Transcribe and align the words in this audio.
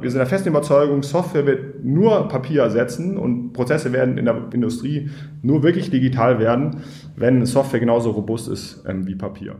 Wir 0.00 0.12
sind 0.12 0.18
der 0.18 0.28
festen 0.28 0.50
Überzeugung, 0.50 1.02
Software 1.02 1.44
wird 1.44 1.84
nur 1.84 2.28
Papier 2.28 2.62
ersetzen 2.62 3.18
und 3.18 3.52
Prozesse 3.52 3.92
werden 3.92 4.16
in 4.16 4.26
der 4.26 4.48
Industrie 4.52 5.10
nur 5.42 5.64
wirklich 5.64 5.90
digital 5.90 6.38
werden, 6.38 6.82
wenn 7.16 7.44
Software 7.46 7.80
genauso 7.80 8.12
robust 8.12 8.46
ist 8.46 8.84
ähm, 8.86 9.08
wie 9.08 9.16
Papier. 9.16 9.56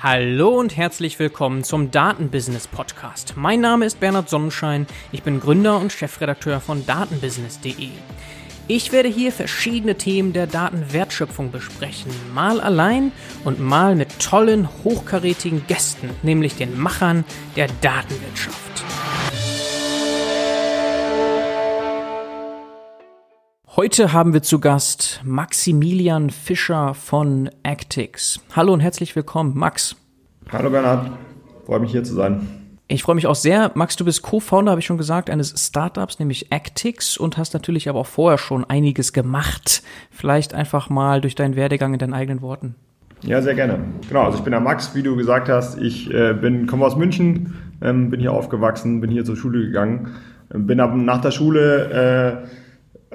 Hallo 0.00 0.58
und 0.58 0.74
herzlich 0.74 1.18
willkommen 1.18 1.64
zum 1.64 1.90
Datenbusiness 1.90 2.66
Podcast. 2.66 3.34
Mein 3.36 3.60
Name 3.60 3.84
ist 3.84 4.00
Bernhard 4.00 4.30
Sonnenschein, 4.30 4.86
ich 5.12 5.22
bin 5.22 5.38
Gründer 5.38 5.78
und 5.78 5.92
Chefredakteur 5.92 6.60
von 6.60 6.86
datenbusiness.de. 6.86 7.90
Ich 8.70 8.92
werde 8.92 9.08
hier 9.08 9.32
verschiedene 9.32 9.94
Themen 9.94 10.34
der 10.34 10.46
Datenwertschöpfung 10.46 11.50
besprechen, 11.50 12.12
mal 12.34 12.60
allein 12.60 13.12
und 13.42 13.58
mal 13.58 13.96
mit 13.96 14.18
tollen, 14.18 14.68
hochkarätigen 14.84 15.66
Gästen, 15.66 16.10
nämlich 16.22 16.56
den 16.56 16.78
Machern 16.78 17.24
der 17.56 17.68
Datenwirtschaft. 17.80 18.58
Heute 23.74 24.12
haben 24.12 24.34
wir 24.34 24.42
zu 24.42 24.60
Gast 24.60 25.22
Maximilian 25.24 26.28
Fischer 26.28 26.92
von 26.92 27.48
Actix. 27.62 28.38
Hallo 28.54 28.74
und 28.74 28.80
herzlich 28.80 29.16
willkommen, 29.16 29.56
Max. 29.56 29.96
Hallo 30.52 30.68
Bernhard, 30.68 31.10
freue 31.64 31.80
mich 31.80 31.92
hier 31.92 32.04
zu 32.04 32.12
sein. 32.12 32.57
Ich 32.90 33.02
freue 33.02 33.16
mich 33.16 33.26
auch 33.26 33.34
sehr. 33.34 33.70
Max, 33.74 33.96
du 33.96 34.06
bist 34.06 34.22
Co-Founder, 34.22 34.70
habe 34.70 34.80
ich 34.80 34.86
schon 34.86 34.96
gesagt, 34.96 35.28
eines 35.28 35.54
Startups, 35.66 36.18
nämlich 36.18 36.50
Actix 36.50 37.18
und 37.18 37.36
hast 37.36 37.52
natürlich 37.52 37.86
aber 37.90 37.98
auch 37.98 38.06
vorher 38.06 38.38
schon 38.38 38.64
einiges 38.64 39.12
gemacht. 39.12 39.82
Vielleicht 40.10 40.54
einfach 40.54 40.88
mal 40.88 41.20
durch 41.20 41.34
deinen 41.34 41.54
Werdegang 41.54 41.92
in 41.92 41.98
deinen 41.98 42.14
eigenen 42.14 42.40
Worten. 42.40 42.76
Ja, 43.20 43.42
sehr 43.42 43.54
gerne. 43.54 43.78
Genau, 44.08 44.22
also 44.22 44.38
ich 44.38 44.44
bin 44.44 44.52
der 44.52 44.60
Max, 44.60 44.94
wie 44.94 45.02
du 45.02 45.16
gesagt 45.16 45.50
hast. 45.50 45.78
Ich 45.78 46.10
äh, 46.10 46.32
bin, 46.32 46.66
komme 46.66 46.86
aus 46.86 46.96
München, 46.96 47.58
ähm, 47.82 48.08
bin 48.08 48.20
hier 48.20 48.32
aufgewachsen, 48.32 49.02
bin 49.02 49.10
hier 49.10 49.26
zur 49.26 49.36
Schule 49.36 49.66
gegangen, 49.66 50.14
bin 50.48 50.80
ab 50.80 50.94
nach 50.94 51.20
der 51.20 51.30
Schule 51.32 52.46
äh, 52.46 52.48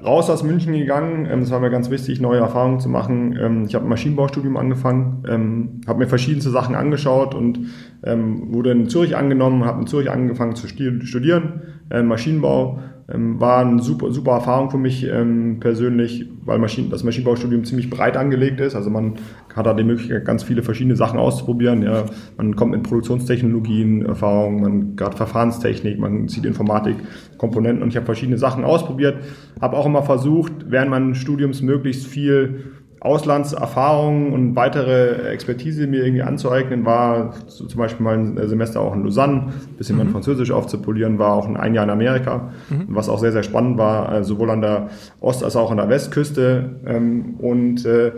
raus 0.01 0.29
aus 0.29 0.43
München 0.43 0.73
gegangen. 0.73 1.27
Ähm, 1.29 1.39
es 1.41 1.51
war 1.51 1.59
mir 1.59 1.69
ganz 1.69 1.89
wichtig, 1.89 2.19
neue 2.21 2.39
Erfahrungen 2.39 2.79
zu 2.79 2.89
machen. 2.89 3.37
Ähm, 3.39 3.65
ich 3.67 3.75
habe 3.75 3.85
ein 3.85 3.89
Maschinenbaustudium 3.89 4.57
angefangen, 4.57 5.23
ähm, 5.27 5.81
habe 5.87 5.99
mir 5.99 6.07
verschiedenste 6.07 6.49
Sachen 6.49 6.75
angeschaut 6.75 7.35
und 7.35 7.67
wurde 8.05 8.71
in 8.71 8.89
Zürich 8.89 9.15
angenommen, 9.15 9.63
habe 9.63 9.79
in 9.79 9.87
Zürich 9.87 10.11
angefangen 10.11 10.57
zu 10.57 10.67
studieren, 10.67 11.61
äh, 11.89 12.03
Maschinenbau 12.03 12.79
ähm, 13.11 13.39
war 13.39 13.65
eine 13.65 13.81
super, 13.81 14.11
super 14.11 14.33
Erfahrung 14.33 14.69
für 14.69 14.77
mich 14.77 15.05
ähm, 15.05 15.57
persönlich, 15.59 16.29
weil 16.45 16.59
Maschinen, 16.59 16.89
das 16.89 17.03
Maschinenbaustudium 17.03 17.65
ziemlich 17.65 17.89
breit 17.89 18.15
angelegt 18.15 18.59
ist. 18.59 18.75
Also 18.75 18.89
man 18.89 19.15
hat 19.55 19.65
da 19.65 19.73
die 19.73 19.83
Möglichkeit, 19.83 20.25
ganz 20.25 20.43
viele 20.43 20.63
verschiedene 20.63 20.95
Sachen 20.95 21.19
auszuprobieren. 21.19 21.83
Ja. 21.83 22.05
Man 22.37 22.55
kommt 22.55 22.71
mit 22.71 22.83
Produktionstechnologien, 22.83 24.05
Erfahrungen, 24.05 24.61
man 24.61 24.95
gerade 24.95 25.15
Verfahrenstechnik, 25.15 25.99
man 25.99 26.27
sieht 26.27 26.45
Informatik, 26.45 26.95
Komponenten 27.37 27.83
und 27.83 27.89
ich 27.89 27.95
habe 27.95 28.05
verschiedene 28.05 28.37
Sachen 28.37 28.63
ausprobiert. 28.63 29.17
Habe 29.61 29.77
auch 29.77 29.85
immer 29.85 30.03
versucht, 30.03 30.51
während 30.67 30.89
meines 30.89 31.17
Studiums 31.17 31.61
möglichst 31.61 32.07
viel 32.07 32.63
Auslandserfahrungen 33.03 34.31
und 34.31 34.55
weitere 34.55 35.29
Expertise 35.29 35.87
mir 35.87 36.05
irgendwie 36.05 36.21
anzueignen, 36.21 36.85
war 36.85 37.33
so 37.47 37.65
zum 37.65 37.77
Beispiel 37.77 38.01
mein 38.01 38.37
Semester 38.47 38.79
auch 38.79 38.95
in 38.95 39.03
Lausanne, 39.03 39.47
bisschen 39.77 39.97
mhm. 39.97 40.03
mein 40.03 40.13
Französisch 40.13 40.51
aufzupolieren, 40.51 41.19
war 41.19 41.33
auch 41.33 41.53
ein 41.53 41.75
Jahr 41.75 41.83
in 41.83 41.89
Amerika, 41.89 42.53
mhm. 42.69 42.85
was 42.87 43.09
auch 43.09 43.19
sehr, 43.19 43.33
sehr 43.33 43.43
spannend 43.43 43.77
war, 43.77 44.13
äh, 44.13 44.23
sowohl 44.23 44.49
an 44.51 44.61
der 44.61 44.89
Ost- 45.19 45.43
als 45.43 45.57
auch 45.57 45.69
an 45.69 45.77
der 45.77 45.89
Westküste. 45.89 46.77
Ähm, 46.85 47.35
und 47.39 47.85
äh, 47.85 48.13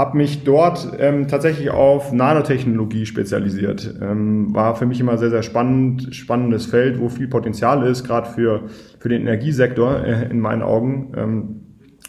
habe 0.00 0.16
mich 0.16 0.44
dort 0.44 0.92
ähm, 0.98 1.28
tatsächlich 1.28 1.68
auf 1.68 2.10
Nanotechnologie 2.10 3.04
spezialisiert. 3.04 3.96
Ähm, 4.00 4.54
war 4.54 4.74
für 4.74 4.86
mich 4.86 4.98
immer 4.98 5.18
sehr, 5.18 5.28
sehr 5.28 5.42
spannend, 5.42 6.14
spannendes 6.14 6.64
Feld, 6.64 6.98
wo 6.98 7.10
viel 7.10 7.28
Potenzial 7.28 7.86
ist, 7.86 8.04
gerade 8.04 8.30
für, 8.30 8.62
für 8.98 9.10
den 9.10 9.20
Energiesektor 9.20 10.02
äh, 10.02 10.30
in 10.30 10.40
meinen 10.40 10.62
Augen. 10.62 11.12
Ähm, 11.18 11.60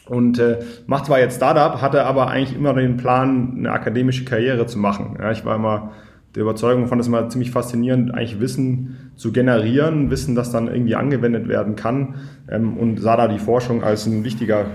und 0.06 0.40
äh, 0.40 0.60
macht 0.88 1.08
zwar 1.08 1.20
jetzt 1.20 1.36
Startup, 1.36 1.82
hatte 1.82 2.06
aber 2.06 2.30
eigentlich 2.30 2.58
immer 2.58 2.74
den 2.74 2.96
Plan, 2.96 3.56
eine 3.58 3.74
akademische 3.74 4.24
Karriere 4.24 4.68
zu 4.68 4.80
machen. 4.80 5.18
Ja, 5.20 5.32
ich 5.32 5.44
war 5.44 5.58
immer 5.58 5.92
der 6.34 6.44
Überzeugung, 6.44 6.88
fand 6.88 7.02
es 7.02 7.08
immer 7.08 7.28
ziemlich 7.28 7.52
faszinierend, 7.52 8.14
eigentlich 8.14 8.40
Wissen 8.40 9.12
zu 9.18 9.34
generieren, 9.34 10.10
Wissen, 10.10 10.34
das 10.34 10.50
dann 10.50 10.70
irgendwie 10.70 10.96
angewendet 10.96 11.50
werden 11.50 11.76
kann 11.76 12.16
ähm, 12.50 12.78
und 12.78 13.02
sah 13.02 13.18
da 13.18 13.28
die 13.28 13.38
Forschung 13.38 13.84
als 13.84 14.06
ein 14.06 14.24
wichtiger 14.24 14.68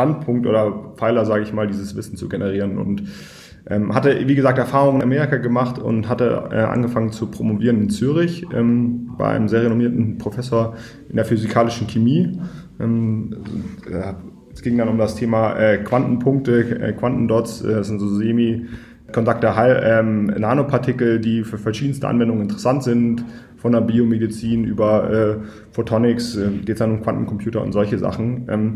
Standpunkt 0.00 0.46
oder 0.46 0.94
Pfeiler, 0.96 1.26
sage 1.26 1.42
ich 1.42 1.52
mal, 1.52 1.66
dieses 1.66 1.94
Wissen 1.94 2.16
zu 2.16 2.28
generieren 2.28 2.78
und 2.78 3.02
ähm, 3.68 3.94
hatte, 3.94 4.26
wie 4.26 4.34
gesagt, 4.34 4.58
Erfahrungen 4.58 5.02
in 5.02 5.02
Amerika 5.02 5.36
gemacht 5.36 5.78
und 5.78 6.08
hatte 6.08 6.48
äh, 6.50 6.56
angefangen 6.56 7.12
zu 7.12 7.26
promovieren 7.26 7.82
in 7.82 7.90
Zürich 7.90 8.46
ähm, 8.54 9.10
bei 9.18 9.28
einem 9.28 9.48
sehr 9.48 9.62
renommierten 9.62 10.16
Professor 10.16 10.74
in 11.10 11.16
der 11.16 11.26
physikalischen 11.26 11.86
Chemie. 11.86 12.40
Ähm, 12.80 13.36
äh, 13.86 14.14
es 14.54 14.62
ging 14.62 14.78
dann 14.78 14.88
um 14.88 14.96
das 14.96 15.14
Thema 15.14 15.56
äh, 15.58 15.76
Quantenpunkte, 15.78 16.80
äh, 16.80 16.92
Quantendots, 16.94 17.62
äh, 17.62 17.74
das 17.74 17.88
sind 17.88 17.98
so 17.98 18.08
semi 18.08 18.66
Kontakte, 19.12 19.52
ähm, 19.84 20.26
Nanopartikel, 20.26 21.20
die 21.20 21.42
für 21.42 21.58
verschiedenste 21.58 22.08
Anwendungen 22.08 22.42
interessant 22.42 22.84
sind, 22.84 23.24
von 23.56 23.72
der 23.72 23.80
Biomedizin 23.80 24.64
über 24.64 25.10
äh, 25.10 25.36
Photonics, 25.72 26.36
äh, 26.36 26.48
geht 26.50 26.70
es 26.70 26.78
dann 26.78 26.92
um 26.92 27.02
Quantencomputer 27.02 27.60
und 27.60 27.72
solche 27.72 27.98
Sachen. 27.98 28.46
Ähm, 28.48 28.74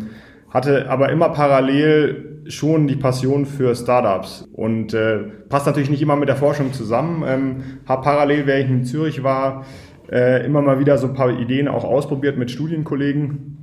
hatte 0.54 0.88
aber 0.88 1.10
immer 1.10 1.28
parallel 1.30 2.44
schon 2.46 2.86
die 2.86 2.96
Passion 2.96 3.44
für 3.44 3.74
Startups 3.74 4.48
und 4.52 4.94
äh, 4.94 5.18
passt 5.48 5.66
natürlich 5.66 5.90
nicht 5.90 6.02
immer 6.02 6.16
mit 6.16 6.28
der 6.28 6.36
Forschung 6.36 6.72
zusammen. 6.72 7.24
Ähm, 7.26 7.56
habe 7.86 8.02
parallel, 8.02 8.46
während 8.46 8.64
ich 8.64 8.70
in 8.70 8.84
Zürich 8.84 9.22
war, 9.22 9.66
äh, 10.10 10.46
immer 10.46 10.62
mal 10.62 10.78
wieder 10.78 10.96
so 10.96 11.08
ein 11.08 11.14
paar 11.14 11.30
Ideen 11.30 11.68
auch 11.68 11.84
ausprobiert 11.84 12.38
mit 12.38 12.50
Studienkollegen 12.50 13.54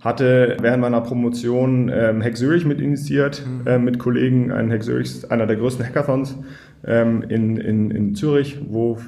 hatte 0.00 0.56
während 0.60 0.80
meiner 0.80 1.00
Promotion 1.00 1.90
ähm, 1.92 2.22
Hack 2.22 2.36
Zurich 2.36 2.64
mit 2.64 2.80
initiiert, 2.80 3.44
mhm. 3.44 3.66
äh, 3.66 3.78
mit 3.78 3.98
Kollegen. 3.98 4.52
Ein 4.52 4.70
Hack 4.70 4.84
Zurich 4.84 5.30
einer 5.30 5.46
der 5.46 5.56
größten 5.56 5.84
Hackathons 5.84 6.38
ähm, 6.86 7.22
in, 7.28 7.56
in, 7.56 7.90
in 7.90 8.14
Zürich, 8.14 8.60
wo 8.68 8.98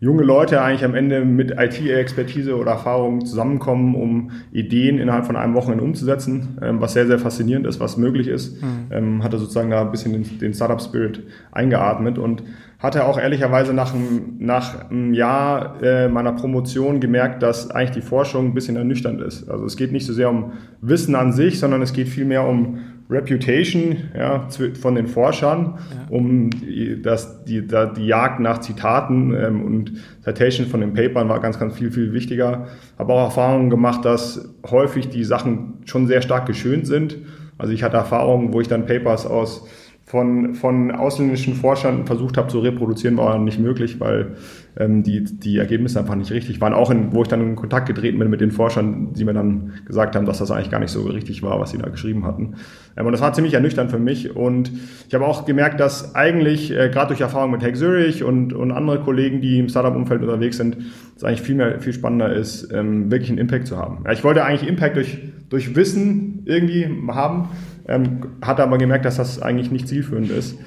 junge 0.00 0.22
Leute 0.22 0.62
eigentlich 0.62 0.84
am 0.84 0.94
Ende 0.94 1.24
mit 1.24 1.50
IT-Expertise 1.50 2.56
oder 2.56 2.72
Erfahrung 2.72 3.24
zusammenkommen, 3.24 3.94
um 3.94 4.30
Ideen 4.52 4.98
innerhalb 4.98 5.26
von 5.26 5.36
einem 5.36 5.54
Wochenende 5.54 5.82
umzusetzen, 5.82 6.58
ähm, 6.62 6.80
was 6.80 6.92
sehr, 6.92 7.06
sehr 7.06 7.18
faszinierend 7.18 7.66
ist, 7.66 7.80
was 7.80 7.96
möglich 7.96 8.28
ist. 8.28 8.62
Mhm. 8.62 8.68
Ähm, 8.90 9.24
hatte 9.24 9.38
sozusagen 9.38 9.70
da 9.70 9.80
ein 9.80 9.90
bisschen 9.90 10.12
den, 10.12 10.38
den 10.38 10.54
Startup-Spirit 10.54 11.24
eingeatmet 11.50 12.18
und 12.18 12.44
hatte 12.78 13.04
auch 13.06 13.18
ehrlicherweise 13.18 13.74
nach 13.74 13.92
einem, 13.92 14.36
nach 14.38 14.88
einem 14.88 15.12
Jahr 15.12 15.82
äh, 15.82 16.08
meiner 16.08 16.32
Promotion 16.32 17.00
gemerkt, 17.00 17.42
dass 17.42 17.72
eigentlich 17.72 18.02
die 18.02 18.08
Forschung 18.08 18.46
ein 18.46 18.54
bisschen 18.54 18.76
ernüchternd 18.76 19.20
ist. 19.20 19.50
Also 19.50 19.64
es 19.64 19.76
geht 19.76 19.90
nicht 19.90 20.06
so 20.06 20.12
sehr 20.12 20.30
um 20.30 20.52
Wissen 20.80 21.16
an 21.16 21.32
sich, 21.32 21.58
sondern 21.58 21.82
es 21.82 21.92
geht 21.92 22.08
vielmehr 22.08 22.46
um 22.46 22.78
Reputation 23.10 23.96
ja, 24.14 24.48
von 24.80 24.94
den 24.94 25.06
Forschern, 25.06 25.78
ja. 25.90 26.06
um 26.10 26.50
die, 26.50 27.00
das, 27.00 27.44
die, 27.44 27.66
da, 27.66 27.86
die 27.86 28.06
Jagd 28.06 28.40
nach 28.40 28.58
Zitaten 28.58 29.34
ähm, 29.34 29.62
und 29.62 29.92
Citation 30.22 30.66
von 30.66 30.80
den 30.80 30.92
Papern 30.92 31.28
war 31.28 31.40
ganz, 31.40 31.58
ganz 31.58 31.74
viel, 31.76 31.90
viel 31.90 32.12
wichtiger. 32.12 32.66
Habe 32.98 33.14
auch 33.14 33.24
Erfahrungen 33.24 33.70
gemacht, 33.70 34.04
dass 34.04 34.54
häufig 34.70 35.08
die 35.08 35.24
Sachen 35.24 35.78
schon 35.86 36.06
sehr 36.06 36.20
stark 36.20 36.46
geschönt 36.46 36.86
sind. 36.86 37.16
Also 37.56 37.72
ich 37.72 37.82
hatte 37.82 37.96
Erfahrungen, 37.96 38.52
wo 38.52 38.60
ich 38.60 38.68
dann 38.68 38.86
Papers 38.86 39.26
aus 39.26 39.66
von, 40.08 40.54
von 40.54 40.90
ausländischen 40.90 41.54
Forschern 41.54 42.06
versucht 42.06 42.38
habe 42.38 42.48
zu 42.48 42.60
reproduzieren, 42.60 43.18
war 43.18 43.38
nicht 43.38 43.60
möglich, 43.60 44.00
weil 44.00 44.36
ähm, 44.78 45.02
die, 45.02 45.22
die 45.22 45.58
Ergebnisse 45.58 46.00
einfach 46.00 46.14
nicht 46.14 46.30
richtig 46.32 46.62
waren. 46.62 46.72
Auch 46.72 46.90
in, 46.90 47.12
wo 47.12 47.20
ich 47.20 47.28
dann 47.28 47.42
in 47.42 47.56
Kontakt 47.56 47.86
getreten 47.86 48.18
bin 48.18 48.30
mit 48.30 48.40
den 48.40 48.50
Forschern, 48.50 49.12
die 49.12 49.26
mir 49.26 49.34
dann 49.34 49.74
gesagt 49.84 50.16
haben, 50.16 50.24
dass 50.24 50.38
das 50.38 50.50
eigentlich 50.50 50.70
gar 50.70 50.80
nicht 50.80 50.92
so 50.92 51.02
richtig 51.02 51.42
war, 51.42 51.60
was 51.60 51.72
sie 51.72 51.78
da 51.78 51.90
geschrieben 51.90 52.24
hatten. 52.24 52.54
Ähm, 52.96 53.04
und 53.04 53.12
das 53.12 53.20
war 53.20 53.34
ziemlich 53.34 53.52
ernüchternd 53.52 53.90
für 53.90 53.98
mich. 53.98 54.34
Und 54.34 54.72
ich 55.06 55.14
habe 55.14 55.26
auch 55.26 55.44
gemerkt, 55.44 55.78
dass 55.78 56.14
eigentlich, 56.14 56.70
äh, 56.70 56.88
gerade 56.88 57.08
durch 57.08 57.20
Erfahrung 57.20 57.50
mit 57.50 57.62
Hack 57.62 57.76
Zurich 57.76 58.24
und, 58.24 58.54
und 58.54 58.72
andere 58.72 59.00
Kollegen, 59.00 59.42
die 59.42 59.58
im 59.58 59.68
Startup-Umfeld 59.68 60.22
unterwegs 60.22 60.56
sind, 60.56 60.78
es 61.16 61.22
eigentlich 61.22 61.42
viel 61.42 61.56
mehr, 61.56 61.80
viel 61.80 61.92
spannender 61.92 62.32
ist, 62.32 62.72
ähm, 62.72 63.10
wirklich 63.10 63.28
einen 63.28 63.38
Impact 63.38 63.66
zu 63.66 63.76
haben. 63.76 64.04
Ja, 64.06 64.12
ich 64.12 64.24
wollte 64.24 64.42
eigentlich 64.42 64.66
Impact 64.66 64.96
durch, 64.96 65.18
durch 65.50 65.76
Wissen 65.76 66.44
irgendwie 66.46 66.88
haben 67.08 67.50
ähm, 67.88 68.20
hatte 68.42 68.62
aber 68.62 68.78
gemerkt, 68.78 69.04
dass 69.04 69.16
das 69.16 69.40
eigentlich 69.42 69.70
nicht 69.70 69.88
zielführend 69.88 70.30
ist. 70.30 70.58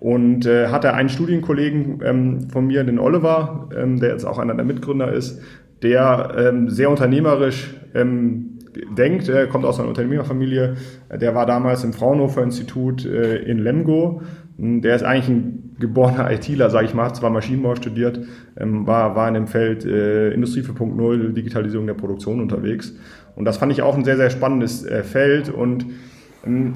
Und 0.00 0.46
äh, 0.46 0.68
hatte 0.68 0.94
einen 0.94 1.08
Studienkollegen 1.08 2.00
ähm, 2.04 2.50
von 2.50 2.66
mir, 2.68 2.84
den 2.84 3.00
Oliver, 3.00 3.68
ähm, 3.76 3.98
der 3.98 4.10
jetzt 4.10 4.24
auch 4.24 4.38
einer 4.38 4.54
der 4.54 4.64
Mitgründer 4.64 5.12
ist, 5.12 5.42
der 5.82 6.34
ähm, 6.38 6.70
sehr 6.70 6.88
unternehmerisch 6.88 7.74
ähm, 7.94 8.58
denkt, 8.96 9.28
er 9.28 9.48
kommt 9.48 9.64
aus 9.64 9.80
einer 9.80 9.88
Unternehmerfamilie, 9.88 10.76
der 11.12 11.34
war 11.34 11.46
damals 11.46 11.82
im 11.82 11.92
Fraunhofer 11.92 12.44
Institut 12.44 13.04
äh, 13.04 13.38
in 13.38 13.58
Lemgo. 13.58 14.22
Der 14.56 14.94
ist 14.94 15.04
eigentlich 15.04 15.28
ein 15.28 15.76
geborener 15.78 16.30
ITler, 16.32 16.70
sage 16.70 16.86
ich 16.86 16.94
mal, 16.94 17.06
hat 17.06 17.16
zwar 17.16 17.30
Maschinenbau 17.30 17.76
studiert, 17.76 18.20
ähm, 18.56 18.86
war, 18.86 19.16
war 19.16 19.28
in 19.28 19.34
dem 19.34 19.46
Feld 19.46 19.84
äh, 19.84 20.30
Industrie 20.32 20.62
4.0, 20.62 21.32
Digitalisierung 21.32 21.86
der 21.86 21.94
Produktion 21.94 22.40
unterwegs. 22.40 22.94
Und 23.34 23.44
das 23.44 23.56
fand 23.56 23.72
ich 23.72 23.82
auch 23.82 23.96
ein 23.96 24.04
sehr, 24.04 24.16
sehr 24.16 24.30
spannendes 24.30 24.84
äh, 24.84 25.02
Feld 25.02 25.48
und 25.48 25.86
Ähm, 25.86 26.07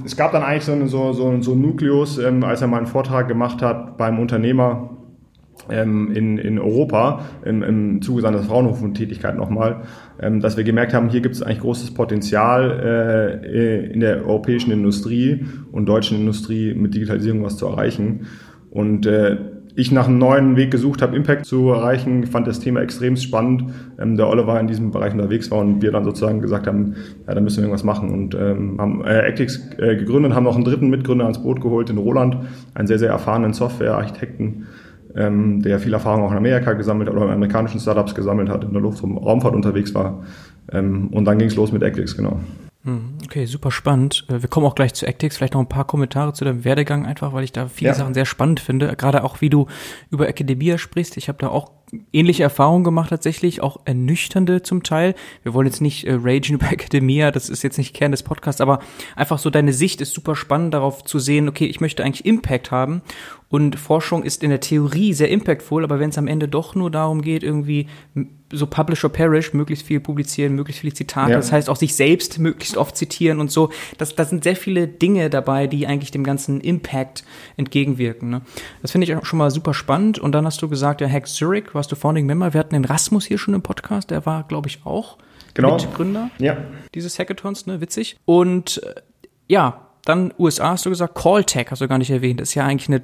es 0.04 0.16
gab 0.16 0.32
dann 0.32 0.42
eigentlich 0.42 0.64
so, 0.64 0.86
so, 0.86 1.12
so, 1.12 1.40
so 1.40 1.52
einen 1.52 1.62
Nukleus, 1.62 2.18
ähm, 2.18 2.44
als 2.44 2.62
er 2.62 2.68
mal 2.68 2.78
einen 2.78 2.86
Vortrag 2.86 3.28
gemacht 3.28 3.62
hat 3.62 3.96
beim 3.96 4.18
Unternehmer 4.18 4.90
ähm, 5.70 6.10
in, 6.12 6.38
in 6.38 6.58
Europa 6.58 7.24
im, 7.44 7.62
im 7.62 8.02
Zuge 8.02 8.22
seiner 8.22 8.40
Fraunhofer-Tätigkeit 8.40 9.36
nochmal, 9.36 9.82
ähm, 10.20 10.40
dass 10.40 10.56
wir 10.56 10.64
gemerkt 10.64 10.94
haben, 10.94 11.08
hier 11.10 11.20
gibt 11.20 11.34
es 11.34 11.42
eigentlich 11.42 11.60
großes 11.60 11.94
Potenzial 11.94 13.40
äh, 13.44 13.92
in 13.92 14.00
der 14.00 14.26
europäischen 14.26 14.72
Industrie 14.72 15.46
und 15.70 15.86
deutschen 15.86 16.18
Industrie 16.18 16.74
mit 16.74 16.94
Digitalisierung 16.94 17.44
was 17.44 17.56
zu 17.56 17.66
erreichen. 17.66 18.26
Und 18.70 19.06
äh, 19.06 19.36
ich 19.74 19.90
nach 19.90 20.06
einem 20.06 20.18
neuen 20.18 20.56
Weg 20.56 20.70
gesucht 20.70 21.00
habe, 21.00 21.16
Impact 21.16 21.46
zu 21.46 21.70
erreichen, 21.70 22.26
fand 22.26 22.46
das 22.46 22.60
Thema 22.60 22.80
extrem 22.80 23.16
spannend. 23.16 23.64
Ähm, 23.98 24.16
der 24.16 24.28
Oliver 24.28 24.58
in 24.60 24.66
diesem 24.66 24.90
Bereich 24.90 25.12
unterwegs 25.12 25.50
war 25.50 25.58
und 25.58 25.80
wir 25.82 25.92
dann 25.92 26.04
sozusagen 26.04 26.40
gesagt 26.40 26.66
haben, 26.66 26.94
ja, 27.26 27.34
da 27.34 27.40
müssen 27.40 27.58
wir 27.58 27.64
irgendwas 27.64 27.84
machen 27.84 28.10
und 28.10 28.34
ähm, 28.34 28.76
haben 28.78 29.04
äh, 29.04 29.20
Actix 29.20 29.60
äh, 29.78 29.96
gegründet, 29.96 30.34
haben 30.34 30.44
noch 30.44 30.56
einen 30.56 30.64
dritten 30.64 30.90
Mitgründer 30.90 31.24
ans 31.24 31.42
Boot 31.42 31.60
geholt, 31.60 31.88
den 31.88 31.98
Roland, 31.98 32.36
einen 32.74 32.86
sehr, 32.86 32.98
sehr 32.98 33.10
erfahrenen 33.10 33.54
Softwarearchitekten, 33.54 34.66
ähm, 35.16 35.62
der 35.62 35.78
viel 35.78 35.92
Erfahrung 35.94 36.24
auch 36.24 36.32
in 36.32 36.38
Amerika 36.38 36.74
gesammelt 36.74 37.08
hat 37.08 37.16
oder 37.16 37.26
in 37.26 37.32
amerikanischen 37.32 37.80
Startups 37.80 38.14
gesammelt 38.14 38.48
hat, 38.48 38.64
in 38.64 38.72
der 38.72 38.82
Luft- 38.82 39.02
und 39.02 39.16
Raumfahrt 39.16 39.54
unterwegs 39.54 39.94
war. 39.94 40.22
Ähm, 40.70 41.08
und 41.08 41.24
dann 41.24 41.38
ging 41.38 41.48
es 41.48 41.56
los 41.56 41.72
mit 41.72 41.82
Actix, 41.82 42.16
genau. 42.16 42.40
Hm, 42.84 43.18
okay, 43.24 43.46
super 43.46 43.70
spannend. 43.70 44.24
Äh, 44.28 44.42
wir 44.42 44.48
kommen 44.48 44.66
auch 44.66 44.74
gleich 44.74 44.94
zu 44.94 45.06
Actix. 45.06 45.36
Vielleicht 45.36 45.54
noch 45.54 45.60
ein 45.60 45.68
paar 45.68 45.86
Kommentare 45.86 46.32
zu 46.32 46.44
deinem 46.44 46.64
Werdegang 46.64 47.06
einfach, 47.06 47.32
weil 47.32 47.44
ich 47.44 47.52
da 47.52 47.68
viele 47.68 47.90
ja. 47.90 47.94
Sachen 47.94 48.14
sehr 48.14 48.24
spannend 48.26 48.58
finde. 48.58 48.96
Gerade 48.96 49.22
auch, 49.22 49.40
wie 49.40 49.50
du 49.50 49.66
über 50.10 50.28
Academia 50.28 50.78
sprichst. 50.78 51.16
Ich 51.16 51.28
habe 51.28 51.38
da 51.38 51.48
auch 51.48 51.70
ähnliche 52.12 52.42
Erfahrungen 52.42 52.84
gemacht 52.84 53.10
tatsächlich, 53.10 53.60
auch 53.60 53.80
ernüchternde 53.84 54.62
zum 54.62 54.82
Teil. 54.82 55.14
Wir 55.42 55.54
wollen 55.54 55.66
jetzt 55.66 55.80
nicht 55.80 56.06
äh, 56.06 56.14
ragen 56.14 56.54
über 56.54 56.72
Academia, 56.72 57.30
das 57.30 57.48
ist 57.48 57.62
jetzt 57.62 57.78
nicht 57.78 57.94
Kern 57.94 58.12
des 58.12 58.22
Podcasts, 58.22 58.60
aber 58.60 58.80
einfach 59.14 59.38
so 59.38 59.50
deine 59.50 59.72
Sicht 59.72 60.00
ist 60.00 60.14
super 60.14 60.34
spannend 60.34 60.74
darauf 60.74 61.04
zu 61.04 61.18
sehen, 61.18 61.48
okay, 61.48 61.66
ich 61.66 61.80
möchte 61.80 62.02
eigentlich 62.02 62.24
Impact 62.24 62.70
haben 62.70 63.02
und 63.52 63.78
Forschung 63.78 64.22
ist 64.22 64.42
in 64.42 64.48
der 64.48 64.60
Theorie 64.60 65.12
sehr 65.12 65.28
impactful, 65.28 65.84
aber 65.84 66.00
wenn 66.00 66.08
es 66.08 66.16
am 66.16 66.26
Ende 66.26 66.48
doch 66.48 66.74
nur 66.74 66.90
darum 66.90 67.20
geht, 67.20 67.42
irgendwie 67.42 67.86
so 68.50 68.66
Publish 68.66 69.04
or 69.04 69.12
Perish, 69.12 69.52
möglichst 69.52 69.86
viel 69.86 70.00
publizieren, 70.00 70.54
möglichst 70.54 70.80
viele 70.80 70.94
Zitate, 70.94 71.32
ja. 71.32 71.36
das 71.36 71.52
heißt 71.52 71.68
auch 71.68 71.76
sich 71.76 71.94
selbst 71.94 72.38
möglichst 72.38 72.78
oft 72.78 72.96
zitieren 72.96 73.40
und 73.40 73.50
so, 73.50 73.68
das, 73.98 74.14
das 74.14 74.30
sind 74.30 74.42
sehr 74.42 74.56
viele 74.56 74.88
Dinge 74.88 75.28
dabei, 75.28 75.66
die 75.66 75.86
eigentlich 75.86 76.10
dem 76.10 76.24
ganzen 76.24 76.62
Impact 76.62 77.24
entgegenwirken. 77.58 78.30
Ne? 78.30 78.40
Das 78.80 78.92
finde 78.92 79.04
ich 79.04 79.14
auch 79.14 79.26
schon 79.26 79.38
mal 79.38 79.50
super 79.50 79.74
spannend 79.74 80.18
und 80.18 80.32
dann 80.32 80.46
hast 80.46 80.62
du 80.62 80.68
gesagt, 80.70 81.02
ja, 81.02 81.06
Hack 81.06 81.28
Zurich, 81.28 81.74
warst 81.74 81.92
du 81.92 81.96
Founding 81.96 82.24
Member, 82.24 82.54
wir 82.54 82.58
hatten 82.58 82.72
den 82.72 82.86
Rasmus 82.86 83.26
hier 83.26 83.36
schon 83.36 83.52
im 83.52 83.60
Podcast, 83.60 84.10
der 84.10 84.24
war, 84.24 84.44
glaube 84.44 84.68
ich, 84.68 84.86
auch 84.86 85.18
genau. 85.52 85.76
Mitgründer 85.76 86.30
ja. 86.38 86.56
dieses 86.94 87.18
Hackathons, 87.18 87.66
ne, 87.66 87.82
witzig. 87.82 88.16
Und 88.24 88.82
äh, 88.82 89.02
ja, 89.48 89.88
dann 90.06 90.32
USA 90.38 90.70
hast 90.70 90.86
du 90.86 90.90
gesagt, 90.90 91.14
Calltech 91.14 91.66
hast 91.70 91.82
du 91.82 91.86
gar 91.88 91.98
nicht 91.98 92.10
erwähnt, 92.10 92.40
das 92.40 92.48
ist 92.48 92.54
ja 92.54 92.64
eigentlich 92.64 92.88
eine 92.88 93.02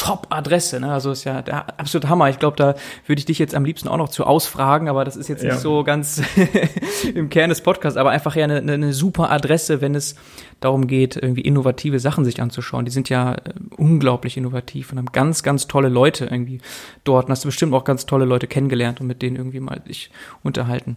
Top-Adresse. 0.00 0.80
Ne? 0.80 0.90
Also 0.90 1.10
ist 1.10 1.24
ja 1.24 1.42
der 1.42 1.78
absolute 1.78 2.08
Hammer. 2.08 2.30
Ich 2.30 2.38
glaube, 2.38 2.56
da 2.56 2.74
würde 3.06 3.18
ich 3.18 3.26
dich 3.26 3.38
jetzt 3.38 3.54
am 3.54 3.66
liebsten 3.66 3.86
auch 3.86 3.98
noch 3.98 4.08
zu 4.08 4.24
ausfragen, 4.24 4.88
aber 4.88 5.04
das 5.04 5.14
ist 5.14 5.28
jetzt 5.28 5.42
ja. 5.42 5.50
nicht 5.50 5.60
so 5.60 5.84
ganz 5.84 6.22
im 7.14 7.28
Kern 7.28 7.50
des 7.50 7.60
Podcasts, 7.60 7.98
aber 7.98 8.08
einfach 8.08 8.34
ja 8.34 8.44
eine, 8.44 8.60
eine 8.60 8.94
super 8.94 9.30
Adresse, 9.30 9.82
wenn 9.82 9.94
es 9.94 10.16
darum 10.58 10.86
geht, 10.86 11.16
irgendwie 11.16 11.42
innovative 11.42 12.00
Sachen 12.00 12.24
sich 12.24 12.40
anzuschauen. 12.40 12.86
Die 12.86 12.90
sind 12.90 13.10
ja 13.10 13.34
äh, 13.34 13.38
unglaublich 13.76 14.38
innovativ 14.38 14.90
und 14.90 14.96
haben 14.96 15.12
ganz, 15.12 15.42
ganz 15.42 15.66
tolle 15.66 15.90
Leute 15.90 16.24
irgendwie 16.24 16.62
dort. 17.04 17.26
Und 17.26 17.32
hast 17.32 17.44
du 17.44 17.48
bestimmt 17.48 17.74
auch 17.74 17.84
ganz 17.84 18.06
tolle 18.06 18.24
Leute 18.24 18.46
kennengelernt 18.46 19.02
und 19.02 19.06
mit 19.06 19.20
denen 19.20 19.36
irgendwie 19.36 19.60
mal 19.60 19.80
dich 19.80 20.10
unterhalten. 20.42 20.96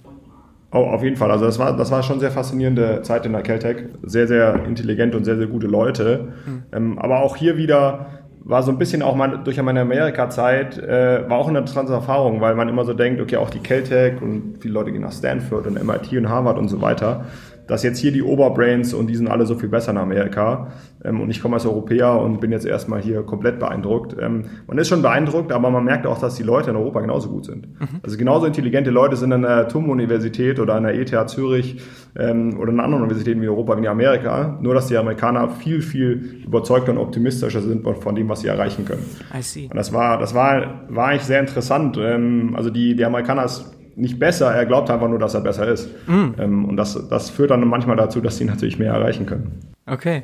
Oh, 0.71 0.85
auf 0.85 1.03
jeden 1.03 1.17
Fall. 1.17 1.29
Also 1.29 1.43
das 1.43 1.59
war, 1.59 1.75
das 1.75 1.91
war 1.91 2.03
schon 2.03 2.21
sehr 2.21 2.31
faszinierende 2.31 3.01
Zeit 3.01 3.25
in 3.25 3.33
der 3.33 3.43
Caltech. 3.43 3.83
Sehr, 4.01 4.27
sehr 4.27 4.63
intelligente 4.65 5.17
und 5.17 5.25
sehr, 5.25 5.35
sehr 5.35 5.47
gute 5.47 5.67
Leute. 5.67 6.33
Mhm. 6.45 6.63
Ähm, 6.71 6.99
aber 6.99 7.19
auch 7.19 7.35
hier 7.35 7.57
wieder 7.57 8.22
war 8.45 8.61
so 8.63 8.71
ein 8.71 8.77
bisschen 8.77 9.01
auch 9.01 9.15
mal 9.15 9.39
durch 9.43 9.61
meine 9.61 9.81
Amerika-Zeit, 9.81 10.77
äh, 10.77 11.29
war 11.29 11.37
auch 11.37 11.47
eine 11.47 11.59
interessante 11.59 11.93
Erfahrung, 11.93 12.41
weil 12.41 12.55
man 12.55 12.67
immer 12.67 12.83
so 12.83 12.93
denkt, 12.93 13.21
okay, 13.21 13.37
auch 13.37 13.49
die 13.49 13.59
Caltech 13.59 14.21
und 14.21 14.57
viele 14.59 14.73
Leute 14.73 14.91
gehen 14.91 15.01
nach 15.01 15.13
Stanford 15.13 15.67
und 15.67 15.83
MIT 15.83 16.11
und 16.13 16.29
Harvard 16.29 16.57
und 16.57 16.67
so 16.67 16.81
weiter 16.81 17.25
dass 17.67 17.83
jetzt 17.83 17.99
hier 17.99 18.11
die 18.11 18.23
Oberbrains 18.23 18.93
und 18.93 19.07
die 19.07 19.15
sind 19.15 19.27
alle 19.27 19.45
so 19.45 19.55
viel 19.55 19.69
besser 19.69 19.91
in 19.91 19.97
Amerika. 19.97 20.71
Ähm, 21.03 21.21
und 21.21 21.29
ich 21.29 21.41
komme 21.41 21.55
als 21.55 21.65
Europäer 21.65 22.19
und 22.19 22.39
bin 22.39 22.51
jetzt 22.51 22.65
erstmal 22.65 23.01
hier 23.01 23.23
komplett 23.23 23.59
beeindruckt. 23.59 24.15
Ähm, 24.19 24.45
man 24.67 24.77
ist 24.77 24.87
schon 24.87 25.01
beeindruckt, 25.01 25.51
aber 25.51 25.69
man 25.69 25.83
merkt 25.83 26.05
auch, 26.05 26.19
dass 26.19 26.35
die 26.35 26.43
Leute 26.43 26.71
in 26.71 26.75
Europa 26.75 27.01
genauso 27.01 27.29
gut 27.29 27.45
sind. 27.45 27.67
Mhm. 27.79 27.99
Also 28.03 28.17
genauso 28.17 28.45
intelligente 28.45 28.91
Leute 28.91 29.15
sind 29.15 29.31
an 29.33 29.43
der 29.43 29.67
TUM-Universität 29.67 30.59
oder 30.59 30.75
an 30.75 30.83
der 30.83 30.95
ETH 30.95 31.29
Zürich 31.29 31.81
ähm, 32.17 32.59
oder 32.59 32.71
in 32.71 32.79
anderen 32.79 33.03
Universitäten 33.03 33.41
wie 33.41 33.47
Europa, 33.47 33.75
wie 33.75 33.81
in 33.81 33.87
Amerika. 33.87 34.57
Nur, 34.61 34.73
dass 34.73 34.87
die 34.87 34.97
Amerikaner 34.97 35.49
viel, 35.49 35.81
viel 35.81 36.41
überzeugter 36.45 36.91
und 36.91 36.97
optimistischer 36.97 37.61
sind 37.61 37.83
von 37.83 38.15
dem, 38.15 38.29
was 38.29 38.41
sie 38.41 38.47
erreichen 38.47 38.85
können. 38.85 39.05
I 39.37 39.41
see. 39.41 39.67
Und 39.69 39.75
das 39.75 39.93
war, 39.93 40.17
das 40.17 40.33
war, 40.33 40.85
war 40.89 41.07
eigentlich 41.07 41.23
sehr 41.23 41.39
interessant. 41.39 41.97
Ähm, 41.97 42.53
also 42.55 42.69
die, 42.69 42.95
die 42.95 43.05
Amerikaner 43.05 43.45
ist 43.45 43.73
nicht 43.95 44.19
besser, 44.19 44.53
er 44.53 44.65
glaubt 44.65 44.89
einfach 44.89 45.07
nur, 45.07 45.19
dass 45.19 45.33
er 45.33 45.41
besser 45.41 45.67
ist. 45.67 45.89
Mm. 46.07 46.29
Ähm, 46.39 46.65
und 46.65 46.77
das, 46.77 47.07
das 47.09 47.29
führt 47.29 47.51
dann 47.51 47.67
manchmal 47.67 47.95
dazu, 47.95 48.21
dass 48.21 48.37
sie 48.37 48.45
natürlich 48.45 48.79
mehr 48.79 48.93
erreichen 48.93 49.25
können. 49.25 49.73
Okay. 49.85 50.23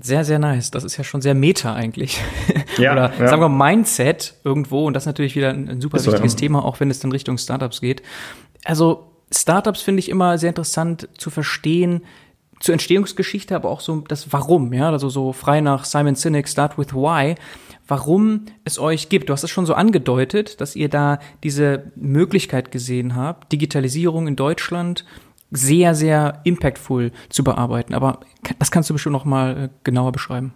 Sehr, 0.00 0.24
sehr 0.24 0.38
nice. 0.38 0.70
Das 0.70 0.84
ist 0.84 0.96
ja 0.96 1.04
schon 1.04 1.20
sehr 1.20 1.34
meta 1.34 1.74
eigentlich. 1.74 2.20
Ja, 2.76 2.90
Oder 2.90 3.12
ja. 3.20 3.28
sagen 3.28 3.40
wir 3.40 3.48
Mindset 3.48 4.34
irgendwo. 4.42 4.84
Und 4.84 4.94
das 4.94 5.04
ist 5.04 5.06
natürlich 5.06 5.36
wieder 5.36 5.50
ein, 5.50 5.68
ein 5.68 5.80
super 5.80 5.96
ist 5.96 6.06
wichtiges 6.08 6.32
so, 6.32 6.38
ja. 6.38 6.40
Thema, 6.40 6.64
auch 6.64 6.80
wenn 6.80 6.90
es 6.90 6.98
dann 6.98 7.12
Richtung 7.12 7.38
Startups 7.38 7.80
geht. 7.80 8.02
Also 8.64 9.12
Startups 9.32 9.80
finde 9.80 10.00
ich 10.00 10.08
immer 10.08 10.36
sehr 10.38 10.48
interessant 10.48 11.08
zu 11.16 11.30
verstehen, 11.30 12.02
zur 12.58 12.72
Entstehungsgeschichte, 12.72 13.54
aber 13.54 13.68
auch 13.68 13.80
so 13.80 14.00
das 14.08 14.32
Warum, 14.32 14.72
ja, 14.72 14.90
also 14.90 15.08
so 15.08 15.32
frei 15.32 15.60
nach 15.60 15.84
Simon 15.84 16.16
Sinek, 16.16 16.48
Start 16.48 16.78
with 16.78 16.94
Why 16.94 17.36
warum 17.86 18.46
es 18.64 18.78
euch 18.78 19.08
gibt. 19.08 19.28
Du 19.28 19.32
hast 19.32 19.44
es 19.44 19.50
schon 19.50 19.66
so 19.66 19.74
angedeutet, 19.74 20.60
dass 20.60 20.76
ihr 20.76 20.88
da 20.88 21.18
diese 21.42 21.92
Möglichkeit 21.96 22.70
gesehen 22.70 23.16
habt, 23.16 23.52
Digitalisierung 23.52 24.26
in 24.26 24.36
Deutschland 24.36 25.04
sehr, 25.50 25.94
sehr 25.94 26.40
impactful 26.44 27.12
zu 27.28 27.44
bearbeiten. 27.44 27.94
Aber 27.94 28.20
das 28.58 28.70
kannst 28.70 28.90
du 28.90 28.94
bestimmt 28.94 29.12
noch 29.12 29.24
mal 29.24 29.64
äh, 29.64 29.68
genauer 29.84 30.12
beschreiben. 30.12 30.52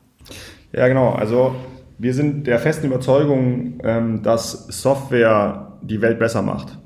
Ja, 0.73 0.89
genau. 0.89 1.13
Also 1.13 1.55
wir 1.99 2.15
sind 2.15 2.47
der 2.47 2.59
festen 2.59 2.87
Überzeugung, 2.87 3.81
ähm, 3.85 4.23
dass 4.23 4.67
Software 4.67 5.79
die 5.83 6.01
Welt 6.01 6.19
besser 6.19 6.43
macht. 6.43 6.79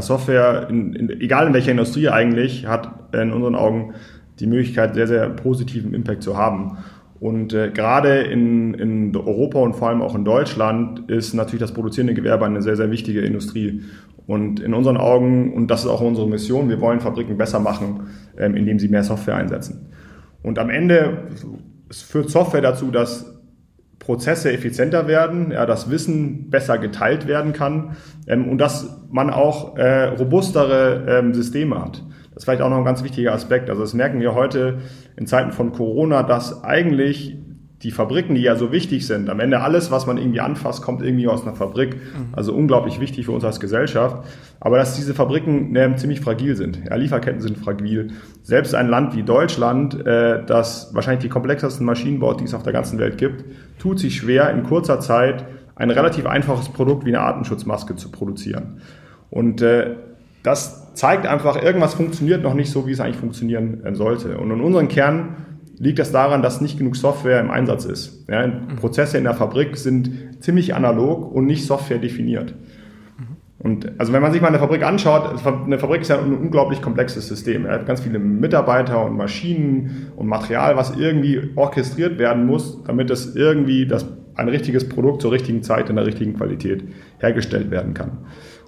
Software, 0.00 0.66
in, 0.68 0.94
in, 0.94 1.20
egal 1.20 1.46
in 1.46 1.54
welcher 1.54 1.70
Industrie 1.70 2.08
eigentlich, 2.08 2.66
hat 2.66 3.14
in 3.14 3.32
unseren 3.32 3.54
Augen 3.54 3.94
die 4.40 4.48
Möglichkeit, 4.48 4.94
sehr, 4.94 5.06
sehr 5.06 5.28
positiven 5.30 5.94
Impact 5.94 6.24
zu 6.24 6.36
haben. 6.36 6.78
Und 7.18 7.54
äh, 7.54 7.70
gerade 7.70 8.22
in, 8.22 8.74
in 8.74 9.16
Europa 9.16 9.58
und 9.58 9.74
vor 9.74 9.88
allem 9.88 10.02
auch 10.02 10.14
in 10.14 10.24
Deutschland 10.24 11.10
ist 11.10 11.34
natürlich 11.34 11.60
das 11.60 11.72
produzierende 11.72 12.14
Gewerbe 12.14 12.44
eine 12.44 12.62
sehr, 12.62 12.76
sehr 12.76 12.90
wichtige 12.90 13.20
Industrie. 13.20 13.82
Und 14.26 14.60
in 14.60 14.74
unseren 14.74 14.96
Augen, 14.96 15.54
und 15.54 15.70
das 15.70 15.84
ist 15.84 15.90
auch 15.90 16.00
unsere 16.00 16.28
Mission, 16.28 16.68
wir 16.68 16.80
wollen 16.80 17.00
Fabriken 17.00 17.38
besser 17.38 17.60
machen, 17.60 18.08
ähm, 18.36 18.54
indem 18.54 18.78
sie 18.78 18.88
mehr 18.88 19.04
Software 19.04 19.36
einsetzen. 19.36 19.92
Und 20.42 20.58
am 20.58 20.68
Ende 20.68 21.28
führt 21.90 22.30
Software 22.30 22.60
dazu, 22.60 22.90
dass 22.90 23.36
Prozesse 23.98 24.52
effizienter 24.52 25.08
werden, 25.08 25.52
ja, 25.52 25.66
das 25.66 25.90
Wissen 25.90 26.50
besser 26.50 26.78
geteilt 26.78 27.26
werden 27.26 27.52
kann 27.52 27.96
ähm, 28.26 28.48
und 28.48 28.58
dass 28.58 29.00
man 29.10 29.30
auch 29.30 29.76
äh, 29.76 30.04
robustere 30.04 31.06
ähm, 31.08 31.34
Systeme 31.34 31.80
hat. 31.80 32.02
Das 32.36 32.42
ist 32.42 32.44
vielleicht 32.44 32.60
auch 32.60 32.68
noch 32.68 32.76
ein 32.76 32.84
ganz 32.84 33.02
wichtiger 33.02 33.32
Aspekt. 33.32 33.70
Also 33.70 33.80
das 33.80 33.94
merken 33.94 34.20
wir 34.20 34.34
heute 34.34 34.80
in 35.16 35.26
Zeiten 35.26 35.52
von 35.52 35.72
Corona, 35.72 36.22
dass 36.22 36.62
eigentlich 36.62 37.38
die 37.82 37.90
Fabriken, 37.90 38.34
die 38.34 38.42
ja 38.42 38.56
so 38.56 38.72
wichtig 38.72 39.06
sind, 39.06 39.30
am 39.30 39.40
Ende 39.40 39.62
alles, 39.62 39.90
was 39.90 40.06
man 40.06 40.18
irgendwie 40.18 40.40
anfasst, 40.40 40.82
kommt 40.82 41.00
irgendwie 41.00 41.28
aus 41.28 41.44
einer 41.44 41.54
Fabrik. 41.54 41.94
Mhm. 41.94 42.34
Also 42.34 42.52
unglaublich 42.52 43.00
wichtig 43.00 43.24
für 43.24 43.32
uns 43.32 43.42
als 43.42 43.58
Gesellschaft. 43.58 44.26
Aber 44.60 44.76
dass 44.76 44.96
diese 44.96 45.14
Fabriken 45.14 45.72
ne, 45.72 45.96
ziemlich 45.96 46.20
fragil 46.20 46.56
sind. 46.56 46.78
Ja, 46.86 46.96
Lieferketten 46.96 47.40
sind 47.40 47.56
fragil. 47.56 48.08
Selbst 48.42 48.74
ein 48.74 48.88
Land 48.88 49.16
wie 49.16 49.22
Deutschland, 49.22 50.06
äh, 50.06 50.44
das 50.44 50.90
wahrscheinlich 50.92 51.22
die 51.22 51.30
komplexesten 51.30 51.86
Maschinen 51.86 52.20
baut, 52.20 52.40
die 52.40 52.44
es 52.44 52.52
auf 52.52 52.64
der 52.64 52.74
ganzen 52.74 52.98
Welt 52.98 53.16
gibt, 53.16 53.46
tut 53.78 53.98
sich 53.98 54.14
schwer, 54.14 54.50
in 54.50 54.62
kurzer 54.62 55.00
Zeit 55.00 55.46
ein 55.74 55.88
relativ 55.88 56.26
einfaches 56.26 56.68
Produkt 56.68 57.06
wie 57.06 57.16
eine 57.16 57.20
Atemschutzmaske 57.20 57.96
zu 57.96 58.10
produzieren. 58.10 58.82
Und 59.30 59.62
äh, 59.62 59.96
das 60.42 60.85
zeigt 60.96 61.26
einfach, 61.26 61.62
irgendwas 61.62 61.94
funktioniert 61.94 62.42
noch 62.42 62.54
nicht 62.54 62.70
so, 62.70 62.86
wie 62.86 62.92
es 62.92 63.00
eigentlich 63.00 63.16
funktionieren 63.16 63.84
äh, 63.84 63.94
sollte. 63.94 64.38
Und 64.38 64.50
in 64.50 64.60
unserem 64.60 64.88
Kern 64.88 65.36
liegt 65.78 65.98
das 65.98 66.10
daran, 66.10 66.42
dass 66.42 66.62
nicht 66.62 66.78
genug 66.78 66.96
Software 66.96 67.38
im 67.38 67.50
Einsatz 67.50 67.84
ist. 67.84 68.26
Ja, 68.28 68.46
mhm. 68.46 68.76
Prozesse 68.76 69.18
in 69.18 69.24
der 69.24 69.34
Fabrik 69.34 69.76
sind 69.76 70.10
ziemlich 70.40 70.74
analog 70.74 71.30
und 71.30 71.44
nicht 71.44 71.66
Software 71.66 71.98
definiert. 71.98 72.54
Mhm. 73.18 73.36
Und 73.58 74.00
also 74.00 74.14
wenn 74.14 74.22
man 74.22 74.32
sich 74.32 74.40
mal 74.40 74.48
eine 74.48 74.58
Fabrik 74.58 74.82
anschaut, 74.82 75.46
eine 75.46 75.78
Fabrik 75.78 76.00
ist 76.00 76.08
ja 76.08 76.18
ein 76.18 76.32
unglaublich 76.32 76.80
komplexes 76.80 77.28
System. 77.28 77.66
Er 77.66 77.74
hat 77.74 77.86
ganz 77.86 78.00
viele 78.00 78.18
Mitarbeiter 78.18 79.04
und 79.04 79.18
Maschinen 79.18 80.12
und 80.16 80.28
Material, 80.28 80.78
was 80.78 80.96
irgendwie 80.96 81.50
orchestriert 81.56 82.18
werden 82.18 82.46
muss, 82.46 82.82
damit 82.84 83.10
es 83.10 83.36
irgendwie 83.36 83.86
das, 83.86 84.06
ein 84.34 84.48
richtiges 84.48 84.88
Produkt 84.88 85.20
zur 85.20 85.32
richtigen 85.32 85.62
Zeit 85.62 85.90
in 85.90 85.96
der 85.96 86.06
richtigen 86.06 86.34
Qualität 86.34 86.84
hergestellt 87.18 87.70
werden 87.70 87.92
kann. 87.92 88.12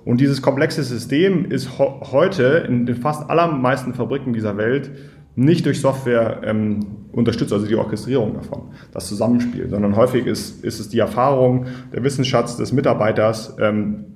Und 0.08 0.22
dieses 0.22 0.40
komplexe 0.40 0.82
System 0.84 1.50
ist 1.50 1.78
heute 1.78 2.64
in 2.66 2.86
den 2.86 2.96
fast 2.96 3.28
allermeisten 3.28 3.92
Fabriken 3.92 4.32
dieser 4.32 4.56
Welt 4.56 4.90
nicht 5.36 5.66
durch 5.66 5.82
Software 5.82 6.40
ähm, 6.44 6.80
unterstützt, 7.12 7.52
also 7.52 7.66
die 7.66 7.74
Orchestrierung 7.74 8.32
davon, 8.32 8.70
das 8.90 9.06
Zusammenspiel, 9.06 9.68
sondern 9.68 9.96
häufig 9.96 10.24
ist, 10.24 10.64
ist 10.64 10.80
es 10.80 10.88
die 10.88 10.98
Erfahrung, 10.98 11.66
der 11.92 12.04
Wissensschatz 12.04 12.56
des 12.56 12.72
Mitarbeiters, 12.72 13.54
ähm, 13.60 14.06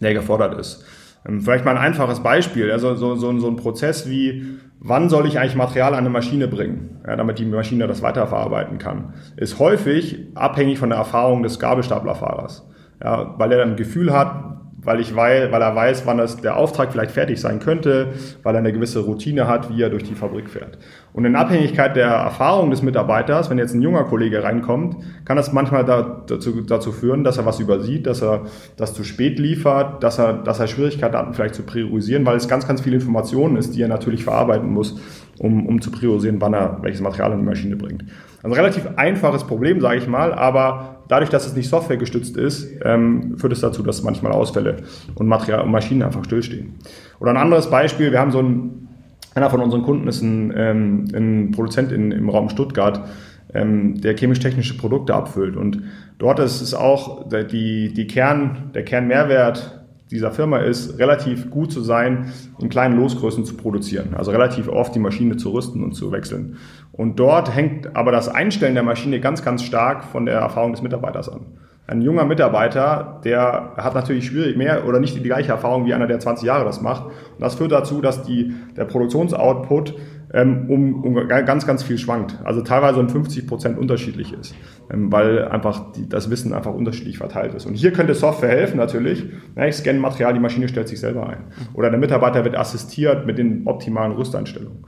der 0.00 0.14
gefordert 0.14 0.58
ist. 0.58 0.86
Ähm, 1.28 1.42
vielleicht 1.42 1.66
mal 1.66 1.76
ein 1.76 1.84
einfaches 1.84 2.20
Beispiel, 2.20 2.72
also 2.72 2.94
so, 2.94 3.14
so, 3.16 3.38
so 3.38 3.46
ein 3.46 3.56
Prozess 3.56 4.08
wie, 4.08 4.58
wann 4.80 5.10
soll 5.10 5.26
ich 5.26 5.38
eigentlich 5.38 5.54
Material 5.54 5.92
an 5.92 5.98
eine 5.98 6.08
Maschine 6.08 6.48
bringen, 6.48 7.02
ja, 7.06 7.14
damit 7.14 7.38
die 7.38 7.44
Maschine 7.44 7.86
das 7.86 8.00
weiterverarbeiten 8.00 8.78
kann, 8.78 9.12
ist 9.36 9.58
häufig 9.58 10.28
abhängig 10.34 10.78
von 10.78 10.88
der 10.88 10.96
Erfahrung 10.96 11.42
des 11.42 11.58
Gabelstaplerfahrers. 11.58 12.66
Ja, 13.04 13.34
weil 13.36 13.52
er 13.52 13.64
ein 13.64 13.76
Gefühl 13.76 14.12
hat, 14.12 14.51
weil, 14.84 15.00
ich 15.00 15.14
weil, 15.14 15.52
weil 15.52 15.62
er 15.62 15.74
weiß, 15.74 16.06
wann 16.06 16.18
das, 16.18 16.36
der 16.38 16.56
Auftrag 16.56 16.92
vielleicht 16.92 17.12
fertig 17.12 17.40
sein 17.40 17.60
könnte, 17.60 18.08
weil 18.42 18.54
er 18.54 18.58
eine 18.58 18.72
gewisse 18.72 19.00
Routine 19.00 19.46
hat, 19.46 19.70
wie 19.70 19.80
er 19.80 19.90
durch 19.90 20.02
die 20.02 20.14
Fabrik 20.14 20.50
fährt. 20.50 20.78
Und 21.12 21.24
in 21.24 21.36
Abhängigkeit 21.36 21.94
der 21.94 22.08
Erfahrung 22.08 22.70
des 22.70 22.82
Mitarbeiters, 22.82 23.50
wenn 23.50 23.58
jetzt 23.58 23.74
ein 23.74 23.82
junger 23.82 24.04
Kollege 24.04 24.42
reinkommt, 24.42 24.96
kann 25.24 25.36
das 25.36 25.52
manchmal 25.52 25.84
da, 25.84 26.24
dazu, 26.26 26.62
dazu 26.62 26.90
führen, 26.90 27.22
dass 27.22 27.38
er 27.38 27.46
was 27.46 27.60
übersieht, 27.60 28.06
dass 28.06 28.22
er 28.22 28.46
das 28.76 28.94
zu 28.94 29.04
spät 29.04 29.38
liefert, 29.38 30.02
dass 30.02 30.18
er, 30.18 30.32
dass 30.32 30.58
er 30.58 30.66
Schwierigkeiten 30.66 31.16
hat, 31.16 31.36
vielleicht 31.36 31.54
zu 31.54 31.62
priorisieren, 31.62 32.26
weil 32.26 32.36
es 32.36 32.48
ganz, 32.48 32.66
ganz 32.66 32.80
viele 32.80 32.96
Informationen 32.96 33.56
ist, 33.56 33.74
die 33.74 33.82
er 33.82 33.88
natürlich 33.88 34.24
verarbeiten 34.24 34.70
muss, 34.70 35.00
um, 35.38 35.66
um 35.66 35.80
zu 35.80 35.90
priorisieren, 35.90 36.40
wann 36.40 36.54
er 36.54 36.78
welches 36.82 37.00
Material 37.00 37.32
in 37.32 37.38
die 37.38 37.44
Maschine 37.44 37.76
bringt. 37.76 38.04
Ein 38.42 38.52
relativ 38.52 38.88
einfaches 38.96 39.44
Problem, 39.44 39.80
sage 39.80 39.98
ich 39.98 40.08
mal, 40.08 40.34
aber 40.34 41.04
dadurch, 41.08 41.30
dass 41.30 41.46
es 41.46 41.54
nicht 41.54 41.68
softwaregestützt 41.68 42.36
ist, 42.36 42.68
ähm, 42.84 43.38
führt 43.38 43.52
es 43.52 43.60
dazu, 43.60 43.82
dass 43.82 44.02
manchmal 44.02 44.32
Ausfälle 44.32 44.78
und 45.14 45.28
Material 45.28 45.62
und 45.62 45.70
Maschinen 45.70 46.02
einfach 46.02 46.24
stillstehen. 46.24 46.74
Oder 47.20 47.30
ein 47.30 47.36
anderes 47.36 47.70
Beispiel, 47.70 48.10
wir 48.10 48.18
haben 48.18 48.32
so 48.32 48.40
ein, 48.40 48.88
einer 49.34 49.48
von 49.48 49.60
unseren 49.60 49.82
Kunden 49.82 50.08
ist 50.08 50.22
ein, 50.22 50.52
ähm, 50.56 51.04
ein 51.14 51.50
Produzent 51.52 51.92
in, 51.92 52.10
im 52.10 52.28
Raum 52.28 52.48
Stuttgart, 52.48 53.06
ähm, 53.54 54.00
der 54.00 54.16
chemisch-technische 54.16 54.76
Produkte 54.76 55.14
abfüllt. 55.14 55.56
Und 55.56 55.82
dort 56.18 56.40
ist 56.40 56.60
es 56.62 56.74
auch 56.74 57.28
die, 57.28 57.92
die 57.92 58.06
Kern, 58.08 58.70
der 58.74 58.84
Kernmehrwert 58.84 59.81
dieser 60.12 60.30
Firma 60.30 60.58
ist, 60.58 60.98
relativ 60.98 61.50
gut 61.50 61.72
zu 61.72 61.80
sein, 61.80 62.32
in 62.60 62.68
kleinen 62.68 62.96
Losgrößen 62.96 63.44
zu 63.44 63.56
produzieren. 63.56 64.14
Also 64.16 64.30
relativ 64.30 64.68
oft 64.68 64.94
die 64.94 65.00
Maschine 65.00 65.36
zu 65.36 65.50
rüsten 65.50 65.82
und 65.82 65.92
zu 65.92 66.12
wechseln. 66.12 66.58
Und 66.92 67.18
dort 67.18 67.54
hängt 67.54 67.96
aber 67.96 68.12
das 68.12 68.28
Einstellen 68.28 68.74
der 68.74 68.84
Maschine 68.84 69.20
ganz, 69.20 69.42
ganz 69.42 69.62
stark 69.62 70.04
von 70.04 70.26
der 70.26 70.38
Erfahrung 70.38 70.72
des 70.72 70.82
Mitarbeiters 70.82 71.28
an. 71.28 71.46
Ein 71.86 72.00
junger 72.00 72.24
Mitarbeiter, 72.24 73.20
der 73.24 73.72
hat 73.76 73.94
natürlich 73.94 74.26
schwierig 74.26 74.56
mehr 74.56 74.86
oder 74.86 75.00
nicht 75.00 75.16
die 75.16 75.22
gleiche 75.22 75.50
Erfahrung 75.50 75.84
wie 75.84 75.92
einer, 75.92 76.06
der 76.06 76.20
20 76.20 76.46
Jahre 76.46 76.64
das 76.64 76.80
macht. 76.80 77.06
Und 77.06 77.40
das 77.40 77.56
führt 77.56 77.72
dazu, 77.72 78.00
dass 78.00 78.22
die, 78.22 78.54
der 78.76 78.84
Produktionsoutput 78.84 79.94
ähm, 80.32 80.70
um, 80.70 81.04
um 81.04 81.28
ganz, 81.28 81.66
ganz 81.66 81.82
viel 81.82 81.98
schwankt. 81.98 82.38
Also 82.44 82.62
teilweise 82.62 83.00
um 83.00 83.08
50 83.08 83.46
Prozent 83.46 83.78
unterschiedlich 83.78 84.32
ist, 84.32 84.54
ähm, 84.90 85.12
weil 85.12 85.46
einfach 85.48 85.92
die, 85.92 86.08
das 86.08 86.30
Wissen 86.30 86.52
einfach 86.52 86.72
unterschiedlich 86.72 87.18
verteilt 87.18 87.54
ist. 87.54 87.66
Und 87.66 87.74
hier 87.74 87.92
könnte 87.92 88.14
Software 88.14 88.50
helfen 88.50 88.76
natürlich. 88.76 89.24
Ja, 89.56 89.66
ich 89.66 89.76
scanne 89.76 89.98
Material, 89.98 90.32
die 90.34 90.40
Maschine 90.40 90.68
stellt 90.68 90.88
sich 90.88 91.00
selber 91.00 91.28
ein. 91.28 91.44
Oder 91.74 91.90
der 91.90 91.98
Mitarbeiter 91.98 92.44
wird 92.44 92.56
assistiert 92.56 93.26
mit 93.26 93.38
den 93.38 93.66
optimalen 93.66 94.12
Rüsteinstellungen. 94.12 94.84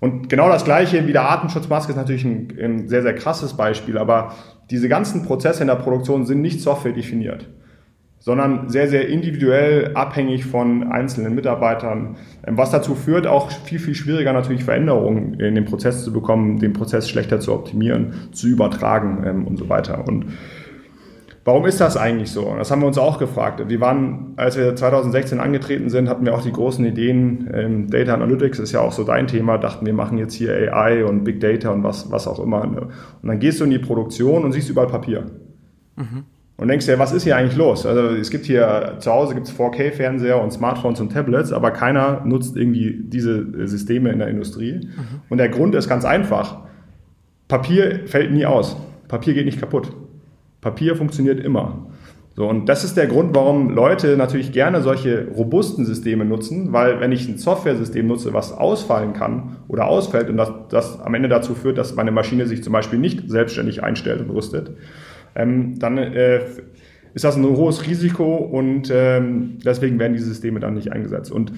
Und 0.00 0.28
genau 0.28 0.48
das 0.48 0.64
Gleiche 0.64 1.06
wie 1.06 1.12
der 1.12 1.28
Atemschutzmaske 1.30 1.92
ist 1.92 1.96
natürlich 1.96 2.24
ein, 2.24 2.48
ein 2.60 2.88
sehr, 2.88 3.02
sehr 3.02 3.14
krasses 3.14 3.54
Beispiel, 3.54 3.98
aber 3.98 4.32
diese 4.70 4.88
ganzen 4.88 5.24
Prozesse 5.24 5.62
in 5.62 5.66
der 5.66 5.76
Produktion 5.76 6.24
sind 6.24 6.40
nicht 6.40 6.60
software 6.60 6.92
definiert 6.92 7.48
sondern 8.28 8.68
sehr, 8.68 8.88
sehr 8.88 9.08
individuell 9.08 9.92
abhängig 9.94 10.44
von 10.44 10.92
einzelnen 10.92 11.34
Mitarbeitern, 11.34 12.16
ähm, 12.46 12.58
was 12.58 12.70
dazu 12.70 12.94
führt, 12.94 13.26
auch 13.26 13.50
viel, 13.50 13.78
viel 13.78 13.94
schwieriger 13.94 14.34
natürlich 14.34 14.64
Veränderungen 14.64 15.40
in 15.40 15.54
dem 15.54 15.64
Prozess 15.64 16.04
zu 16.04 16.12
bekommen, 16.12 16.58
den 16.58 16.74
Prozess 16.74 17.08
schlechter 17.08 17.40
zu 17.40 17.54
optimieren, 17.54 18.28
zu 18.32 18.48
übertragen 18.48 19.24
ähm, 19.26 19.46
und 19.46 19.56
so 19.56 19.70
weiter. 19.70 20.06
Und 20.06 20.26
warum 21.46 21.64
ist 21.64 21.80
das 21.80 21.96
eigentlich 21.96 22.30
so? 22.30 22.54
Das 22.58 22.70
haben 22.70 22.82
wir 22.82 22.86
uns 22.86 22.98
auch 22.98 23.18
gefragt. 23.18 23.66
Wir 23.66 23.80
waren, 23.80 24.34
als 24.36 24.58
wir 24.58 24.76
2016 24.76 25.40
angetreten 25.40 25.88
sind, 25.88 26.10
hatten 26.10 26.26
wir 26.26 26.34
auch 26.34 26.42
die 26.42 26.52
großen 26.52 26.84
Ideen, 26.84 27.48
ähm, 27.54 27.88
Data 27.88 28.12
Analytics 28.12 28.58
ist 28.58 28.72
ja 28.72 28.80
auch 28.80 28.92
so 28.92 29.04
dein 29.04 29.26
Thema, 29.26 29.56
dachten 29.56 29.86
wir 29.86 29.94
machen 29.94 30.18
jetzt 30.18 30.34
hier 30.34 30.52
AI 30.70 31.02
und 31.06 31.24
Big 31.24 31.40
Data 31.40 31.70
und 31.70 31.82
was, 31.82 32.10
was 32.10 32.28
auch 32.28 32.40
immer. 32.40 32.66
Ne? 32.66 32.88
Und 33.22 33.28
dann 33.30 33.38
gehst 33.38 33.58
du 33.58 33.64
in 33.64 33.70
die 33.70 33.78
Produktion 33.78 34.44
und 34.44 34.52
siehst 34.52 34.68
überall 34.68 34.88
Papier. 34.88 35.24
Mhm 35.96 36.24
und 36.58 36.66
denkst 36.66 36.86
dir, 36.86 36.98
was 36.98 37.12
ist 37.12 37.22
hier 37.22 37.36
eigentlich 37.36 37.56
los? 37.56 37.86
Also 37.86 38.16
es 38.16 38.30
gibt 38.30 38.44
hier 38.44 38.96
zu 38.98 39.12
Hause 39.12 39.34
gibt's 39.34 39.52
4K-Fernseher 39.52 40.42
und 40.42 40.52
Smartphones 40.52 41.00
und 41.00 41.12
Tablets, 41.12 41.52
aber 41.52 41.70
keiner 41.70 42.22
nutzt 42.24 42.56
irgendwie 42.56 42.98
diese 43.00 43.68
Systeme 43.68 44.10
in 44.10 44.18
der 44.18 44.26
Industrie. 44.26 44.74
Mhm. 44.74 45.20
Und 45.28 45.38
der 45.38 45.50
Grund 45.50 45.76
ist 45.76 45.88
ganz 45.88 46.04
einfach. 46.04 46.58
Papier 47.46 48.00
fällt 48.06 48.32
nie 48.32 48.44
aus. 48.44 48.76
Papier 49.06 49.34
geht 49.34 49.46
nicht 49.46 49.60
kaputt. 49.60 49.92
Papier 50.60 50.96
funktioniert 50.96 51.38
immer. 51.38 51.86
So, 52.34 52.48
und 52.48 52.68
das 52.68 52.82
ist 52.82 52.96
der 52.96 53.06
Grund, 53.06 53.36
warum 53.36 53.70
Leute 53.70 54.16
natürlich 54.16 54.50
gerne 54.50 54.82
solche 54.82 55.28
robusten 55.28 55.84
Systeme 55.84 56.24
nutzen, 56.24 56.72
weil 56.72 57.00
wenn 57.00 57.12
ich 57.12 57.28
ein 57.28 57.38
Software-System 57.38 58.06
nutze, 58.06 58.32
was 58.32 58.52
ausfallen 58.52 59.12
kann 59.12 59.58
oder 59.68 59.86
ausfällt 59.86 60.28
und 60.28 60.36
das, 60.36 60.50
das 60.70 61.00
am 61.00 61.14
Ende 61.14 61.28
dazu 61.28 61.54
führt, 61.54 61.78
dass 61.78 61.94
meine 61.94 62.10
Maschine 62.10 62.46
sich 62.46 62.64
zum 62.64 62.72
Beispiel 62.72 62.98
nicht 62.98 63.30
selbstständig 63.30 63.82
einstellt 63.82 64.20
und 64.20 64.30
rüstet, 64.30 64.72
ähm, 65.38 65.78
dann 65.78 65.96
äh, 65.96 66.40
ist 67.14 67.24
das 67.24 67.36
ein 67.36 67.44
hohes 67.44 67.86
Risiko 67.86 68.36
und 68.36 68.92
ähm, 68.92 69.58
deswegen 69.64 69.98
werden 69.98 70.12
diese 70.12 70.26
Systeme 70.26 70.60
dann 70.60 70.74
nicht 70.74 70.92
eingesetzt. 70.92 71.32
Und 71.32 71.52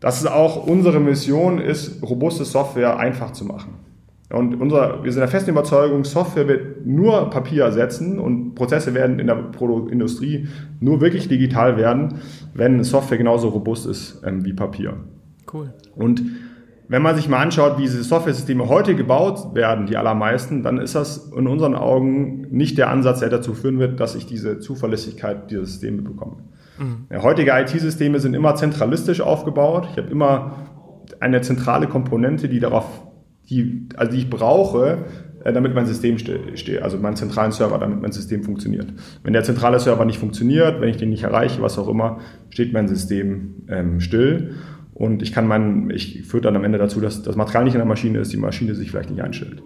das 0.00 0.20
ist 0.20 0.26
auch 0.26 0.66
unsere 0.66 1.00
Mission, 1.00 1.60
ist 1.60 2.02
robuste 2.02 2.44
Software 2.44 2.98
einfach 2.98 3.32
zu 3.32 3.44
machen. 3.44 3.74
Und 4.30 4.60
unser, 4.60 5.02
wir 5.04 5.10
sind 5.10 5.20
der 5.20 5.28
festen 5.28 5.50
Überzeugung, 5.50 6.04
Software 6.04 6.46
wird 6.48 6.86
nur 6.86 7.30
Papier 7.30 7.64
ersetzen 7.64 8.18
und 8.18 8.54
Prozesse 8.54 8.92
werden 8.92 9.18
in 9.18 9.26
der 9.26 9.52
Industrie 9.90 10.48
nur 10.80 11.00
wirklich 11.00 11.28
digital 11.28 11.78
werden, 11.78 12.16
wenn 12.52 12.84
Software 12.84 13.16
genauso 13.16 13.48
robust 13.48 13.86
ist 13.86 14.22
ähm, 14.26 14.44
wie 14.44 14.52
Papier. 14.52 14.98
Cool. 15.50 15.72
Und 15.96 16.22
wenn 16.88 17.02
man 17.02 17.14
sich 17.16 17.28
mal 17.28 17.38
anschaut, 17.38 17.78
wie 17.78 17.82
diese 17.82 18.02
Software-Systeme 18.02 18.68
heute 18.68 18.96
gebaut 18.96 19.54
werden, 19.54 19.86
die 19.86 19.96
allermeisten, 19.96 20.62
dann 20.62 20.78
ist 20.78 20.94
das 20.94 21.30
in 21.36 21.46
unseren 21.46 21.74
Augen 21.74 22.46
nicht 22.50 22.78
der 22.78 22.88
Ansatz, 22.88 23.20
der 23.20 23.28
dazu 23.28 23.52
führen 23.54 23.78
wird, 23.78 24.00
dass 24.00 24.14
ich 24.14 24.26
diese 24.26 24.58
Zuverlässigkeit 24.58 25.50
dieser 25.50 25.66
Systeme 25.66 26.00
bekomme. 26.00 26.36
Mhm. 26.78 27.06
Ja, 27.10 27.22
heutige 27.22 27.52
IT-Systeme 27.52 28.20
sind 28.20 28.34
immer 28.34 28.54
zentralistisch 28.54 29.20
aufgebaut. 29.20 29.86
Ich 29.92 29.98
habe 29.98 30.10
immer 30.10 30.56
eine 31.20 31.42
zentrale 31.42 31.88
Komponente, 31.88 32.48
die 32.48 32.60
darauf, 32.60 32.86
die, 33.50 33.88
also 33.96 34.12
die 34.12 34.18
ich 34.18 34.30
brauche, 34.30 35.04
äh, 35.44 35.52
damit 35.52 35.74
mein 35.74 35.86
System 35.86 36.18
steht, 36.18 36.82
also 36.82 36.98
meinen 36.98 37.16
zentralen 37.16 37.52
Server, 37.52 37.78
damit 37.78 38.00
mein 38.00 38.12
System 38.12 38.42
funktioniert. 38.42 38.86
Wenn 39.22 39.32
der 39.32 39.44
zentrale 39.44 39.78
Server 39.78 40.04
nicht 40.04 40.18
funktioniert, 40.18 40.80
wenn 40.80 40.88
ich 40.88 40.96
den 40.96 41.10
nicht 41.10 41.24
erreiche, 41.24 41.62
was 41.62 41.78
auch 41.78 41.88
immer, 41.88 42.18
steht 42.50 42.72
mein 42.72 42.88
System 42.88 43.66
ähm, 43.68 44.00
still. 44.00 44.54
Und 44.98 45.22
ich 45.22 45.32
kann 45.32 45.46
meinen, 45.46 45.90
ich 45.90 46.24
führt 46.24 46.44
dann 46.44 46.56
am 46.56 46.64
Ende 46.64 46.78
dazu, 46.78 47.00
dass 47.00 47.22
das 47.22 47.36
Material 47.36 47.64
nicht 47.64 47.74
in 47.74 47.78
der 47.78 47.86
Maschine 47.86 48.18
ist, 48.18 48.32
die 48.32 48.36
Maschine 48.36 48.74
sich 48.74 48.90
vielleicht 48.90 49.10
nicht 49.10 49.22
einstellt. 49.22 49.62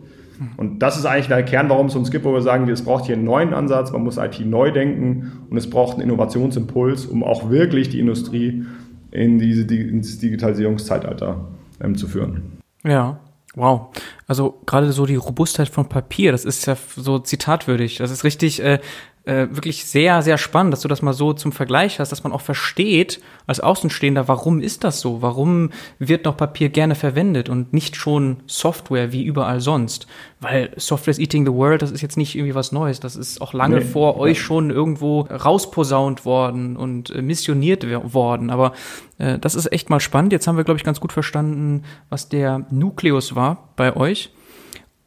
Und 0.56 0.80
das 0.80 0.98
ist 0.98 1.06
eigentlich 1.06 1.28
der 1.28 1.42
Kern, 1.42 1.68
warum 1.68 1.86
es 1.86 1.94
uns 1.94 2.10
gibt, 2.10 2.24
wo 2.24 2.32
wir 2.32 2.42
sagen, 2.42 2.68
es 2.68 2.82
braucht 2.82 3.06
hier 3.06 3.14
einen 3.14 3.24
neuen 3.24 3.54
Ansatz, 3.54 3.92
man 3.92 4.02
muss 4.02 4.16
IT 4.16 4.40
neu 4.44 4.72
denken 4.72 5.32
und 5.50 5.56
es 5.56 5.68
braucht 5.68 5.94
einen 5.94 6.02
Innovationsimpuls, 6.02 7.06
um 7.06 7.22
auch 7.22 7.50
wirklich 7.50 7.88
die 7.90 8.00
Industrie 8.00 8.64
in 9.10 9.38
diese, 9.38 9.62
ins 9.74 10.18
Digitalisierungszeitalter 10.18 11.48
ähm, 11.80 11.96
zu 11.96 12.08
führen. 12.08 12.58
Ja, 12.82 13.20
wow. 13.54 13.88
Also 14.26 14.58
gerade 14.66 14.92
so 14.92 15.06
die 15.06 15.16
Robustheit 15.16 15.68
von 15.68 15.88
Papier, 15.88 16.32
das 16.32 16.44
ist 16.44 16.66
ja 16.66 16.76
so 16.96 17.18
zitatwürdig. 17.18 17.98
Das 17.98 18.10
ist 18.10 18.24
richtig, 18.24 18.62
äh, 18.62 18.80
äh, 19.24 19.46
wirklich 19.50 19.84
sehr, 19.84 20.20
sehr 20.22 20.36
spannend, 20.36 20.72
dass 20.72 20.80
du 20.80 20.88
das 20.88 21.00
mal 21.00 21.12
so 21.12 21.32
zum 21.32 21.52
Vergleich 21.52 22.00
hast, 22.00 22.10
dass 22.10 22.24
man 22.24 22.32
auch 22.32 22.40
versteht 22.40 23.20
als 23.46 23.60
Außenstehender, 23.60 24.26
warum 24.26 24.60
ist 24.60 24.82
das 24.82 25.00
so? 25.00 25.22
Warum 25.22 25.70
wird 26.00 26.24
noch 26.24 26.36
Papier 26.36 26.70
gerne 26.70 26.96
verwendet 26.96 27.48
und 27.48 27.72
nicht 27.72 27.94
schon 27.94 28.38
Software 28.46 29.12
wie 29.12 29.22
überall 29.22 29.60
sonst? 29.60 30.08
Weil 30.40 30.72
Software 30.76 31.12
is 31.12 31.20
eating 31.20 31.46
the 31.46 31.52
world, 31.52 31.82
das 31.82 31.92
ist 31.92 32.00
jetzt 32.00 32.16
nicht 32.16 32.34
irgendwie 32.34 32.56
was 32.56 32.72
Neues. 32.72 32.98
Das 32.98 33.14
ist 33.14 33.40
auch 33.40 33.52
lange 33.52 33.76
nee, 33.76 33.84
vor 33.84 34.16
euch 34.16 34.40
schon 34.40 34.70
irgendwo 34.70 35.20
rausposaunt 35.20 36.24
worden 36.24 36.76
und 36.76 37.10
äh, 37.10 37.22
missioniert 37.22 37.86
worden. 38.12 38.50
Aber 38.50 38.72
äh, 39.18 39.38
das 39.38 39.54
ist 39.54 39.70
echt 39.70 39.88
mal 39.88 40.00
spannend. 40.00 40.32
Jetzt 40.32 40.48
haben 40.48 40.56
wir, 40.56 40.64
glaube 40.64 40.78
ich, 40.78 40.84
ganz 40.84 40.98
gut 40.98 41.12
verstanden, 41.12 41.84
was 42.08 42.28
der 42.28 42.66
Nukleus 42.70 43.36
war 43.36 43.68
bei 43.76 43.94
euch. 43.94 44.30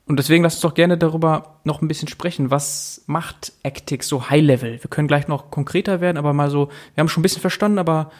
Und 0.07 0.19
deswegen 0.19 0.43
lasst 0.43 0.57
uns 0.57 0.61
doch 0.61 0.75
gerne 0.75 0.97
darüber 0.97 1.59
noch 1.63 1.81
ein 1.81 1.87
bisschen 1.87 2.07
sprechen. 2.07 2.51
Was 2.51 3.03
macht 3.07 3.53
Actix 3.63 4.07
so 4.07 4.29
High 4.29 4.43
Level? 4.43 4.71
Wir 4.81 4.89
können 4.89 5.07
gleich 5.07 5.27
noch 5.27 5.49
konkreter 5.49 5.99
werden, 5.99 6.17
aber 6.17 6.33
mal 6.33 6.51
so, 6.51 6.69
wir 6.93 7.01
haben 7.01 7.09
schon 7.09 7.21
ein 7.21 7.23
bisschen 7.23 7.41
verstanden, 7.41 7.79
aber 7.79 8.11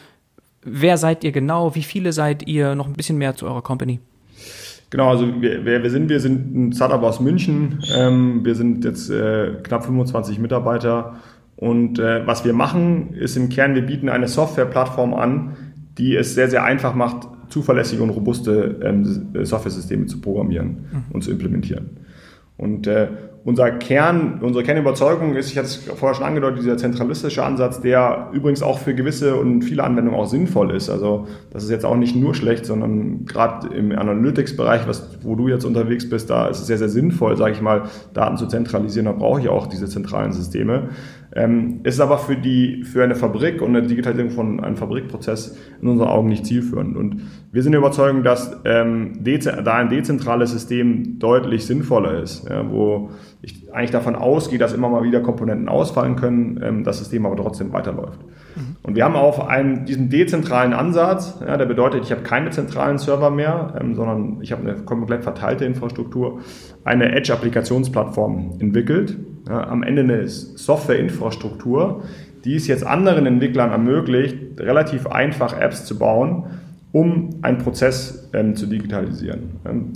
wer 0.62 0.96
seid 0.98 1.22
ihr 1.22 1.30
genau? 1.30 1.76
Wie 1.76 1.84
viele 1.84 2.12
seid 2.12 2.48
ihr? 2.48 2.74
Noch 2.74 2.88
ein 2.88 2.94
bisschen 2.94 3.18
mehr 3.18 3.36
zu 3.36 3.46
eurer 3.46 3.62
Company. 3.62 4.00
Genau, 4.90 5.10
also 5.10 5.28
wer, 5.40 5.64
wer 5.64 5.82
wir 5.82 5.90
sind, 5.90 6.08
wir 6.08 6.20
sind 6.20 6.54
ein 6.54 6.72
Startup 6.72 7.02
aus 7.02 7.20
München. 7.20 7.80
Ähm, 7.94 8.44
wir 8.44 8.56
sind 8.56 8.84
jetzt 8.84 9.08
äh, 9.08 9.54
knapp 9.62 9.84
25 9.84 10.40
Mitarbeiter. 10.40 11.16
Und 11.56 11.98
äh, 11.98 12.26
was 12.26 12.44
wir 12.44 12.52
machen, 12.52 13.14
ist 13.14 13.36
im 13.36 13.48
Kern, 13.48 13.74
wir 13.74 13.82
bieten 13.82 14.08
eine 14.08 14.28
Softwareplattform 14.28 15.14
an, 15.14 15.56
die 15.98 16.14
es 16.16 16.34
sehr, 16.34 16.50
sehr 16.50 16.64
einfach 16.64 16.94
macht, 16.94 17.28
zuverlässige 17.56 18.02
und 18.02 18.10
robuste 18.10 18.76
ähm, 18.82 19.30
Software-Systeme 19.42 20.04
zu 20.04 20.20
programmieren 20.20 20.68
mhm. 20.92 21.04
und 21.14 21.24
zu 21.24 21.30
implementieren. 21.30 21.88
Und 22.58 22.86
äh, 22.86 23.08
unser 23.46 23.70
Kern, 23.70 24.40
unsere 24.42 24.62
Kernüberzeugung 24.62 25.36
ist, 25.36 25.50
ich 25.50 25.56
hatte 25.56 25.68
es 25.68 25.76
vorher 25.76 26.14
schon 26.14 26.26
angedeutet, 26.26 26.58
dieser 26.58 26.76
zentralistische 26.76 27.42
Ansatz, 27.44 27.80
der 27.80 28.28
übrigens 28.32 28.62
auch 28.62 28.78
für 28.78 28.94
gewisse 28.94 29.36
und 29.36 29.62
viele 29.62 29.84
Anwendungen 29.84 30.18
auch 30.18 30.26
sinnvoll 30.26 30.70
ist. 30.72 30.90
Also 30.90 31.28
das 31.50 31.64
ist 31.64 31.70
jetzt 31.70 31.86
auch 31.86 31.96
nicht 31.96 32.14
nur 32.14 32.34
schlecht, 32.34 32.66
sondern 32.66 33.24
gerade 33.24 33.74
im 33.74 33.92
Analytics-Bereich, 33.92 34.82
wo 35.22 35.34
du 35.34 35.48
jetzt 35.48 35.64
unterwegs 35.64 36.10
bist, 36.10 36.28
da 36.28 36.48
ist 36.48 36.58
es 36.58 36.66
sehr, 36.66 36.76
sehr 36.76 36.90
sinnvoll, 36.90 37.36
sage 37.38 37.52
ich 37.52 37.62
mal, 37.62 37.84
Daten 38.12 38.36
zu 38.36 38.48
zentralisieren. 38.48 39.06
Da 39.06 39.12
brauche 39.12 39.40
ich 39.40 39.48
auch 39.48 39.66
diese 39.66 39.86
zentralen 39.88 40.32
Systeme. 40.32 40.88
Ähm, 41.36 41.80
ist 41.82 42.00
aber 42.00 42.16
für, 42.16 42.34
die, 42.34 42.82
für 42.84 43.04
eine 43.04 43.14
Fabrik 43.14 43.60
und 43.60 43.76
eine 43.76 43.86
Digitalisierung 43.86 44.30
von 44.30 44.64
einem 44.64 44.76
Fabrikprozess 44.76 45.54
in 45.82 45.88
unseren 45.88 46.08
Augen 46.08 46.30
nicht 46.30 46.46
zielführend. 46.46 46.96
Und 46.96 47.20
wir 47.52 47.62
sind 47.62 47.74
überzeugt, 47.74 48.24
dass 48.24 48.58
ähm, 48.64 49.22
da 49.22 49.74
ein 49.74 49.90
dezentrales 49.90 50.52
System 50.52 51.18
deutlich 51.18 51.66
sinnvoller 51.66 52.22
ist, 52.22 52.48
ja, 52.48 52.70
wo 52.70 53.10
ich 53.42 53.70
eigentlich 53.70 53.90
davon 53.90 54.16
ausgehe, 54.16 54.58
dass 54.58 54.72
immer 54.72 54.88
mal 54.88 55.02
wieder 55.02 55.20
Komponenten 55.20 55.68
ausfallen 55.68 56.16
können, 56.16 56.58
ähm, 56.62 56.84
das 56.84 56.98
System 56.98 57.26
aber 57.26 57.36
trotzdem 57.36 57.70
weiterläuft. 57.70 58.18
Mhm. 58.56 58.76
Und 58.82 58.96
wir 58.96 59.04
haben 59.04 59.14
auf 59.14 59.46
einen, 59.46 59.84
diesen 59.84 60.08
dezentralen 60.08 60.72
Ansatz, 60.72 61.38
ja, 61.46 61.58
der 61.58 61.66
bedeutet, 61.66 62.02
ich 62.02 62.12
habe 62.12 62.22
keine 62.22 62.48
zentralen 62.48 62.96
Server 62.96 63.30
mehr, 63.30 63.74
ähm, 63.78 63.94
sondern 63.94 64.38
ich 64.40 64.52
habe 64.52 64.62
eine 64.62 64.82
komplett 64.84 65.22
verteilte 65.22 65.66
Infrastruktur, 65.66 66.40
eine 66.86 67.12
Edge-Applikationsplattform 67.12 68.58
entwickelt. 68.60 69.16
Ja, 69.48 69.68
am 69.68 69.82
Ende 69.82 70.02
eine 70.02 70.28
Software-Infrastruktur, 70.28 72.04
die 72.44 72.54
es 72.54 72.66
jetzt 72.66 72.86
anderen 72.86 73.26
Entwicklern 73.26 73.70
ermöglicht, 73.70 74.58
relativ 74.58 75.06
einfach 75.06 75.58
Apps 75.60 75.84
zu 75.84 75.98
bauen, 75.98 76.44
um 76.92 77.30
einen 77.42 77.58
Prozess 77.58 78.30
ähm, 78.32 78.54
zu 78.54 78.66
digitalisieren. 78.66 79.60
Ähm, 79.64 79.92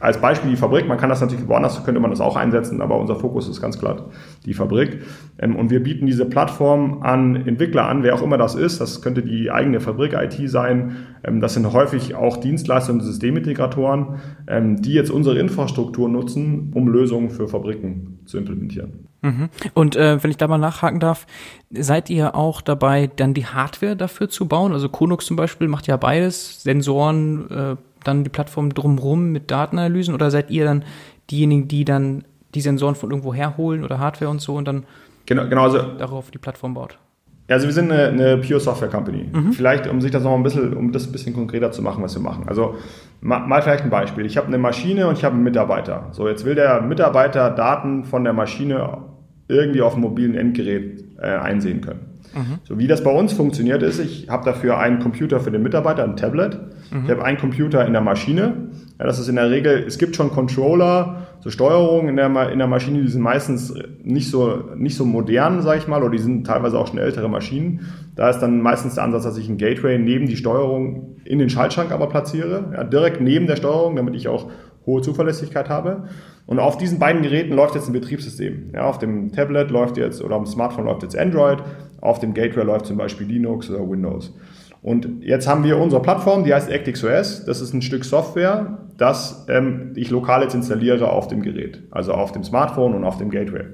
als 0.00 0.18
Beispiel 0.18 0.50
die 0.50 0.56
Fabrik, 0.56 0.88
man 0.88 0.98
kann 0.98 1.10
das 1.10 1.20
natürlich 1.20 1.46
woanders, 1.46 1.84
könnte 1.84 2.00
man 2.00 2.10
das 2.10 2.20
auch 2.20 2.36
einsetzen, 2.36 2.80
aber 2.80 2.98
unser 2.98 3.16
Fokus 3.16 3.48
ist 3.48 3.60
ganz 3.60 3.78
klar 3.78 4.06
die 4.46 4.54
Fabrik. 4.54 5.02
Ähm, 5.38 5.56
und 5.56 5.70
wir 5.70 5.82
bieten 5.82 6.06
diese 6.06 6.24
Plattform 6.24 7.02
an 7.02 7.36
Entwickler 7.36 7.86
an, 7.86 8.02
wer 8.02 8.14
auch 8.14 8.22
immer 8.22 8.38
das 8.38 8.54
ist. 8.54 8.80
Das 8.80 9.02
könnte 9.02 9.22
die 9.22 9.50
eigene 9.50 9.80
Fabrik 9.80 10.14
IT 10.14 10.50
sein. 10.50 10.96
Ähm, 11.22 11.40
das 11.40 11.54
sind 11.54 11.70
häufig 11.70 12.14
auch 12.14 12.38
Dienstleister 12.38 12.92
und 12.92 13.00
Systemintegratoren, 13.00 14.20
ähm, 14.48 14.80
die 14.80 14.94
jetzt 14.94 15.10
unsere 15.10 15.38
Infrastruktur 15.38 16.08
nutzen, 16.08 16.72
um 16.74 16.88
Lösungen 16.88 17.30
für 17.30 17.46
Fabriken 17.46 18.20
zu 18.24 18.38
implementieren. 18.38 19.06
Mhm. 19.22 19.50
Und 19.74 19.96
äh, 19.96 20.22
wenn 20.22 20.30
ich 20.30 20.38
da 20.38 20.48
mal 20.48 20.58
nachhaken 20.58 20.98
darf, 20.98 21.26
seid 21.70 22.08
ihr 22.08 22.34
auch 22.34 22.62
dabei, 22.62 23.10
dann 23.14 23.34
die 23.34 23.44
Hardware 23.44 23.96
dafür 23.96 24.30
zu 24.30 24.48
bauen? 24.48 24.72
Also 24.72 24.88
Konux 24.88 25.26
zum 25.26 25.36
Beispiel 25.36 25.68
macht 25.68 25.86
ja 25.86 25.96
beides, 25.98 26.62
Sensoren, 26.62 27.50
äh, 27.50 27.76
dann 28.04 28.24
die 28.24 28.30
Plattform 28.30 28.72
drumherum 28.74 29.30
mit 29.32 29.50
Datenanalysen 29.50 30.14
oder 30.14 30.30
seid 30.30 30.50
ihr 30.50 30.64
dann 30.64 30.84
diejenigen, 31.30 31.68
die 31.68 31.84
dann 31.84 32.24
die 32.54 32.60
Sensoren 32.60 32.94
von 32.94 33.10
irgendwo 33.10 33.32
herholen 33.32 33.84
oder 33.84 33.98
Hardware 33.98 34.30
und 34.30 34.40
so 34.40 34.56
und 34.56 34.66
dann 34.66 34.84
genau, 35.26 35.48
genau, 35.48 35.64
also, 35.64 35.78
darauf 35.78 36.30
die 36.30 36.38
Plattform 36.38 36.74
baut? 36.74 36.98
Also 37.48 37.66
wir 37.66 37.72
sind 37.72 37.90
eine, 37.90 38.08
eine 38.08 38.36
Pure 38.38 38.60
Software 38.60 38.88
Company. 38.88 39.28
Mhm. 39.32 39.52
Vielleicht, 39.52 39.88
um 39.88 40.00
sich 40.00 40.12
das 40.12 40.22
noch 40.22 40.34
ein 40.34 40.42
bisschen, 40.44 40.72
um 40.72 40.92
das 40.92 41.06
ein 41.06 41.12
bisschen 41.12 41.34
konkreter 41.34 41.72
zu 41.72 41.82
machen, 41.82 42.02
was 42.02 42.14
wir 42.14 42.22
machen. 42.22 42.44
Also 42.46 42.76
mal, 43.20 43.40
mal 43.40 43.60
vielleicht 43.60 43.82
ein 43.82 43.90
Beispiel. 43.90 44.24
Ich 44.24 44.36
habe 44.36 44.46
eine 44.46 44.58
Maschine 44.58 45.08
und 45.08 45.18
ich 45.18 45.24
habe 45.24 45.34
einen 45.34 45.42
Mitarbeiter. 45.42 46.08
So, 46.12 46.28
jetzt 46.28 46.44
will 46.44 46.54
der 46.54 46.80
Mitarbeiter 46.80 47.50
Daten 47.50 48.04
von 48.04 48.22
der 48.22 48.32
Maschine 48.32 48.98
irgendwie 49.48 49.82
auf 49.82 49.94
dem 49.94 50.02
mobilen 50.02 50.36
Endgerät 50.36 51.04
äh, 51.18 51.26
einsehen 51.26 51.80
können. 51.80 52.09
So 52.64 52.78
wie 52.78 52.86
das 52.86 53.02
bei 53.02 53.10
uns 53.10 53.32
funktioniert 53.32 53.82
ist, 53.82 53.98
ich 53.98 54.28
habe 54.28 54.44
dafür 54.44 54.78
einen 54.78 55.00
Computer 55.00 55.40
für 55.40 55.50
den 55.50 55.62
Mitarbeiter, 55.62 56.04
ein 56.04 56.16
Tablet. 56.16 56.58
Mhm. 56.92 57.04
Ich 57.04 57.10
habe 57.10 57.24
einen 57.24 57.38
Computer 57.38 57.84
in 57.86 57.92
der 57.92 58.02
Maschine. 58.02 58.68
Ja, 58.98 59.06
das 59.06 59.18
ist 59.18 59.28
in 59.28 59.36
der 59.36 59.50
Regel, 59.50 59.84
es 59.86 59.98
gibt 59.98 60.14
schon 60.16 60.30
Controller, 60.30 61.26
so 61.40 61.50
Steuerungen 61.50 62.08
in 62.10 62.16
der, 62.16 62.50
in 62.50 62.58
der 62.58 62.66
Maschine, 62.68 63.02
die 63.02 63.08
sind 63.08 63.22
meistens 63.22 63.74
nicht 64.02 64.30
so, 64.30 64.62
nicht 64.76 64.96
so 64.96 65.06
modern, 65.06 65.62
sage 65.62 65.78
ich 65.78 65.88
mal, 65.88 66.02
oder 66.02 66.10
die 66.10 66.18
sind 66.18 66.46
teilweise 66.46 66.78
auch 66.78 66.86
schon 66.86 66.98
ältere 66.98 67.28
Maschinen. 67.28 67.80
Da 68.14 68.28
ist 68.28 68.40
dann 68.40 68.60
meistens 68.60 68.96
der 68.96 69.04
Ansatz, 69.04 69.24
dass 69.24 69.38
ich 69.38 69.48
ein 69.48 69.56
Gateway 69.56 69.98
neben 69.98 70.26
die 70.26 70.36
Steuerung 70.36 71.16
in 71.24 71.38
den 71.38 71.48
Schaltschrank 71.48 71.92
aber 71.92 72.08
platziere, 72.08 72.70
ja, 72.74 72.84
direkt 72.84 73.20
neben 73.20 73.46
der 73.46 73.56
Steuerung, 73.56 73.96
damit 73.96 74.14
ich 74.14 74.28
auch 74.28 74.50
hohe 74.86 75.02
Zuverlässigkeit 75.02 75.68
habe. 75.68 76.04
Und 76.46 76.58
auf 76.58 76.76
diesen 76.76 76.98
beiden 76.98 77.22
Geräten 77.22 77.54
läuft 77.54 77.74
jetzt 77.74 77.88
ein 77.88 77.92
Betriebssystem. 77.92 78.70
Ja, 78.74 78.82
auf 78.82 78.98
dem 78.98 79.32
Tablet 79.32 79.70
läuft 79.70 79.96
jetzt 79.96 80.22
oder 80.22 80.36
dem 80.36 80.46
Smartphone 80.46 80.86
läuft 80.86 81.02
jetzt 81.02 81.16
Android, 81.16 81.62
auf 82.00 82.18
dem 82.18 82.34
Gateway 82.34 82.64
läuft 82.64 82.86
zum 82.86 82.96
Beispiel 82.96 83.26
Linux 83.26 83.70
oder 83.70 83.88
Windows. 83.88 84.32
Und 84.82 85.22
jetzt 85.22 85.46
haben 85.46 85.62
wir 85.64 85.78
unsere 85.78 86.00
Plattform, 86.00 86.44
die 86.44 86.54
heißt 86.54 86.72
ActixOS. 86.72 87.44
Das 87.44 87.60
ist 87.60 87.74
ein 87.74 87.82
Stück 87.82 88.04
Software, 88.04 88.78
das 88.96 89.46
ähm, 89.48 89.92
ich 89.94 90.10
lokal 90.10 90.42
jetzt 90.42 90.54
installiere 90.54 91.10
auf 91.10 91.28
dem 91.28 91.42
Gerät, 91.42 91.82
also 91.90 92.12
auf 92.12 92.32
dem 92.32 92.44
Smartphone 92.44 92.94
und 92.94 93.04
auf 93.04 93.18
dem 93.18 93.30
Gateway. 93.30 93.64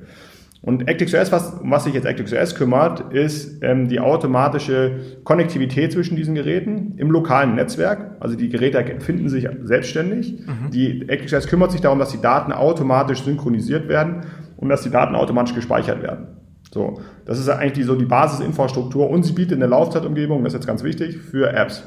Und 0.63 0.89
ActixOS, 0.89 1.31
was, 1.31 1.61
um 1.61 1.71
was 1.71 1.85
sich 1.85 1.95
jetzt 1.95 2.09
ActixOS 2.09 2.57
kümmert, 2.57 3.13
ist 3.13 3.63
ähm, 3.63 3.87
die 3.87 4.01
automatische 4.01 4.99
Konnektivität 5.23 5.93
zwischen 5.93 6.17
diesen 6.17 6.35
Geräten 6.35 6.95
im 6.97 7.13
lokalen 7.13 7.55
Netzwerk. 7.55 8.17
Also 8.19 8.35
die 8.35 8.49
Geräte 8.49 8.85
finden 8.99 9.29
sich 9.29 9.47
selbstständig. 9.63 10.41
Mhm. 10.45 10.71
Die 10.73 11.07
ActixOS 11.09 11.47
kümmert 11.47 11.71
sich 11.71 11.83
darum, 11.83 12.01
dass 12.01 12.11
die 12.11 12.21
Daten 12.21 12.51
automatisch 12.51 13.23
synchronisiert 13.23 13.89
werden 13.89 14.23
und 14.57 14.69
dass 14.69 14.83
die 14.83 14.91
Daten 14.91 15.15
automatisch 15.15 15.55
gespeichert 15.55 16.03
werden. 16.03 16.36
So, 16.73 17.01
das 17.25 17.39
ist 17.39 17.49
eigentlich 17.49 17.73
die, 17.73 17.83
so 17.85 17.95
die 17.95 18.05
Basisinfrastruktur 18.05 19.09
und 19.09 19.25
sie 19.25 19.33
bietet 19.33 19.57
eine 19.57 19.67
Laufzeitumgebung, 19.67 20.45
das 20.45 20.53
ist 20.53 20.61
jetzt 20.61 20.67
ganz 20.67 20.83
wichtig, 20.83 21.17
für 21.19 21.53
Apps. 21.53 21.85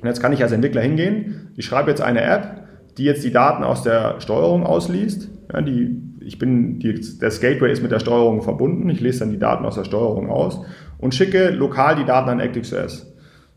Und 0.00 0.08
jetzt 0.08 0.20
kann 0.20 0.32
ich 0.32 0.42
als 0.42 0.52
Entwickler 0.52 0.80
hingehen, 0.80 1.52
ich 1.56 1.64
schreibe 1.64 1.90
jetzt 1.90 2.00
eine 2.00 2.22
App, 2.22 2.64
die 2.98 3.04
jetzt 3.04 3.24
die 3.24 3.30
Daten 3.30 3.64
aus 3.64 3.82
der 3.82 4.20
Steuerung 4.20 4.66
ausliest. 4.66 5.30
Ja, 5.52 5.60
die, 5.62 5.96
ich 6.20 6.38
bin, 6.38 6.78
die, 6.78 7.00
das 7.20 7.40
Gateway 7.40 7.72
ist 7.72 7.82
mit 7.82 7.92
der 7.92 8.00
Steuerung 8.00 8.42
verbunden, 8.42 8.88
ich 8.90 9.00
lese 9.00 9.20
dann 9.20 9.30
die 9.30 9.38
Daten 9.38 9.64
aus 9.64 9.76
der 9.76 9.84
Steuerung 9.84 10.30
aus 10.30 10.60
und 10.98 11.14
schicke 11.14 11.50
lokal 11.50 11.96
die 11.96 12.04
Daten 12.04 12.30
an 12.30 12.40
ActiveOS. 12.40 13.12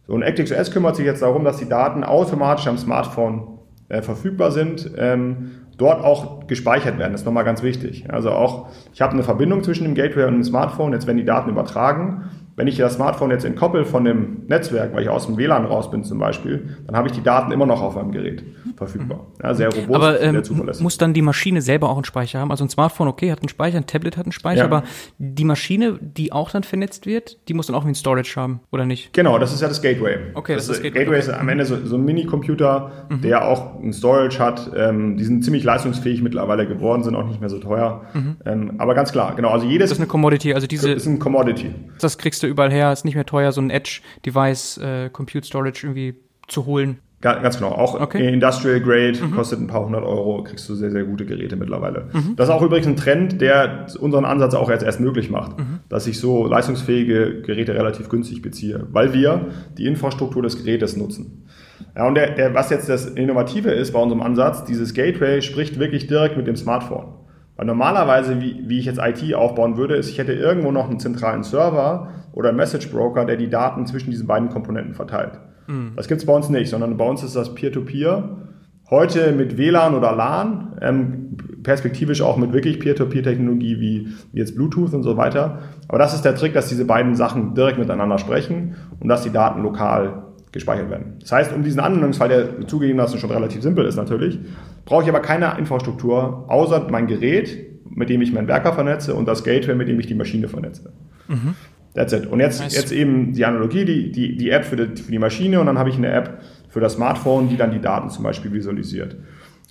So, 0.07 0.13
und 0.13 0.23
ActiveOS 0.23 0.71
kümmert 0.71 0.95
sich 0.95 1.05
jetzt 1.05 1.21
darum, 1.21 1.43
dass 1.43 1.57
die 1.57 1.69
Daten 1.69 2.03
automatisch 2.03 2.67
am 2.67 2.77
Smartphone 2.77 3.59
äh, 3.89 4.01
verfügbar 4.01 4.51
sind 4.51 4.91
ähm, 4.97 5.51
dort 5.77 6.03
auch 6.03 6.47
gespeichert 6.47 6.97
werden. 6.97 7.11
Das 7.11 7.21
ist 7.21 7.25
nochmal 7.25 7.43
ganz 7.43 7.63
wichtig. 7.63 8.05
Also 8.09 8.31
auch, 8.31 8.69
ich 8.93 9.01
habe 9.01 9.13
eine 9.13 9.23
Verbindung 9.23 9.63
zwischen 9.63 9.83
dem 9.83 9.95
Gateway 9.95 10.25
und 10.25 10.33
dem 10.33 10.43
Smartphone, 10.43 10.93
jetzt 10.93 11.07
werden 11.07 11.17
die 11.17 11.25
Daten 11.25 11.49
übertragen 11.49 12.29
wenn 12.57 12.67
ich 12.67 12.77
das 12.77 12.93
Smartphone 12.93 13.31
jetzt 13.31 13.43
entkoppel 13.43 13.83
von 13.83 14.05
dem 14.05 14.43
Netzwerk, 14.47 14.93
weil 14.93 15.03
ich 15.03 15.09
aus 15.09 15.25
dem 15.25 15.37
WLAN 15.37 15.65
raus 15.65 15.91
bin 15.91 16.03
zum 16.03 16.19
Beispiel, 16.19 16.77
dann 16.87 16.95
habe 16.95 17.07
ich 17.07 17.13
die 17.13 17.21
Daten 17.21 17.51
immer 17.51 17.65
noch 17.65 17.81
auf 17.81 17.95
meinem 17.95 18.11
Gerät 18.11 18.43
verfügbar. 18.77 19.27
Ja, 19.43 19.53
sehr 19.53 19.67
robust, 19.67 19.93
aber, 19.93 20.21
ähm, 20.21 20.31
sehr 20.31 20.43
zuverlässig. 20.43 20.83
Muss 20.83 20.97
dann 20.97 21.13
die 21.13 21.21
Maschine 21.21 21.61
selber 21.61 21.89
auch 21.89 21.95
einen 21.95 22.05
Speicher 22.05 22.39
haben? 22.39 22.51
Also 22.51 22.63
ein 22.63 22.69
Smartphone, 22.69 23.07
okay, 23.07 23.31
hat 23.31 23.41
einen 23.41 23.49
Speicher, 23.49 23.77
ein 23.77 23.87
Tablet 23.87 24.15
hat 24.17 24.25
einen 24.25 24.31
Speicher, 24.31 24.59
ja. 24.59 24.65
aber 24.65 24.83
die 25.17 25.43
Maschine, 25.43 25.99
die 26.01 26.31
auch 26.31 26.51
dann 26.51 26.63
vernetzt 26.63 27.05
wird, 27.05 27.37
die 27.49 27.53
muss 27.53 27.67
dann 27.67 27.75
auch 27.75 27.83
wie 27.83 27.89
ein 27.89 27.95
Storage 27.95 28.35
haben, 28.37 28.61
oder 28.71 28.85
nicht? 28.85 29.11
Genau, 29.13 29.37
das 29.37 29.53
ist 29.53 29.61
ja 29.61 29.67
das 29.67 29.81
Gateway. 29.81 30.17
Okay, 30.33 30.55
das, 30.55 30.67
das 30.67 30.77
ist 30.77 30.83
das 30.85 30.93
Gateway. 30.93 30.99
Gateway 31.05 31.19
ist 31.19 31.29
am 31.29 31.49
Ende 31.49 31.65
so, 31.65 31.77
so 31.85 31.97
ein 31.97 32.05
Mini-Computer, 32.05 32.91
mhm. 33.09 33.21
der 33.21 33.47
auch 33.47 33.81
ein 33.81 33.91
Storage 33.91 34.39
hat. 34.39 34.71
Ähm, 34.75 35.17
die 35.17 35.25
sind 35.25 35.43
ziemlich 35.43 35.63
leistungsfähig 35.63 36.21
mittlerweile 36.21 36.67
geworden, 36.67 37.03
sind 37.03 37.15
auch 37.15 37.27
nicht 37.27 37.41
mehr 37.41 37.49
so 37.49 37.59
teuer. 37.59 38.03
Mhm. 38.13 38.37
Ähm, 38.45 38.71
aber 38.77 38.95
ganz 38.95 39.11
klar, 39.11 39.35
genau, 39.35 39.49
also 39.49 39.65
jedes... 39.65 39.89
Das 39.89 39.97
ist 39.97 40.01
eine 40.01 40.07
Commodity, 40.07 40.53
also 40.53 40.67
diese... 40.67 40.93
Das 40.93 41.03
ist 41.03 41.07
ein 41.07 41.19
Commodity. 41.19 41.73
Das 41.99 42.17
kriegst 42.17 42.43
du 42.43 42.44
überall 42.47 42.71
her, 42.71 42.91
ist 42.91 43.05
nicht 43.05 43.15
mehr 43.15 43.25
teuer, 43.25 43.51
so 43.51 43.61
ein 43.61 43.69
Edge-Device, 43.69 44.77
äh, 44.77 45.09
Compute 45.09 45.45
Storage 45.45 45.85
irgendwie 45.85 46.15
zu 46.47 46.65
holen. 46.65 46.99
Ganz 47.21 47.57
genau. 47.57 47.71
Auch 47.71 47.99
okay. 47.99 48.31
Industrial 48.31 48.79
Grade 48.79 49.17
mhm. 49.19 49.31
kostet 49.31 49.59
ein 49.59 49.65
paar 49.65 49.83
hundert 49.83 50.03
Euro, 50.03 50.43
kriegst 50.43 50.69
du 50.69 50.75
sehr, 50.75 50.91
sehr 50.91 51.05
gute 51.05 51.25
Geräte 51.25 51.55
mittlerweile. 51.55 52.09
Mhm. 52.13 52.35
Das 52.35 52.49
ist 52.49 52.53
auch 52.53 52.61
übrigens 52.61 52.85
ein 52.85 52.97
Trend, 52.97 53.41
der 53.41 53.87
unseren 53.99 54.25
Ansatz 54.25 54.53
auch 54.53 54.69
jetzt 54.69 54.83
erst 54.83 54.99
möglich 54.99 55.31
macht, 55.31 55.57
mhm. 55.57 55.79
dass 55.89 56.05
ich 56.05 56.19
so 56.19 56.45
leistungsfähige 56.45 57.41
Geräte 57.41 57.73
relativ 57.73 58.09
günstig 58.09 58.43
beziehe, 58.43 58.85
weil 58.91 59.13
wir 59.13 59.47
die 59.75 59.87
Infrastruktur 59.87 60.43
des 60.43 60.57
Gerätes 60.57 60.97
nutzen. 60.97 61.47
Ja, 61.95 62.07
und 62.07 62.15
der, 62.15 62.35
der, 62.35 62.53
was 62.53 62.69
jetzt 62.69 62.89
das 62.89 63.07
Innovative 63.07 63.71
ist 63.71 63.93
bei 63.93 63.99
unserem 63.99 64.21
Ansatz, 64.21 64.63
dieses 64.65 64.93
Gateway 64.93 65.41
spricht 65.41 65.79
wirklich 65.79 66.05
direkt 66.05 66.37
mit 66.37 66.45
dem 66.45 66.55
Smartphone. 66.55 67.07
Weil 67.55 67.65
normalerweise, 67.65 68.41
wie, 68.41 68.63
wie 68.67 68.79
ich 68.79 68.85
jetzt 68.85 68.99
IT 69.01 69.33
aufbauen 69.33 69.77
würde, 69.77 69.95
ist, 69.95 70.09
ich 70.09 70.17
hätte 70.17 70.33
irgendwo 70.33 70.71
noch 70.71 70.89
einen 70.89 70.99
zentralen 70.99 71.43
Server 71.43 72.11
oder 72.35 72.49
einen 72.49 72.57
Message 72.57 72.91
Broker, 72.91 73.25
der 73.25 73.37
die 73.37 73.49
Daten 73.49 73.87
zwischen 73.87 74.11
diesen 74.11 74.27
beiden 74.27 74.49
Komponenten 74.49 74.93
verteilt. 74.93 75.39
Mhm. 75.67 75.93
Das 75.95 76.07
gibt 76.07 76.21
es 76.21 76.27
bei 76.27 76.33
uns 76.33 76.49
nicht, 76.49 76.69
sondern 76.69 76.97
bei 76.97 77.07
uns 77.07 77.23
ist 77.23 77.35
das 77.35 77.55
Peer-to-Peer. 77.55 78.17
-Peer. 78.17 78.45
Heute 78.91 79.31
mit 79.31 79.57
WLAN 79.57 79.95
oder 79.95 80.15
LAN, 80.15 80.77
ähm, 80.79 81.37
perspektivisch 81.63 82.21
auch 82.21 82.37
mit 82.37 82.53
wirklich 82.53 82.79
Peer-to-Peer-Technologie 82.79 83.79
wie, 83.79 84.07
wie 84.31 84.39
jetzt 84.39 84.55
Bluetooth 84.55 84.93
und 84.93 85.01
so 85.01 85.17
weiter. 85.17 85.59
Aber 85.87 85.97
das 85.97 86.13
ist 86.13 86.23
der 86.23 86.35
Trick, 86.35 86.53
dass 86.53 86.69
diese 86.69 86.85
beiden 86.85 87.15
Sachen 87.15 87.55
direkt 87.55 87.79
miteinander 87.79 88.19
sprechen 88.19 88.75
und 88.99 89.07
dass 89.07 89.23
die 89.23 89.31
Daten 89.31 89.63
lokal 89.63 90.25
gespeichert 90.51 90.91
werden. 90.91 91.15
Das 91.19 91.31
heißt, 91.31 91.53
um 91.53 91.63
diesen 91.63 91.79
Anwendungsfall, 91.79 92.29
der 92.29 92.67
zugegebenermaßen 92.67 93.19
schon 93.19 93.31
relativ 93.31 93.63
simpel 93.63 93.85
ist 93.85 93.95
natürlich, 93.95 94.39
brauche 94.85 95.01
ich 95.03 95.09
aber 95.09 95.19
keine 95.19 95.57
Infrastruktur, 95.57 96.45
außer 96.47 96.87
mein 96.91 97.07
Gerät, 97.07 97.57
mit 97.89 98.09
dem 98.09 98.21
ich 98.21 98.31
meinen 98.33 98.47
Werker 98.47 98.73
vernetze 98.73 99.15
und 99.15 99.27
das 99.27 99.43
Gateway, 99.43 99.73
mit 99.73 99.87
dem 99.87 99.99
ich 99.99 100.05
die 100.05 100.15
Maschine 100.15 100.47
vernetze. 100.47 100.93
Mhm. 101.27 101.55
That's 101.95 102.11
it. 102.11 102.27
Und 102.27 102.41
jetzt, 102.41 102.59
nice. 102.59 102.75
jetzt 102.75 102.91
eben 102.91 103.31
die 103.33 103.45
Analogie, 103.45 103.85
die, 103.85 104.11
die, 104.11 104.35
die 104.35 104.49
App 104.49 104.65
für 104.65 104.75
die, 104.75 105.01
für 105.01 105.11
die 105.11 105.19
Maschine 105.19 105.61
und 105.61 105.65
dann 105.65 105.79
habe 105.79 105.89
ich 105.89 105.95
eine 105.95 106.11
App 106.11 106.41
für 106.69 106.81
das 106.81 106.93
Smartphone, 106.93 107.47
die 107.47 107.55
dann 107.55 107.71
die 107.71 107.79
Daten 107.79 108.09
zum 108.09 108.23
Beispiel 108.23 108.51
visualisiert. 108.51 109.15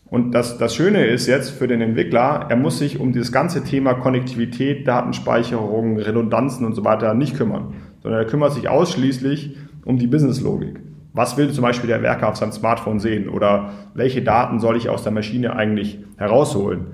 Und 0.07 0.33
das, 0.33 0.57
das 0.57 0.75
Schöne 0.75 1.05
ist 1.07 1.27
jetzt 1.27 1.51
für 1.51 1.67
den 1.67 1.83
Entwickler, 1.83 2.47
er 2.49 2.57
muss 2.57 2.79
sich 2.79 2.99
um 2.99 3.13
dieses 3.13 3.31
ganze 3.31 3.63
Thema 3.63 3.95
Konnektivität, 3.95 4.89
Datenspeicherung, 4.89 5.99
Redundanzen 5.99 6.65
und 6.65 6.75
so 6.75 6.85
weiter 6.85 7.13
nicht 7.15 7.37
kümmern, 7.37 7.75
sondern 8.03 8.21
er 8.21 8.27
kümmert 8.27 8.53
sich 8.53 8.69
ausschließlich 8.69 9.57
um 9.85 9.99
die 9.99 10.07
Businesslogik. 10.07 10.81
Was 11.13 11.37
will 11.37 11.51
zum 11.51 11.63
Beispiel 11.63 11.89
der 11.89 12.03
Werker 12.03 12.29
auf 12.29 12.37
seinem 12.37 12.53
Smartphone 12.53 13.01
sehen 13.01 13.29
oder 13.29 13.71
welche 13.95 14.23
Daten 14.23 14.61
soll 14.61 14.77
ich 14.77 14.89
aus 14.89 15.03
der 15.03 15.13
Maschine 15.13 15.57
eigentlich 15.57 15.99
herausholen? 16.17 16.87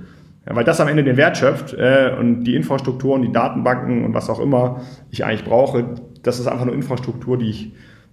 Ja, 0.46 0.56
weil 0.56 0.64
das 0.64 0.80
am 0.80 0.88
Ende 0.88 1.04
den 1.04 1.16
Wert 1.16 1.36
schöpft 1.36 1.74
äh, 1.74 2.14
und 2.18 2.44
die 2.44 2.56
Infrastrukturen, 2.56 3.22
die 3.22 3.32
Datenbanken 3.32 4.04
und 4.04 4.14
was 4.14 4.30
auch 4.30 4.40
immer 4.40 4.80
ich 5.10 5.24
eigentlich 5.24 5.44
brauche, 5.44 5.96
das 6.22 6.38
ist 6.38 6.46
einfach 6.46 6.64
nur 6.64 6.74
Infrastruktur, 6.74 7.38
die 7.38 7.50
ich 7.50 7.72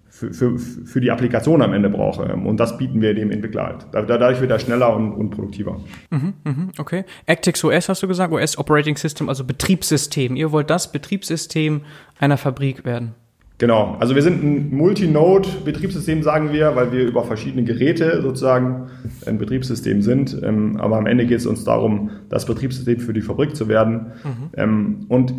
für, 0.10 0.34
für, 0.34 0.58
für 0.58 1.02
die 1.02 1.12
Applikation 1.12 1.62
am 1.62 1.74
Ende 1.74 1.90
brauche. 1.90 2.24
Und 2.34 2.58
das 2.58 2.78
bieten 2.78 3.02
wir 3.02 3.13
dem 3.13 3.32
Entwickler 3.32 3.66
halt. 3.66 3.88
Dadurch 3.92 4.42
wird 4.42 4.52
er 4.52 4.60
schneller 4.60 4.96
und, 4.96 5.13
und 5.13 5.30
produktiver. 5.30 5.80
Mhm, 6.10 6.34
mhm, 6.44 6.72
okay. 6.78 7.06
Actix 7.28 7.63
OS 7.63 7.90
hast 7.90 8.04
du 8.04 8.08
gesagt, 8.08 8.34
OS 8.34 8.58
Operating 8.58 8.98
System, 8.98 9.30
also 9.30 9.44
Betriebssystem. 9.44 10.36
Ihr 10.36 10.52
wollt 10.52 10.70
das 10.70 10.92
Betriebssystem 10.92 11.82
einer 12.20 12.38
Fabrik 12.38 12.84
werden. 12.84 13.13
Genau, 13.60 13.98
also 14.00 14.13
wir 14.13 14.22
sind 14.22 14.43
ein 14.43 14.76
Multinode-Betriebssystem, 14.76 16.22
sagen 16.22 16.54
wir, 16.54 16.76
weil 16.76 16.91
wir 16.91 17.06
über 17.06 17.24
verschiedene 17.24 17.63
Geräte 17.63 18.22
sozusagen 18.22 18.89
ein 19.26 19.39
Betriebssystem 19.39 20.04
sind. 20.04 20.39
Ähm, 20.43 20.78
aber 20.78 20.98
am 20.98 21.08
Ende 21.08 21.26
geht 21.26 21.39
es 21.39 21.48
uns 21.48 21.63
darum, 21.63 22.12
das 22.30 22.46
Betriebssystem 22.46 23.00
für 23.00 23.13
die 23.13 23.22
Fabrik 23.22 23.56
zu 23.56 23.67
werden. 23.67 24.12
Mhm. 24.24 24.50
Ähm, 24.56 25.06
und 25.10 25.34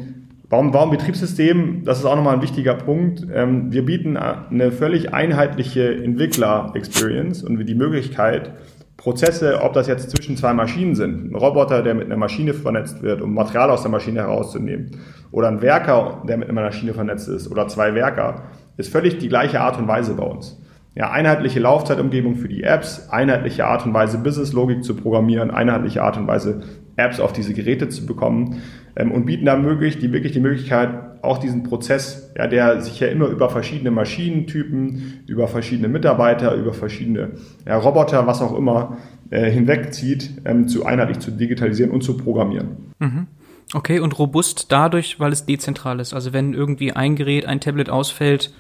Warum, 0.51 0.73
warum 0.73 0.91
Betriebssystem? 0.91 1.85
Das 1.85 1.99
ist 1.99 2.07
auch 2.07 2.17
nochmal 2.17 2.37
ein 2.37 2.43
wichtiger 2.43 2.73
Punkt. 2.73 3.27
Ähm, 3.35 3.71
wir 3.71 3.85
bieten 3.85 4.17
eine 4.17 4.73
völlig 4.73 5.13
einheitliche 5.13 6.03
Entwickler-Experience 6.03 7.43
und 7.43 7.63
die 7.67 7.75
Möglichkeit, 7.75 8.53
Prozesse, 8.99 9.63
ob 9.63 9.75
das 9.75 9.87
jetzt 9.87 10.11
zwischen 10.11 10.37
zwei 10.37 10.53
Maschinen 10.53 10.97
sind, 10.97 11.31
ein 11.31 11.37
Roboter, 11.37 11.83
der 11.83 11.95
mit 11.95 12.07
einer 12.07 12.17
Maschine 12.17 12.53
vernetzt 12.53 13.01
wird, 13.01 13.23
um 13.23 13.33
Material 13.33 13.71
aus 13.71 13.83
der 13.83 13.93
Maschine 13.93 14.21
herauszunehmen, 14.21 14.91
oder 15.31 15.47
ein 15.49 15.63
Werker, 15.63 16.23
der 16.29 16.37
mit 16.37 16.51
einer 16.51 16.63
Maschine 16.63 16.93
vernetzt 16.95 17.29
ist, 17.29 17.49
oder 17.49 17.69
zwei 17.69 17.95
Werker, 17.95 18.43
ist 18.77 18.91
völlig 18.91 19.19
die 19.19 19.29
gleiche 19.29 19.61
Art 19.61 19.79
und 19.79 19.87
Weise 19.87 20.15
bei 20.15 20.25
uns. 20.25 20.61
Ja, 20.97 21.13
einheitliche 21.13 21.61
Laufzeitumgebung 21.61 22.35
für 22.35 22.49
die 22.49 22.65
Apps, 22.65 23.09
einheitliche 23.09 23.67
Art 23.67 23.87
und 23.87 23.95
Weise 23.95 24.19
Businesslogik 24.19 24.83
zu 24.83 24.97
programmieren, 24.97 25.53
einheitliche 25.53 26.03
Art 26.03 26.17
und 26.17 26.27
Weise 26.27 26.63
Apps 26.97 27.21
auf 27.21 27.33
diese 27.33 27.55
Geräte 27.55 27.89
zu 27.89 28.05
bekommen 28.05 28.61
ähm, 28.97 29.13
und 29.13 29.27
bieten 29.27 29.45
da 29.45 29.57
möglich, 29.57 30.01
die, 30.01 30.13
wirklich 30.13 30.33
die 30.33 30.41
Möglichkeit, 30.41 30.89
auch 31.23 31.39
diesen 31.39 31.63
Prozess, 31.63 32.31
ja, 32.37 32.47
der 32.47 32.81
sich 32.81 33.01
ja 33.01 33.09
immer 33.09 33.27
über 33.27 33.51
verschiedene 33.51 33.91
Maschinentypen, 33.91 35.25
über 35.27 35.49
verschiedene 35.49 35.89
Mitarbeiter, 35.89 36.55
über 36.55 36.73
verschiedene 36.73 37.33
ja, 37.67 37.77
Roboter, 37.77 38.27
was 38.27 38.41
auch 38.41 38.57
immer, 38.57 38.99
äh, 39.31 39.51
hinwegzieht, 39.51 40.43
ähm, 40.45 40.69
zu 40.69 40.87
einheitlich 40.87 41.19
zu 41.19 41.31
digitalisieren 41.31 41.91
und 41.91 42.03
zu 42.03 42.17
programmieren. 42.17 42.93
Mhm. 42.99 43.27
Okay, 43.75 44.01
und 44.01 44.19
robust 44.19 44.73
dadurch, 44.73 45.21
weil 45.21 45.33
es 45.33 45.45
dezentral 45.45 46.01
ist. 46.01 46.15
Also 46.15 46.33
wenn 46.33 46.55
irgendwie 46.55 46.93
ein 46.93 47.17
Gerät, 47.17 47.45
ein 47.45 47.61
Tablet 47.61 47.91
ausfällt, 47.91 48.53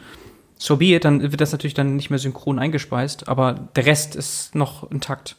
so 0.58 0.76
be 0.76 0.94
it, 0.94 1.04
dann 1.04 1.22
wird 1.22 1.40
das 1.40 1.52
natürlich 1.52 1.74
dann 1.74 1.96
nicht 1.96 2.10
mehr 2.10 2.18
synchron 2.18 2.58
eingespeist, 2.58 3.28
aber 3.28 3.68
der 3.76 3.86
Rest 3.86 4.16
ist 4.16 4.54
noch 4.54 4.90
intakt. 4.90 5.36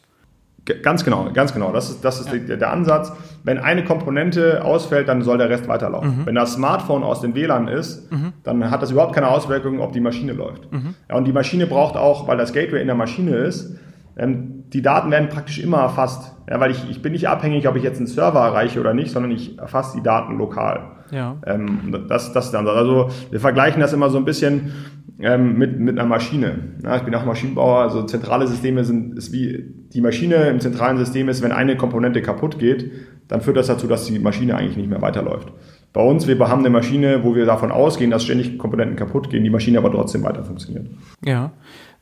Ganz 0.74 1.04
genau, 1.04 1.30
ganz 1.32 1.52
genau. 1.52 1.72
Das 1.72 1.90
ist, 1.90 2.04
das 2.04 2.20
ist 2.20 2.32
ja. 2.32 2.38
der, 2.38 2.56
der, 2.56 2.72
Ansatz. 2.72 3.12
Wenn 3.44 3.58
eine 3.58 3.84
Komponente 3.84 4.64
ausfällt, 4.64 5.08
dann 5.08 5.22
soll 5.22 5.38
der 5.38 5.48
Rest 5.48 5.68
weiterlaufen. 5.68 6.20
Mhm. 6.20 6.26
Wenn 6.26 6.34
das 6.34 6.54
Smartphone 6.54 7.02
aus 7.02 7.20
dem 7.20 7.34
WLAN 7.34 7.68
ist, 7.68 8.10
mhm. 8.12 8.32
dann 8.42 8.70
hat 8.70 8.82
das 8.82 8.90
überhaupt 8.90 9.14
keine 9.14 9.28
Auswirkungen, 9.28 9.80
ob 9.80 9.92
die 9.92 10.00
Maschine 10.00 10.32
läuft. 10.32 10.70
Mhm. 10.72 10.94
Ja, 11.08 11.16
und 11.16 11.26
die 11.26 11.32
Maschine 11.32 11.66
braucht 11.66 11.96
auch, 11.96 12.28
weil 12.28 12.36
das 12.36 12.52
Gateway 12.52 12.80
in 12.80 12.86
der 12.86 12.96
Maschine 12.96 13.36
ist, 13.36 13.76
ähm, 14.16 14.64
die 14.72 14.82
Daten 14.82 15.10
werden 15.10 15.28
praktisch 15.28 15.58
immer 15.58 15.78
erfasst. 15.78 16.34
Ja, 16.48 16.60
weil 16.60 16.70
ich, 16.70 16.88
ich 16.90 17.02
bin 17.02 17.12
nicht 17.12 17.28
abhängig, 17.28 17.68
ob 17.68 17.76
ich 17.76 17.82
jetzt 17.82 17.98
einen 17.98 18.06
Server 18.06 18.40
erreiche 18.40 18.80
oder 18.80 18.94
nicht, 18.94 19.10
sondern 19.10 19.30
ich 19.30 19.58
erfasse 19.58 19.96
die 19.96 20.02
Daten 20.02 20.36
lokal. 20.36 20.99
Ja. 21.10 21.36
Ähm, 21.46 22.04
das, 22.08 22.32
das 22.32 22.50
dann. 22.50 22.66
Also 22.66 23.10
wir 23.30 23.40
vergleichen 23.40 23.80
das 23.80 23.92
immer 23.92 24.10
so 24.10 24.18
ein 24.18 24.24
bisschen 24.24 24.72
ähm, 25.20 25.58
mit, 25.58 25.78
mit 25.78 25.98
einer 25.98 26.08
Maschine. 26.08 26.58
Ja, 26.82 26.96
ich 26.96 27.02
bin 27.02 27.14
auch 27.14 27.24
Maschinenbauer, 27.24 27.80
also 27.80 28.02
zentrale 28.04 28.46
Systeme 28.46 28.84
sind 28.84 29.16
ist 29.16 29.32
wie 29.32 29.64
die 29.92 30.00
Maschine 30.00 30.48
im 30.48 30.60
zentralen 30.60 30.98
System 30.98 31.28
ist, 31.28 31.42
wenn 31.42 31.52
eine 31.52 31.76
Komponente 31.76 32.22
kaputt 32.22 32.58
geht, 32.58 32.90
dann 33.28 33.40
führt 33.40 33.56
das 33.56 33.66
dazu, 33.66 33.86
dass 33.86 34.06
die 34.06 34.18
Maschine 34.18 34.56
eigentlich 34.56 34.76
nicht 34.76 34.88
mehr 34.88 35.02
weiterläuft. 35.02 35.52
Bei 35.92 36.02
uns, 36.02 36.26
wir 36.26 36.38
haben 36.38 36.60
eine 36.60 36.70
Maschine, 36.70 37.24
wo 37.24 37.34
wir 37.34 37.46
davon 37.46 37.72
ausgehen, 37.72 38.10
dass 38.10 38.24
ständig 38.24 38.58
Komponenten 38.58 38.96
kaputt 38.96 39.30
gehen, 39.30 39.42
die 39.42 39.50
Maschine 39.50 39.78
aber 39.78 39.90
trotzdem 39.90 40.22
weiter 40.22 40.44
funktioniert. 40.44 40.86
Ja. 41.24 41.52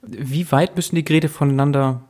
Wie 0.03 0.51
weit 0.53 0.77
müssen 0.77 0.95
die 0.95 1.05
Geräte 1.05 1.29
voneinander 1.29 2.08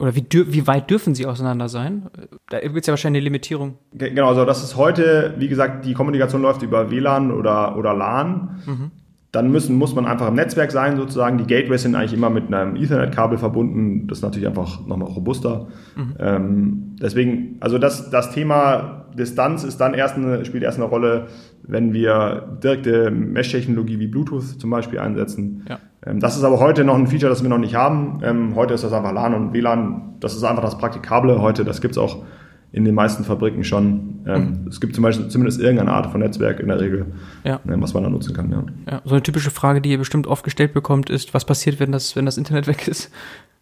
oder 0.00 0.16
wie, 0.16 0.24
wie 0.30 0.66
weit 0.66 0.90
dürfen 0.90 1.14
sie 1.14 1.26
auseinander 1.26 1.68
sein? 1.68 2.06
Da 2.48 2.60
gibt 2.60 2.76
es 2.76 2.86
ja 2.86 2.92
wahrscheinlich 2.92 3.20
eine 3.20 3.24
Limitierung. 3.24 3.76
Genau, 3.92 4.28
also 4.28 4.46
das 4.46 4.64
ist 4.64 4.76
heute, 4.76 5.34
wie 5.38 5.48
gesagt, 5.48 5.84
die 5.84 5.92
Kommunikation 5.92 6.40
läuft 6.40 6.62
über 6.62 6.90
WLAN 6.90 7.30
oder, 7.30 7.76
oder 7.76 7.94
LAN. 7.94 8.60
Mhm. 8.66 8.90
Dann 9.30 9.52
müssen, 9.52 9.76
muss 9.76 9.94
man 9.94 10.06
einfach 10.06 10.26
im 10.28 10.34
Netzwerk 10.34 10.72
sein, 10.72 10.96
sozusagen. 10.96 11.38
Die 11.38 11.44
Gateways 11.44 11.82
sind 11.82 11.94
eigentlich 11.94 12.14
immer 12.14 12.30
mit 12.30 12.52
einem 12.52 12.76
Ethernet-Kabel 12.76 13.38
verbunden. 13.38 14.08
Das 14.08 14.18
ist 14.18 14.22
natürlich 14.22 14.48
einfach 14.48 14.84
nochmal 14.86 15.08
robuster. 15.08 15.68
Mhm. 15.94 16.14
Ähm, 16.18 16.96
deswegen, 17.00 17.56
also 17.60 17.78
das, 17.78 18.10
das 18.10 18.32
Thema 18.32 19.06
Distanz 19.16 19.64
ist 19.64 19.78
dann 19.80 19.94
erst 19.94 20.16
eine, 20.16 20.44
spielt 20.44 20.64
erst 20.64 20.78
eine 20.78 20.86
Rolle, 20.86 21.28
wenn 21.62 21.92
wir 21.92 22.58
direkte 22.62 23.10
Mesh-Technologie 23.10 23.98
wie 23.98 24.06
Bluetooth 24.06 24.58
zum 24.58 24.70
Beispiel 24.70 24.98
einsetzen. 24.98 25.64
Ja. 25.68 25.78
Ähm, 26.06 26.20
das 26.20 26.36
ist 26.36 26.44
aber 26.44 26.60
heute 26.60 26.84
noch 26.84 26.96
ein 26.96 27.06
Feature, 27.06 27.30
das 27.30 27.42
wir 27.42 27.50
noch 27.50 27.58
nicht 27.58 27.74
haben. 27.74 28.20
Ähm, 28.22 28.54
heute 28.54 28.74
ist 28.74 28.84
das 28.84 28.92
einfach 28.92 29.12
LAN 29.12 29.34
und 29.34 29.52
WLAN. 29.52 30.16
Das 30.20 30.34
ist 30.34 30.44
einfach 30.44 30.62
das 30.62 30.78
Praktikable 30.78 31.40
heute. 31.40 31.64
Das 31.64 31.80
gibt's 31.80 31.98
auch 31.98 32.24
in 32.72 32.84
den 32.84 32.94
meisten 32.94 33.24
Fabriken 33.24 33.64
schon. 33.64 34.24
Ähm, 34.26 34.62
mhm. 34.62 34.68
Es 34.68 34.80
gibt 34.80 34.94
zum 34.94 35.02
Beispiel 35.02 35.28
zumindest 35.28 35.60
irgendeine 35.60 35.92
Art 35.92 36.10
von 36.10 36.20
Netzwerk 36.20 36.60
in 36.60 36.68
der 36.68 36.80
Regel, 36.80 37.06
ja. 37.44 37.60
was 37.64 37.94
man 37.94 38.04
da 38.04 38.10
nutzen 38.10 38.34
kann. 38.34 38.50
Ja. 38.50 38.64
ja. 38.92 39.02
so 39.04 39.14
eine 39.14 39.22
typische 39.22 39.50
Frage, 39.50 39.80
die 39.80 39.90
ihr 39.90 39.98
bestimmt 39.98 40.26
oft 40.26 40.44
gestellt 40.44 40.72
bekommt, 40.72 41.10
ist, 41.10 41.34
was 41.34 41.44
passiert, 41.44 41.80
wenn 41.80 41.92
das, 41.92 42.14
wenn 42.16 42.26
das 42.26 42.38
Internet 42.38 42.66
weg 42.68 42.86
ist? 42.86 43.10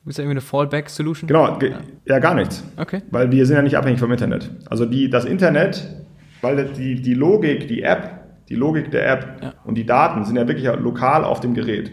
Gibt 0.05 0.12
es 0.12 0.18
irgendwie 0.18 0.33
eine 0.33 0.40
Fallback-Solution? 0.40 1.27
Genau, 1.27 1.59
ja. 1.61 1.79
ja. 2.07 2.18
gar 2.18 2.35
nichts. 2.35 2.62
Okay. 2.77 3.03
Weil 3.11 3.31
wir 3.31 3.44
sind 3.46 3.57
ja 3.57 3.62
nicht 3.62 3.77
abhängig 3.77 3.98
vom 3.98 4.12
Internet. 4.12 4.51
Also 4.70 4.85
die, 4.85 5.11
das 5.11 5.24
Internet, 5.24 5.88
weil 6.40 6.66
die, 6.66 7.01
die 7.01 7.14
Logik, 7.14 7.66
die 7.68 7.83
App, 7.83 8.20
die 8.48 8.55
Logik 8.55 8.90
der 8.90 9.11
App 9.11 9.55
und 9.64 9.74
die 9.77 9.85
Daten 9.85 10.24
sind 10.24 10.37
ja 10.37 10.46
wirklich 10.48 10.66
lokal 10.79 11.24
auf 11.24 11.40
dem 11.40 11.53
Gerät. 11.53 11.92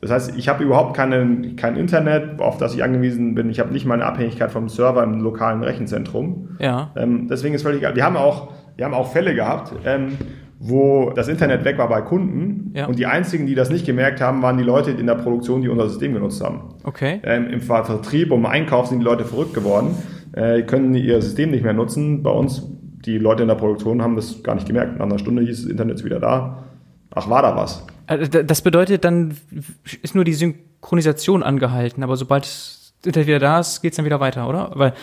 Das 0.00 0.10
heißt, 0.10 0.36
ich 0.36 0.48
habe 0.48 0.64
überhaupt 0.64 0.96
keine, 0.96 1.54
kein 1.56 1.76
Internet, 1.76 2.40
auf 2.40 2.56
das 2.56 2.74
ich 2.74 2.82
angewiesen 2.82 3.34
bin. 3.34 3.50
Ich 3.50 3.60
habe 3.60 3.72
nicht 3.72 3.84
mal 3.84 3.94
eine 3.94 4.06
Abhängigkeit 4.06 4.50
vom 4.50 4.68
Server 4.68 5.02
im 5.02 5.20
lokalen 5.20 5.62
Rechenzentrum. 5.62 6.56
Ja. 6.58 6.90
Ähm, 6.96 7.28
deswegen 7.28 7.54
ist 7.54 7.62
völlig 7.62 7.80
egal. 7.80 7.96
Wir 7.96 8.04
haben 8.04 8.16
auch, 8.16 8.48
wir 8.76 8.86
haben 8.86 8.94
auch 8.94 9.12
Fälle 9.12 9.34
gehabt, 9.34 9.72
ähm, 9.84 10.16
wo 10.58 11.10
das 11.10 11.28
Internet 11.28 11.64
weg 11.64 11.76
war 11.76 11.88
bei 11.88 12.00
Kunden 12.00 12.72
ja. 12.74 12.86
und 12.86 12.98
die 12.98 13.06
einzigen, 13.06 13.46
die 13.46 13.54
das 13.54 13.70
nicht 13.70 13.84
gemerkt 13.84 14.20
haben, 14.22 14.42
waren 14.42 14.56
die 14.56 14.64
Leute 14.64 14.90
in 14.90 15.06
der 15.06 15.14
Produktion, 15.16 15.60
die 15.60 15.68
unser 15.68 15.88
System 15.88 16.14
genutzt 16.14 16.42
haben. 16.42 16.74
Okay. 16.84 17.20
Ähm, 17.22 17.48
Im 17.48 17.60
Vertrieb 17.60 18.30
und 18.30 18.40
im 18.40 18.46
Einkauf 18.46 18.86
sind 18.86 19.00
die 19.00 19.04
Leute 19.04 19.24
verrückt 19.24 19.54
geworden, 19.54 19.96
äh, 20.32 20.62
können 20.62 20.94
ihr 20.94 21.20
System 21.20 21.50
nicht 21.50 21.64
mehr 21.64 21.72
nutzen. 21.74 22.22
Bei 22.22 22.30
uns, 22.30 22.66
die 23.04 23.18
Leute 23.18 23.42
in 23.42 23.48
der 23.48 23.54
Produktion 23.54 24.02
haben 24.02 24.16
das 24.16 24.42
gar 24.42 24.54
nicht 24.54 24.66
gemerkt. 24.66 24.98
Nach 24.98 25.06
einer 25.06 25.18
Stunde 25.18 25.42
hieß 25.42 25.62
das 25.62 25.70
Internet 25.70 26.04
wieder 26.04 26.20
da. 26.20 26.64
Ach, 27.14 27.28
war 27.28 27.42
da 27.42 27.56
was? 27.56 27.86
Äh, 28.10 28.44
das 28.44 28.62
bedeutet, 28.62 29.04
dann 29.04 29.36
ist 30.02 30.14
nur 30.14 30.24
die 30.24 30.34
Synchronisation 30.34 31.42
angehalten, 31.42 32.02
aber 32.02 32.16
sobald 32.16 32.44
das 32.44 32.92
Internet 33.04 33.28
wieder 33.28 33.38
da 33.38 33.60
ist, 33.60 33.80
geht 33.80 33.92
es 33.92 33.96
dann 33.96 34.04
wieder 34.04 34.20
weiter, 34.20 34.48
oder? 34.48 34.72
Weil 34.74 34.94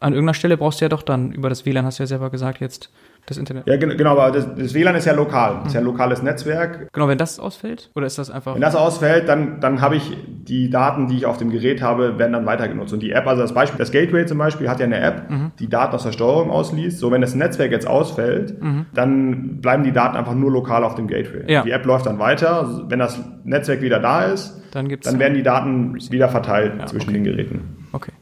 an 0.00 0.12
irgendeiner 0.12 0.34
Stelle 0.34 0.56
brauchst 0.56 0.80
du 0.80 0.84
ja 0.84 0.88
doch 0.88 1.02
dann 1.02 1.32
über 1.32 1.48
das 1.48 1.66
WLAN, 1.66 1.84
hast 1.84 1.98
du 1.98 2.02
ja 2.04 2.06
selber 2.06 2.30
gesagt, 2.30 2.60
jetzt 2.60 2.90
das 3.26 3.38
Internet. 3.38 3.66
Ja, 3.66 3.76
genau, 3.76 4.12
aber 4.12 4.30
das, 4.30 4.46
das 4.54 4.72
WLAN 4.72 4.94
ist 4.94 5.04
ja 5.04 5.12
lokal. 5.12 5.56
Das 5.58 5.68
ist 5.68 5.74
ja 5.74 5.80
ein 5.80 5.84
mhm. 5.84 5.90
lokales 5.90 6.22
Netzwerk. 6.22 6.92
Genau, 6.92 7.08
wenn 7.08 7.18
das 7.18 7.40
ausfällt? 7.40 7.90
Oder 7.94 8.06
ist 8.06 8.18
das 8.18 8.30
einfach. 8.30 8.54
Wenn 8.54 8.60
das 8.60 8.76
ausfällt, 8.76 9.28
dann, 9.28 9.60
dann 9.60 9.80
habe 9.80 9.96
ich 9.96 10.16
die 10.26 10.70
Daten, 10.70 11.08
die 11.08 11.16
ich 11.16 11.26
auf 11.26 11.36
dem 11.36 11.50
Gerät 11.50 11.82
habe, 11.82 12.18
werden 12.18 12.32
dann 12.32 12.46
weiter 12.46 12.68
genutzt. 12.68 12.92
Und 12.92 13.00
die 13.00 13.10
App, 13.10 13.26
also 13.26 13.42
das 13.42 13.52
Beispiel, 13.52 13.78
das 13.78 13.90
Gateway 13.90 14.26
zum 14.26 14.38
Beispiel 14.38 14.68
hat 14.68 14.78
ja 14.78 14.86
eine 14.86 15.00
App, 15.00 15.28
mhm. 15.28 15.50
die 15.58 15.68
Daten 15.68 15.94
aus 15.94 16.04
der 16.04 16.12
Steuerung 16.12 16.50
ausliest. 16.50 16.98
So, 16.98 17.10
wenn 17.10 17.20
das 17.20 17.34
Netzwerk 17.34 17.72
jetzt 17.72 17.88
ausfällt, 17.88 18.62
mhm. 18.62 18.86
dann 18.94 19.60
bleiben 19.60 19.82
die 19.82 19.92
Daten 19.92 20.16
einfach 20.16 20.34
nur 20.34 20.52
lokal 20.52 20.84
auf 20.84 20.94
dem 20.94 21.08
Gateway. 21.08 21.50
Ja. 21.50 21.62
Die 21.62 21.72
App 21.72 21.84
läuft 21.84 22.06
dann 22.06 22.20
weiter. 22.20 22.84
Wenn 22.88 23.00
das 23.00 23.20
Netzwerk 23.44 23.82
wieder 23.82 23.98
da 23.98 24.22
ist, 24.22 24.62
dann, 24.70 24.88
dann 24.88 25.18
werden 25.18 25.34
die 25.34 25.42
Daten 25.42 25.96
wieder 26.10 26.28
verteilt 26.28 26.74
ja, 26.78 26.86
zwischen 26.86 27.08
okay. 27.08 27.18
den 27.18 27.24
Geräten. 27.24 27.76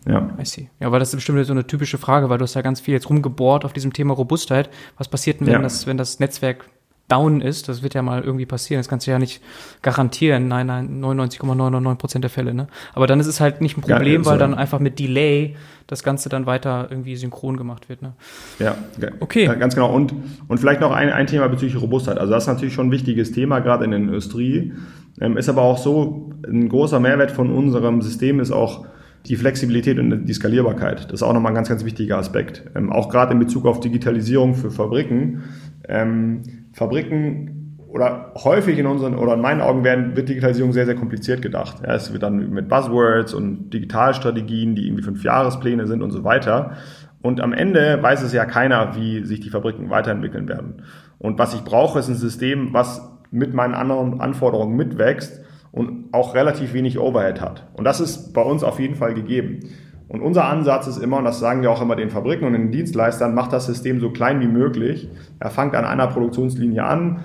Ja. 0.06 0.30
I 0.40 0.44
see. 0.44 0.70
Ja, 0.80 0.92
weil 0.92 1.00
das 1.00 1.10
ist 1.10 1.16
bestimmt 1.16 1.44
so 1.46 1.52
eine 1.52 1.66
typische 1.66 1.98
Frage, 1.98 2.28
weil 2.28 2.38
du 2.38 2.42
hast 2.42 2.54
ja 2.54 2.62
ganz 2.62 2.80
viel 2.80 2.92
jetzt 2.92 3.08
rumgebohrt 3.08 3.64
auf 3.64 3.72
diesem 3.72 3.92
Thema 3.92 4.14
Robustheit. 4.14 4.68
Was 4.98 5.08
passiert 5.08 5.40
denn, 5.40 5.46
wenn, 5.46 5.54
ja. 5.54 5.62
das, 5.62 5.86
wenn 5.86 5.96
das 5.96 6.20
Netzwerk 6.20 6.66
down 7.08 7.40
ist? 7.40 7.68
Das 7.68 7.82
wird 7.82 7.94
ja 7.94 8.02
mal 8.02 8.22
irgendwie 8.22 8.44
passieren. 8.44 8.80
Das 8.80 8.88
kannst 8.88 9.06
du 9.06 9.10
ja 9.10 9.18
nicht 9.18 9.42
garantieren. 9.80 10.48
Nein, 10.48 10.66
nein, 10.66 11.00
99,999 11.00 11.98
Prozent 11.98 12.24
der 12.24 12.30
Fälle. 12.30 12.52
Ne? 12.52 12.66
Aber 12.92 13.06
dann 13.06 13.18
ist 13.18 13.26
es 13.26 13.40
halt 13.40 13.62
nicht 13.62 13.78
ein 13.78 13.80
Problem, 13.80 14.22
ja, 14.22 14.30
weil 14.30 14.38
dann 14.38 14.54
einfach 14.54 14.78
mit 14.78 14.98
Delay 14.98 15.56
das 15.86 16.02
Ganze 16.02 16.28
dann 16.28 16.46
weiter 16.46 16.88
irgendwie 16.90 17.16
synchron 17.16 17.56
gemacht 17.56 17.88
wird. 17.88 18.02
Ne? 18.02 18.12
Ja, 18.58 18.76
okay. 19.20 19.46
Ganz 19.58 19.74
genau. 19.74 19.92
Und, 19.92 20.14
und 20.48 20.58
vielleicht 20.58 20.80
noch 20.80 20.92
ein, 20.92 21.10
ein 21.10 21.26
Thema 21.26 21.48
bezüglich 21.48 21.80
Robustheit. 21.80 22.18
Also 22.18 22.32
das 22.32 22.44
ist 22.44 22.48
natürlich 22.48 22.74
schon 22.74 22.88
ein 22.88 22.92
wichtiges 22.92 23.32
Thema, 23.32 23.60
gerade 23.60 23.84
in 23.84 23.90
der 23.90 24.00
Industrie. 24.00 24.72
Ähm, 25.20 25.36
ist 25.36 25.48
aber 25.48 25.62
auch 25.62 25.78
so, 25.78 26.30
ein 26.46 26.68
großer 26.68 27.00
Mehrwert 27.00 27.30
von 27.30 27.50
unserem 27.50 28.02
System 28.02 28.40
ist 28.40 28.50
auch 28.50 28.86
die 29.26 29.36
Flexibilität 29.36 29.98
und 29.98 30.26
die 30.26 30.32
Skalierbarkeit. 30.32 31.04
Das 31.04 31.14
ist 31.14 31.22
auch 31.22 31.32
nochmal 31.32 31.52
ein 31.52 31.54
ganz, 31.54 31.68
ganz 31.68 31.84
wichtiger 31.84 32.18
Aspekt. 32.18 32.64
Ähm, 32.74 32.92
auch 32.92 33.08
gerade 33.08 33.32
in 33.32 33.38
Bezug 33.38 33.66
auf 33.66 33.80
Digitalisierung 33.80 34.54
für 34.54 34.70
Fabriken. 34.70 35.44
Ähm, 35.88 36.42
Fabriken 36.72 37.78
oder 37.88 38.32
häufig 38.34 38.78
in 38.78 38.86
unseren 38.86 39.14
oder 39.14 39.34
in 39.34 39.40
meinen 39.40 39.60
Augen 39.60 39.84
werden, 39.84 40.16
wird 40.16 40.28
Digitalisierung 40.28 40.72
sehr, 40.72 40.84
sehr 40.84 40.96
kompliziert 40.96 41.40
gedacht. 41.40 41.78
Ja, 41.82 41.94
es 41.94 42.12
wird 42.12 42.22
dann 42.22 42.50
mit 42.50 42.68
Buzzwords 42.68 43.32
und 43.32 43.70
Digitalstrategien, 43.70 44.74
die 44.74 44.86
irgendwie 44.86 45.04
fünf 45.04 45.22
Jahrespläne 45.22 45.86
sind 45.86 46.02
und 46.02 46.10
so 46.10 46.24
weiter. 46.24 46.72
Und 47.22 47.40
am 47.40 47.52
Ende 47.52 48.02
weiß 48.02 48.22
es 48.22 48.32
ja 48.32 48.44
keiner, 48.44 48.96
wie 48.96 49.24
sich 49.24 49.40
die 49.40 49.48
Fabriken 49.48 49.88
weiterentwickeln 49.88 50.48
werden. 50.48 50.82
Und 51.18 51.38
was 51.38 51.54
ich 51.54 51.62
brauche, 51.62 52.00
ist 52.00 52.08
ein 52.08 52.16
System, 52.16 52.74
was 52.74 53.10
mit 53.30 53.54
meinen 53.54 53.74
anderen 53.74 54.20
Anforderungen 54.20 54.76
mitwächst 54.76 55.43
und 55.74 56.04
auch 56.12 56.34
relativ 56.34 56.72
wenig 56.72 56.98
Overhead 57.00 57.40
hat. 57.40 57.66
Und 57.74 57.84
das 57.84 57.98
ist 57.98 58.32
bei 58.32 58.42
uns 58.42 58.62
auf 58.62 58.78
jeden 58.78 58.94
Fall 58.94 59.12
gegeben. 59.12 59.60
Und 60.06 60.20
unser 60.20 60.44
Ansatz 60.44 60.86
ist 60.86 60.98
immer, 60.98 61.18
und 61.18 61.24
das 61.24 61.40
sagen 61.40 61.62
wir 61.62 61.70
auch 61.72 61.82
immer 61.82 61.96
den 61.96 62.10
Fabriken 62.10 62.44
und 62.46 62.52
den 62.52 62.70
Dienstleistern, 62.70 63.34
macht 63.34 63.52
das 63.52 63.66
System 63.66 63.98
so 63.98 64.10
klein 64.10 64.40
wie 64.40 64.46
möglich. 64.46 65.08
Er 65.40 65.50
fangt 65.50 65.74
an 65.74 65.84
einer 65.84 66.06
Produktionslinie 66.06 66.84
an, 66.84 67.24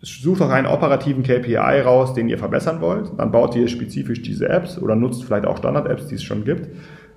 sucht 0.00 0.40
auch 0.40 0.48
einen 0.48 0.66
operativen 0.66 1.22
KPI 1.22 1.80
raus, 1.84 2.14
den 2.14 2.30
ihr 2.30 2.38
verbessern 2.38 2.80
wollt. 2.80 3.12
Dann 3.18 3.30
baut 3.30 3.54
ihr 3.56 3.68
spezifisch 3.68 4.22
diese 4.22 4.48
Apps 4.48 4.78
oder 4.78 4.96
nutzt 4.96 5.24
vielleicht 5.24 5.44
auch 5.44 5.58
Standard-Apps, 5.58 6.06
die 6.06 6.14
es 6.14 6.22
schon 6.22 6.44
gibt 6.44 6.68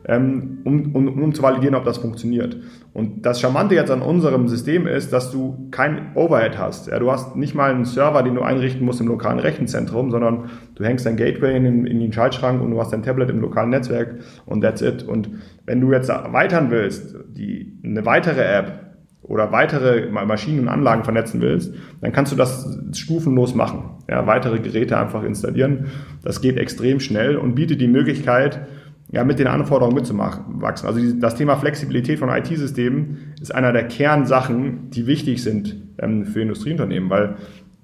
um, 0.08 0.60
um, 0.94 1.24
um 1.24 1.34
zu 1.34 1.42
validieren, 1.42 1.76
ob 1.76 1.84
das 1.84 1.98
funktioniert. 1.98 2.58
Und 2.94 3.26
das 3.26 3.42
Charmante 3.42 3.76
jetzt 3.76 3.90
an 3.90 4.02
unserem 4.02 4.48
System 4.48 4.88
ist, 4.88 5.12
dass 5.12 5.32
du 5.32 5.68
kein 5.72 6.16
Overhead 6.16 6.58
hast. 6.58 6.88
Ja, 6.88 7.00
du 7.00 7.12
hast 7.12 7.36
nicht 7.36 7.56
mal 7.56 7.72
einen 7.72 7.86
Server, 7.86 8.22
den 8.22 8.36
du 8.36 8.42
einrichten 8.42 8.86
musst 8.86 9.02
im 9.02 9.08
lokalen 9.08 9.40
Rechenzentrum, 9.40 10.12
sondern 10.12 10.52
du 10.76 10.84
hängst 10.84 11.06
dein 11.06 11.18
Gateway 11.18 11.58
in 11.58 11.64
den, 11.64 11.86
in 11.88 12.00
den 12.00 12.14
Schaltschrank 12.14 12.62
und 12.62 12.72
du 12.72 12.80
hast 12.80 12.94
dein 12.94 13.04
Tablet 13.04 13.30
im 13.30 13.42
lokalen 13.42 13.70
Netzwerk 13.72 14.20
und 14.46 14.62
that's 14.62 14.82
it. 14.82 15.04
Und 15.04 15.30
wenn 15.66 15.82
du 15.82 15.92
jetzt 15.92 16.10
erweitern 16.10 16.70
willst, 16.70 17.16
die, 17.30 17.80
eine 17.84 18.06
weitere 18.06 18.44
App 18.44 18.86
oder 19.24 19.52
weitere 19.52 20.08
Maschinen 20.12 20.60
und 20.60 20.68
Anlagen 20.68 21.04
vernetzen 21.04 21.42
willst, 21.42 21.74
dann 22.02 22.12
kannst 22.12 22.32
du 22.32 22.36
das 22.36 22.78
stufenlos 22.94 23.56
machen. 23.56 23.96
Ja, 24.08 24.28
weitere 24.28 24.60
Geräte 24.60 25.00
einfach 25.00 25.24
installieren. 25.24 25.88
Das 26.24 26.42
geht 26.42 26.58
extrem 26.58 27.00
schnell 27.00 27.38
und 27.38 27.56
bietet 27.56 27.82
die 27.82 27.88
Möglichkeit, 27.88 28.68
ja, 29.12 29.24
mit 29.24 29.40
den 29.40 29.48
Anforderungen 29.48 29.96
mitzuwachsen. 29.96 30.88
Also 30.88 31.00
das 31.20 31.36
Thema 31.36 31.56
Flexibilität 31.58 32.20
von 32.20 32.30
IT-Systemen 32.30 33.34
ist 33.40 33.54
einer 33.54 33.72
der 33.72 33.88
Kernsachen, 33.88 34.90
die 34.90 35.08
wichtig 35.08 35.44
sind 35.44 35.76
ähm, 36.00 36.26
für 36.26 36.42
Industrieunternehmen, 36.42 37.10
weil 37.10 37.36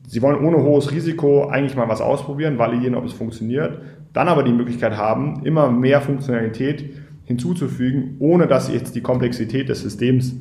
sie 0.08 0.22
wollen 0.22 0.44
ohne 0.44 0.64
hohes 0.64 0.92
Risiko 0.92 1.48
eigentlich 1.48 1.76
mal 1.76 1.88
was 1.88 2.02
ausprobieren, 2.02 2.58
validieren, 2.58 2.96
ob 2.96 3.06
es 3.06 3.14
funktioniert, 3.14 3.80
dann 4.14 4.28
aber 4.28 4.44
die 4.44 4.52
Möglichkeit 4.52 4.98
haben, 4.98 5.42
immer 5.46 5.72
mehr 5.72 6.02
Funktionalität 6.02 6.94
hinzuzufügen, 7.26 8.16
ohne 8.20 8.48
dass 8.48 8.72
jetzt 8.72 8.96
die 8.96 9.02
Komplexität 9.02 9.70
des 9.70 9.82
Systems 9.82 10.36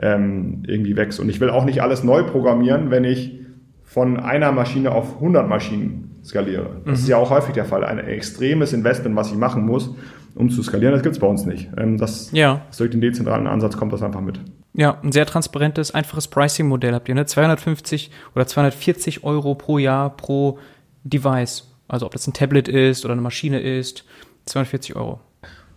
ähm, 0.00 0.62
irgendwie 0.66 0.96
wächst. 0.96 1.18
Und 1.18 1.28
ich 1.28 1.40
will 1.40 1.50
auch 1.50 1.64
nicht 1.64 1.82
alles 1.82 2.04
neu 2.04 2.22
programmieren, 2.22 2.90
wenn 2.90 3.04
ich 3.04 3.40
von 3.82 4.20
einer 4.20 4.52
Maschine 4.52 4.92
auf 4.92 5.16
100 5.16 5.48
Maschinen 5.48 6.16
skaliere. 6.22 6.82
Das 6.84 6.98
mhm. 6.98 7.04
ist 7.04 7.08
ja 7.08 7.16
auch 7.16 7.30
häufig 7.30 7.54
der 7.54 7.64
Fall. 7.64 7.84
Ein 7.84 7.98
extremes 7.98 8.72
Investment, 8.72 9.16
was 9.16 9.30
ich 9.30 9.38
machen 9.38 9.64
muss, 9.64 9.94
um 10.36 10.50
zu 10.50 10.62
skalieren. 10.62 10.92
Das 10.92 11.02
gibt 11.02 11.14
es 11.14 11.18
bei 11.18 11.26
uns 11.26 11.46
nicht. 11.46 11.68
Ähm, 11.76 11.98
das, 11.98 12.30
ja. 12.32 12.62
durch 12.76 12.90
den 12.90 13.00
dezentralen 13.00 13.46
Ansatz 13.46 13.76
kommt 13.76 13.92
das 13.92 14.02
einfach 14.02 14.20
mit. 14.20 14.38
Ja, 14.74 14.98
ein 15.02 15.10
sehr 15.10 15.26
transparentes, 15.26 15.94
einfaches 15.94 16.28
Pricing-Modell 16.28 16.92
habt 16.92 17.08
ihr, 17.08 17.14
ne? 17.14 17.24
250 17.24 18.10
oder 18.34 18.46
240 18.46 19.24
Euro 19.24 19.54
pro 19.54 19.78
Jahr 19.78 20.14
pro 20.14 20.58
Device. 21.02 21.72
Also 21.88 22.06
ob 22.06 22.12
das 22.12 22.26
ein 22.26 22.34
Tablet 22.34 22.68
ist 22.68 23.04
oder 23.04 23.12
eine 23.12 23.22
Maschine 23.22 23.60
ist, 23.60 24.04
240 24.44 24.96
Euro. 24.96 25.20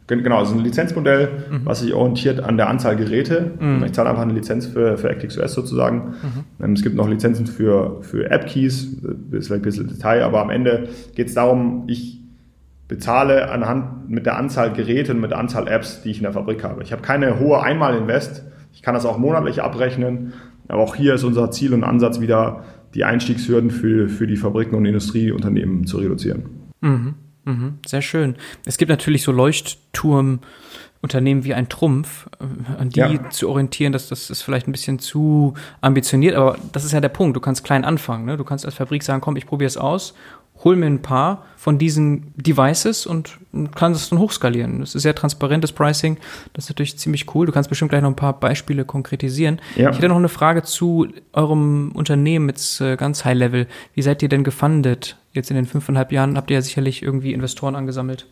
Genau, 0.08 0.40
also 0.40 0.56
ein 0.56 0.64
Lizenzmodell, 0.64 1.30
mhm. 1.52 1.62
was 1.66 1.82
sich 1.82 1.94
orientiert 1.94 2.40
an 2.40 2.58
der 2.58 2.68
Anzahl 2.68 2.96
Geräte. 2.96 3.52
Mhm. 3.60 3.84
Ich 3.86 3.94
zahle 3.94 4.10
einfach 4.10 4.24
eine 4.24 4.34
Lizenz 4.34 4.66
für, 4.66 4.98
für 4.98 5.10
ActiveOS 5.10 5.54
sozusagen. 5.54 6.16
Mhm. 6.22 6.66
Ähm, 6.66 6.74
es 6.74 6.82
gibt 6.82 6.96
noch 6.96 7.08
Lizenzen 7.08 7.46
für, 7.46 8.02
für 8.02 8.30
App-Keys, 8.30 9.02
das 9.02 9.42
ist 9.42 9.48
vielleicht 9.48 9.52
ein 9.52 9.62
bisschen 9.62 9.88
Detail, 9.88 10.24
aber 10.24 10.42
am 10.42 10.50
Ende 10.50 10.90
geht 11.14 11.28
es 11.28 11.36
darum, 11.36 11.84
ich 11.88 12.20
bezahle 12.90 13.50
anhand 13.50 14.10
mit 14.10 14.26
der 14.26 14.38
Anzahl 14.38 14.74
Geräte 14.74 15.14
und 15.14 15.22
mit 15.22 15.32
der 15.32 15.38
Anzahl 15.38 15.70
Apps, 15.70 16.02
die 16.02 16.10
ich 16.10 16.18
in 16.18 16.24
der 16.24 16.34
Fabrik 16.34 16.66
habe. 16.66 16.84
Ich 16.84 16.92
habe 16.92 17.02
keine 17.02 17.40
hohe 17.40 17.64
Einmalinvest. 17.64 18.44
Ich 18.74 18.82
kann 18.82 18.96
das 18.96 19.06
auch 19.06 19.18
monatlich 19.18 19.64
abrechnen. 19.64 20.34
Aber 20.68 20.82
auch 20.82 20.96
hier 20.96 21.14
ist 21.14 21.24
unser 21.24 21.52
Ziel 21.52 21.74
und 21.74 21.86
Ansatz 21.86 22.20
wieder, 22.20 22.66
die 22.96 23.06
Einstiegshürden 23.06 23.72
für, 23.72 24.10
für 24.10 24.28
die 24.28 24.38
Fabriken 24.38 24.76
und 24.76 24.86
Industrieunternehmen 24.86 25.86
zu 25.86 25.98
reduzieren. 25.98 26.70
Mhm, 26.82 27.14
mhm, 27.46 27.78
sehr 27.86 28.02
schön. 28.02 28.36
Es 28.66 28.78
gibt 28.78 28.90
natürlich 28.90 29.22
so 29.22 29.32
Leuchtturmunternehmen 29.32 31.44
wie 31.44 31.54
ein 31.54 31.70
Trumpf, 31.70 32.28
äh, 32.40 32.46
an 32.80 32.90
die 32.90 33.00
ja. 33.00 33.30
zu 33.30 33.50
orientieren, 33.50 33.94
dass 33.94 34.10
das 34.10 34.32
ist 34.32 34.42
vielleicht 34.42 34.68
ein 34.68 34.72
bisschen 34.72 34.98
zu 34.98 35.54
ambitioniert, 35.82 36.36
aber 36.36 36.58
das 36.72 36.86
ist 36.86 36.94
ja 36.94 37.02
der 37.02 37.10
Punkt. 37.10 37.36
Du 37.36 37.42
kannst 37.42 37.64
klein 37.64 37.86
anfangen. 37.86 38.26
Ne? 38.26 38.38
Du 38.38 38.44
kannst 38.44 38.66
als 38.66 38.74
Fabrik 38.74 39.04
sagen, 39.04 39.22
komm, 39.22 39.36
ich 39.36 39.46
probiere 39.46 39.68
es 39.68 39.78
aus 39.78 40.16
hol 40.64 40.76
mir 40.76 40.88
ein 40.88 41.02
paar 41.02 41.46
von 41.56 41.78
diesen 41.78 42.34
Devices 42.36 43.06
und 43.06 43.38
kann 43.76 43.92
es 43.92 44.10
dann 44.10 44.20
hochskalieren. 44.20 44.80
Das 44.80 44.96
ist 44.96 45.04
sehr 45.04 45.16
transparentes 45.16 45.72
Pricing. 45.72 46.18
Das 46.54 46.66
ist 46.66 46.70
natürlich 46.70 46.98
ziemlich 46.98 47.34
cool. 47.34 47.46
Du 47.46 47.52
kannst 47.52 47.70
bestimmt 47.70 47.90
gleich 47.90 48.02
noch 48.02 48.10
ein 48.10 48.16
paar 48.16 48.40
Beispiele 48.40 48.86
konkretisieren. 48.86 49.62
Ja. 49.76 49.90
Ich 49.90 49.98
hätte 49.98 50.10
noch 50.10 50.18
eine 50.18 50.30
Frage 50.30 50.64
zu 50.64 51.08
eurem 51.34 51.92
Unternehmen 51.94 52.50
jetzt 52.50 52.82
äh, 52.82 52.96
ganz 52.98 53.26
High 53.26 53.38
Level. 53.38 53.68
Wie 53.94 54.02
seid 54.02 54.22
ihr 54.22 54.30
denn 54.30 54.44
gefundet? 54.44 55.18
Jetzt 55.34 55.50
in 55.50 55.56
den 55.56 55.66
fünfeinhalb 55.66 56.12
Jahren 56.12 56.38
habt 56.38 56.50
ihr 56.50 56.56
ja 56.56 56.62
sicherlich 56.62 57.04
irgendwie 57.04 57.34
Investoren 57.34 57.76
angesammelt. 57.76 58.28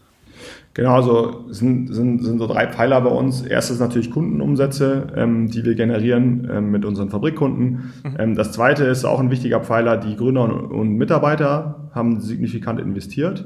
Genau, 0.77 0.93
also 0.93 1.45
sind, 1.49 1.91
sind, 1.91 2.23
sind 2.23 2.37
so 2.37 2.45
drei 2.45 2.67
Pfeiler 2.67 3.01
bei 3.01 3.09
uns. 3.09 3.41
Erstes 3.41 3.79
natürlich 3.79 4.11
Kundenumsätze, 4.11 5.07
ähm, 5.15 5.49
die 5.49 5.65
wir 5.65 5.73
generieren 5.73 6.47
ähm, 6.53 6.69
mit 6.69 6.85
unseren 6.85 7.09
Fabrikkunden. 7.09 7.93
Mhm. 8.03 8.15
Ähm, 8.19 8.35
das 8.35 8.51
zweite 8.51 8.83
ist 8.83 9.03
auch 9.03 9.19
ein 9.19 9.31
wichtiger 9.31 9.59
Pfeiler, 9.59 9.97
die 9.97 10.15
Gründer 10.15 10.43
und, 10.43 10.53
und 10.53 10.95
Mitarbeiter 10.95 11.89
haben 11.95 12.21
signifikant 12.21 12.79
investiert. 12.79 13.43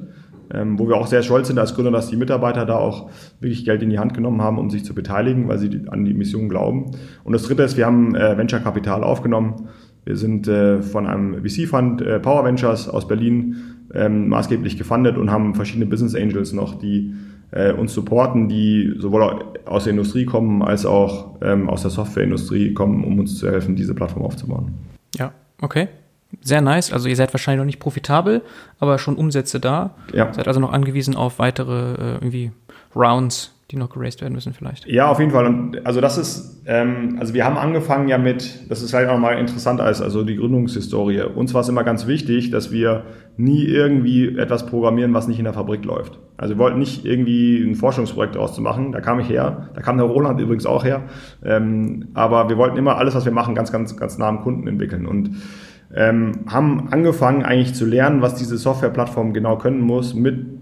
Ähm, 0.53 0.77
wo 0.77 0.89
wir 0.89 0.97
auch 0.97 1.07
sehr 1.07 1.23
stolz 1.23 1.47
sind 1.47 1.57
als 1.57 1.73
Gründer, 1.73 1.91
dass 1.91 2.09
die 2.09 2.17
Mitarbeiter 2.17 2.65
da 2.65 2.75
auch 2.75 3.09
wirklich 3.39 3.63
Geld 3.63 3.81
in 3.81 3.89
die 3.89 3.99
Hand 3.99 4.13
genommen 4.13 4.41
haben, 4.41 4.59
um 4.59 4.69
sich 4.69 4.83
zu 4.83 4.93
beteiligen, 4.93 5.47
weil 5.47 5.57
sie 5.57 5.83
an 5.87 6.03
die 6.03 6.13
Mission 6.13 6.49
glauben. 6.49 6.91
Und 7.23 7.31
das 7.31 7.43
dritte 7.43 7.63
ist, 7.63 7.77
wir 7.77 7.85
haben 7.85 8.13
äh, 8.13 8.37
Venture 8.37 8.59
Kapital 8.59 9.05
aufgenommen. 9.05 9.69
Wir 10.05 10.17
sind 10.17 10.47
äh, 10.47 10.81
von 10.81 11.05
einem 11.05 11.45
VC-Fund, 11.45 12.01
äh, 12.01 12.19
Power 12.19 12.43
Ventures 12.43 12.89
aus 12.89 13.07
Berlin, 13.07 13.57
ähm, 13.93 14.29
maßgeblich 14.29 14.77
gefundet 14.77 15.17
und 15.17 15.31
haben 15.31 15.53
verschiedene 15.53 15.85
Business 15.85 16.15
Angels 16.15 16.53
noch, 16.53 16.75
die 16.79 17.13
äh, 17.51 17.73
uns 17.73 17.93
supporten, 17.93 18.47
die 18.47 18.93
sowohl 18.97 19.43
aus 19.65 19.83
der 19.83 19.91
Industrie 19.91 20.25
kommen 20.25 20.63
als 20.63 20.85
auch 20.85 21.35
ähm, 21.41 21.69
aus 21.69 21.81
der 21.81 21.91
Softwareindustrie 21.91 22.73
kommen, 22.73 23.03
um 23.03 23.19
uns 23.19 23.37
zu 23.37 23.49
helfen, 23.49 23.75
diese 23.75 23.93
Plattform 23.93 24.23
aufzubauen. 24.23 24.73
Ja, 25.15 25.33
okay. 25.61 25.89
Sehr 26.39 26.61
nice. 26.61 26.93
Also 26.93 27.09
ihr 27.09 27.15
seid 27.17 27.33
wahrscheinlich 27.33 27.59
noch 27.59 27.65
nicht 27.65 27.79
profitabel, 27.79 28.41
aber 28.79 28.97
schon 28.97 29.17
Umsätze 29.17 29.59
da. 29.59 29.95
Ja. 30.13 30.33
Seid 30.33 30.47
also 30.47 30.61
noch 30.61 30.71
angewiesen 30.71 31.15
auf 31.15 31.39
weitere 31.39 32.13
irgendwie 32.13 32.51
Rounds, 32.95 33.53
die 33.71 33.77
noch 33.77 33.89
geraced 33.89 34.21
werden 34.21 34.33
müssen 34.33 34.53
vielleicht. 34.53 34.85
Ja, 34.85 35.07
auf 35.07 35.19
jeden 35.19 35.31
Fall. 35.31 35.45
Und 35.45 35.85
also 35.85 36.01
das 36.01 36.17
ist, 36.17 36.61
ähm, 36.65 37.15
also 37.19 37.33
wir 37.33 37.45
haben 37.45 37.57
angefangen 37.57 38.07
ja 38.09 38.17
mit, 38.17 38.69
das 38.69 38.81
ist 38.81 38.91
vielleicht 38.91 39.09
auch 39.09 39.17
mal 39.17 39.37
interessant 39.37 39.79
als 39.79 40.01
also 40.01 40.23
die 40.23 40.35
Gründungshistorie. 40.35 41.21
Uns 41.21 41.53
war 41.53 41.61
es 41.61 41.69
immer 41.69 41.83
ganz 41.83 42.05
wichtig, 42.07 42.51
dass 42.51 42.71
wir 42.71 43.03
nie 43.37 43.63
irgendwie 43.63 44.37
etwas 44.37 44.65
programmieren, 44.65 45.13
was 45.13 45.27
nicht 45.27 45.39
in 45.39 45.45
der 45.45 45.53
Fabrik 45.53 45.85
läuft. 45.85 46.19
Also 46.37 46.55
wir 46.55 46.59
wollten 46.59 46.79
nicht 46.79 47.05
irgendwie 47.05 47.63
ein 47.63 47.75
Forschungsprojekt 47.75 48.35
daraus 48.35 48.53
zu 48.53 48.61
machen. 48.61 48.91
Da 48.91 48.99
kam 48.99 49.19
ich 49.19 49.29
her. 49.29 49.69
Da 49.73 49.81
kam 49.81 49.97
der 49.97 50.05
Roland 50.05 50.39
übrigens 50.39 50.65
auch 50.65 50.83
her. 50.83 51.03
Ähm, 51.43 52.09
aber 52.13 52.49
wir 52.49 52.57
wollten 52.57 52.77
immer 52.77 52.97
alles, 52.97 53.15
was 53.15 53.25
wir 53.25 53.31
machen, 53.31 53.55
ganz, 53.55 53.71
ganz, 53.71 53.95
ganz 53.95 54.17
nah 54.17 54.27
am 54.27 54.41
Kunden 54.41 54.67
entwickeln. 54.67 55.05
Und 55.05 55.31
ähm, 55.93 56.45
haben 56.47 56.89
angefangen 56.91 57.43
eigentlich 57.43 57.73
zu 57.73 57.85
lernen, 57.85 58.21
was 58.21 58.35
diese 58.35 58.57
Softwareplattform 58.57 59.33
genau 59.33 59.57
können 59.57 59.81
muss 59.81 60.13
mit 60.13 60.60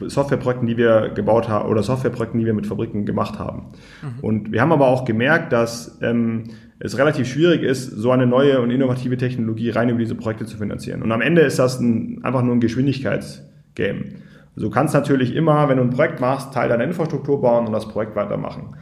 Softwareprojekten, 0.00 0.66
die 0.66 0.76
wir 0.76 1.10
gebaut 1.14 1.48
haben 1.48 1.68
oder 1.68 1.82
Softwareprojekten, 1.82 2.40
die 2.40 2.46
wir 2.46 2.54
mit 2.54 2.66
Fabriken 2.66 3.06
gemacht 3.06 3.38
haben. 3.38 3.72
Mhm. 4.02 4.20
Und 4.20 4.52
wir 4.52 4.60
haben 4.60 4.72
aber 4.72 4.88
auch 4.88 5.04
gemerkt, 5.04 5.52
dass 5.52 5.98
ähm, 6.02 6.44
es 6.78 6.98
relativ 6.98 7.28
schwierig 7.28 7.62
ist, 7.62 7.90
so 7.90 8.10
eine 8.10 8.26
neue 8.26 8.60
und 8.60 8.70
innovative 8.70 9.16
Technologie 9.16 9.70
rein 9.70 9.88
über 9.88 9.98
diese 9.98 10.14
Projekte 10.14 10.46
zu 10.46 10.56
finanzieren. 10.56 11.02
Und 11.02 11.12
am 11.12 11.20
Ende 11.20 11.42
ist 11.42 11.58
das 11.58 11.80
ein, 11.80 12.24
einfach 12.24 12.42
nur 12.42 12.54
ein 12.54 12.60
Geschwindigkeitsgame. 12.60 14.04
Also 14.56 14.68
du 14.68 14.70
kannst 14.70 14.94
natürlich 14.94 15.34
immer, 15.34 15.68
wenn 15.68 15.78
du 15.78 15.82
ein 15.82 15.90
Projekt 15.90 16.20
machst, 16.20 16.52
Teil 16.52 16.68
deiner 16.68 16.84
Infrastruktur 16.84 17.40
bauen 17.40 17.66
und 17.66 17.72
das 17.72 17.88
Projekt 17.88 18.16
weitermachen. 18.16 18.76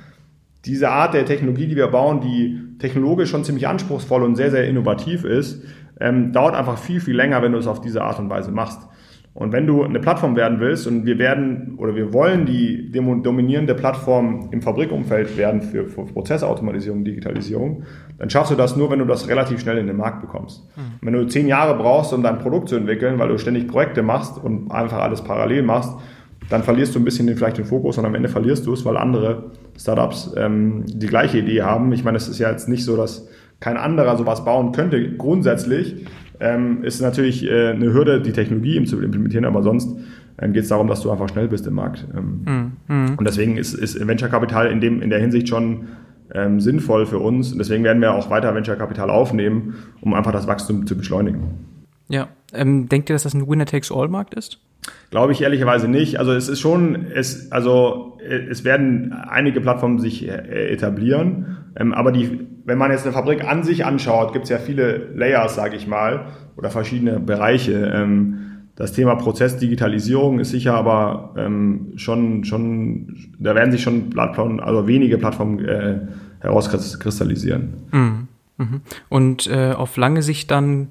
Diese 0.65 0.91
Art 0.91 1.15
der 1.15 1.25
Technologie, 1.25 1.67
die 1.67 1.77
wir 1.77 1.89
bauen, 1.89 2.21
die 2.21 2.79
technologisch 2.79 3.31
schon 3.31 3.45
ziemlich 3.45 3.67
anspruchsvoll 3.67 4.23
und 4.23 4.37
sehr, 4.37 4.51
sehr 4.51 4.69
innovativ 4.69 5.25
ist, 5.25 5.65
ähm, 6.01 6.33
dauert 6.33 6.55
einfach 6.55 6.79
viel, 6.79 7.01
viel 7.01 7.17
länger, 7.17 7.43
wenn 7.43 7.53
du 7.53 7.59
es 7.59 7.67
auf 7.67 7.81
diese 7.81 8.03
Art 8.03 8.19
und 8.19 8.31
Weise 8.31 8.53
machst. 8.53 8.81
Und 9.35 9.53
wenn 9.53 9.67
du 9.67 9.83
eine 9.83 9.99
Plattform 9.99 10.37
werden 10.37 10.61
willst 10.61 10.87
und 10.87 11.07
wir 11.07 11.19
werden 11.19 11.77
oder 11.79 11.95
wir 11.95 12.13
wollen 12.13 12.45
die 12.45 12.91
dominierende 12.93 13.75
Plattform 13.75 14.51
im 14.51 14.61
Fabrikumfeld 14.61 15.39
werden 15.39 15.63
für, 15.63 15.87
für 15.87 16.05
Prozessautomatisierung, 16.05 17.03
Digitalisierung, 17.03 17.85
dann 18.19 18.29
schaffst 18.29 18.53
du 18.53 18.57
das 18.57 18.77
nur, 18.77 18.91
wenn 18.91 18.99
du 18.99 19.07
das 19.07 19.29
relativ 19.29 19.61
schnell 19.61 19.79
in 19.79 19.87
den 19.87 19.97
Markt 19.97 20.21
bekommst. 20.21 20.69
Mhm. 20.77 20.83
Wenn 21.01 21.15
du 21.15 21.27
zehn 21.27 21.49
Jahre 21.49 21.75
brauchst, 21.77 22.13
um 22.13 22.23
dein 22.23 22.41
Produkt 22.41 22.69
zu 22.69 22.77
entwickeln, 22.77 23.19
weil 23.19 23.29
du 23.29 23.39
ständig 23.39 23.69
Projekte 23.69 24.03
machst 24.03 24.37
und 24.37 24.71
einfach 24.71 24.99
alles 24.99 25.23
parallel 25.23 25.63
machst, 25.63 25.95
dann 26.51 26.63
verlierst 26.63 26.95
du 26.95 26.99
ein 26.99 27.05
bisschen 27.05 27.27
den, 27.27 27.37
vielleicht 27.37 27.57
den 27.57 27.65
Fokus 27.65 27.97
und 27.97 28.05
am 28.05 28.15
Ende 28.15 28.29
verlierst 28.29 28.67
du 28.67 28.75
es, 28.75 28.85
weil 28.85 28.99
andere 28.99 29.53
Startups 29.79 30.35
ähm, 30.37 30.85
die 30.87 31.07
gleiche 31.07 31.39
Idee 31.39 31.63
haben. 31.63 31.91
Ich 31.93 32.05
meine, 32.05 32.19
es 32.19 32.29
ist 32.29 32.39
ja 32.39 32.51
jetzt 32.51 32.69
nicht 32.69 32.85
so, 32.85 32.99
dass 32.99 33.29
kein 33.61 33.79
anderer 33.79 34.19
sowas 34.19 34.45
bauen 34.45 34.73
könnte, 34.73 35.17
grundsätzlich, 35.17 36.05
ähm, 36.43 36.83
ist 36.83 37.01
natürlich 37.01 37.45
äh, 37.45 37.69
eine 37.69 37.93
Hürde, 37.93 38.21
die 38.21 38.33
Technologie 38.33 38.83
zu 38.85 39.01
implementieren, 39.01 39.45
aber 39.45 39.63
sonst 39.63 39.97
ähm, 40.39 40.53
geht 40.53 40.65
es 40.65 40.69
darum, 40.69 40.89
dass 40.89 41.01
du 41.01 41.11
einfach 41.11 41.29
schnell 41.29 41.49
bist 41.49 41.67
im 41.67 41.75
Markt. 41.75 42.07
Ähm, 42.17 42.73
mhm. 42.89 43.15
Und 43.17 43.25
deswegen 43.27 43.57
ist, 43.57 43.75
ist 43.75 44.07
Venture 44.07 44.29
Capital 44.29 44.71
in, 44.71 44.81
dem, 44.81 45.01
in 45.01 45.11
der 45.11 45.21
Hinsicht 45.21 45.49
schon 45.49 45.89
ähm, 46.35 46.61
sinnvoll 46.61 47.07
für 47.07 47.19
uns. 47.19 47.53
Und 47.53 47.59
deswegen 47.59 47.85
werden 47.85 48.03
wir 48.03 48.13
auch 48.15 48.29
weiter 48.29 48.55
Venture 48.55 48.77
Capital 48.77 49.09
aufnehmen, 49.09 49.75
um 50.01 50.15
einfach 50.15 50.33
das 50.33 50.47
Wachstum 50.47 50.87
zu 50.87 50.97
beschleunigen. 50.97 51.72
Ja, 52.09 52.29
ähm, 52.53 52.89
denkt 52.89 53.11
ihr, 53.11 53.15
dass 53.15 53.23
das 53.23 53.35
ein 53.35 53.49
Winner-Takes-All-Markt 53.49 54.35
ist? 54.35 54.59
Glaube 55.11 55.33
ich 55.33 55.43
ehrlicherweise 55.43 55.89
nicht. 55.89 56.19
Also 56.19 56.33
es 56.33 56.49
ist 56.49 56.61
schon, 56.61 57.07
es, 57.15 57.53
also 57.53 58.19
es 58.21 58.65
werden 58.65 59.13
einige 59.13 59.61
Plattformen 59.61 60.01
sich 60.01 60.27
äh, 60.27 60.73
etablieren, 60.73 61.59
ähm, 61.77 61.93
aber 61.95 62.13
die, 62.13 62.41
wenn 62.65 62.79
man 62.79 62.91
jetzt 62.91 63.05
eine 63.05 63.13
Fabrik 63.13 63.45
an 63.45 63.63
sich 63.63 63.85
anschaut, 63.85 64.33
gibt 64.33 64.45
es 64.45 64.51
ja 64.51 64.59
viele 64.59 65.09
Layers, 65.15 65.55
sage 65.55 65.77
ich 65.77 65.87
mal, 65.87 66.27
oder 66.57 66.71
verschiedene 66.71 67.21
Bereiche. 67.21 67.93
Ähm, 67.95 68.39
das 68.75 68.93
Thema 68.93 69.15
Prozessdigitalisierung 69.17 70.41
ist 70.41 70.51
sicher 70.51 70.75
aber 70.75 71.35
ähm, 71.37 71.93
schon, 71.97 72.45
schon, 72.45 73.17
da 73.39 73.55
werden 73.55 73.71
sich 73.71 73.83
schon 73.83 74.11
Plattformen, 74.11 74.61
also 74.61 74.87
wenige 74.87 75.19
Plattformen 75.19 75.65
äh, 75.65 76.01
herauskristallisieren. 76.41 77.75
Mhm. 77.93 78.29
Mhm. 78.57 78.81
Und 79.09 79.47
äh, 79.47 79.73
auf 79.73 79.97
lange 79.97 80.23
Sicht 80.23 80.51
dann 80.51 80.89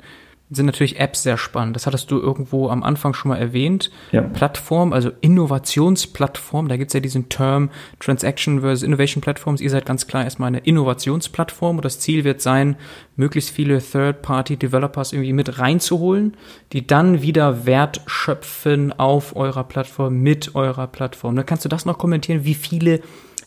sind 0.52 0.66
natürlich 0.66 1.00
Apps 1.00 1.24
sehr 1.24 1.38
spannend. 1.38 1.76
Das 1.78 1.88
hattest 1.88 2.12
du 2.12 2.20
irgendwo 2.20 2.70
am 2.70 2.84
Anfang 2.84 3.14
schon 3.14 3.30
mal 3.30 3.38
erwähnt. 3.38 3.90
Ja. 4.12 4.22
Plattform, 4.22 4.92
also 4.92 5.10
Innovationsplattform, 5.22 6.68
da 6.68 6.76
gibt's 6.76 6.94
ja 6.94 7.00
diesen 7.00 7.30
Term 7.30 7.70
Transaction 8.00 8.60
versus 8.60 8.84
Innovation 8.84 9.22
Platforms. 9.22 9.62
Ihr 9.62 9.70
seid 9.70 9.86
ganz 9.86 10.08
klar 10.08 10.26
erstmal 10.26 10.48
eine 10.48 10.60
Innovationsplattform 10.60 11.78
und 11.78 11.86
das 11.86 12.00
Ziel 12.00 12.26
wird 12.26 12.42
sein, 12.42 12.76
möglichst 13.16 13.50
viele 13.50 13.82
Third-Party-Developers 13.82 15.14
irgendwie 15.14 15.34
mit 15.34 15.58
reinzuholen, 15.58 16.36
die 16.74 16.86
dann 16.86 17.22
wieder 17.22 17.66
Wert 17.66 18.02
schöpfen 18.06 18.92
auf 19.00 19.36
eurer 19.38 19.64
Plattform, 19.64 20.18
mit 20.18 20.54
eurer 20.54 20.88
Plattform. 20.88 21.36
Da 21.38 21.44
kannst 21.44 21.64
du 21.64 21.70
das 21.70 21.86
noch 21.86 21.98
kommentieren? 21.98 22.44
Wie 22.44 22.56
viele 22.56 23.00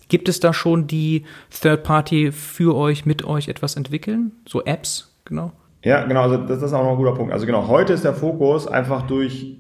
gibt 0.09 0.31
es 0.31 0.41
da 0.41 0.55
schon, 0.55 0.87
die 0.87 1.25
Third-Party 1.51 2.33
für 2.33 2.75
euch, 2.75 3.05
mit 3.05 3.25
euch 3.25 3.49
etwas 3.49 3.77
entwickeln? 3.77 4.33
So 4.49 4.65
Apps, 4.65 5.15
genau? 5.27 5.53
Ja, 5.85 6.05
genau, 6.05 6.23
also 6.23 6.39
das, 6.39 6.63
ist 6.63 6.73
auch 6.73 6.83
noch 6.83 6.93
ein 6.93 6.97
guter 6.97 7.13
Punkt. 7.15 7.33
Also 7.33 7.45
genau, 7.45 7.69
heute 7.69 7.93
ist 7.93 8.05
der 8.05 8.15
Fokus 8.15 8.67
einfach 8.67 9.03
durch 9.03 9.59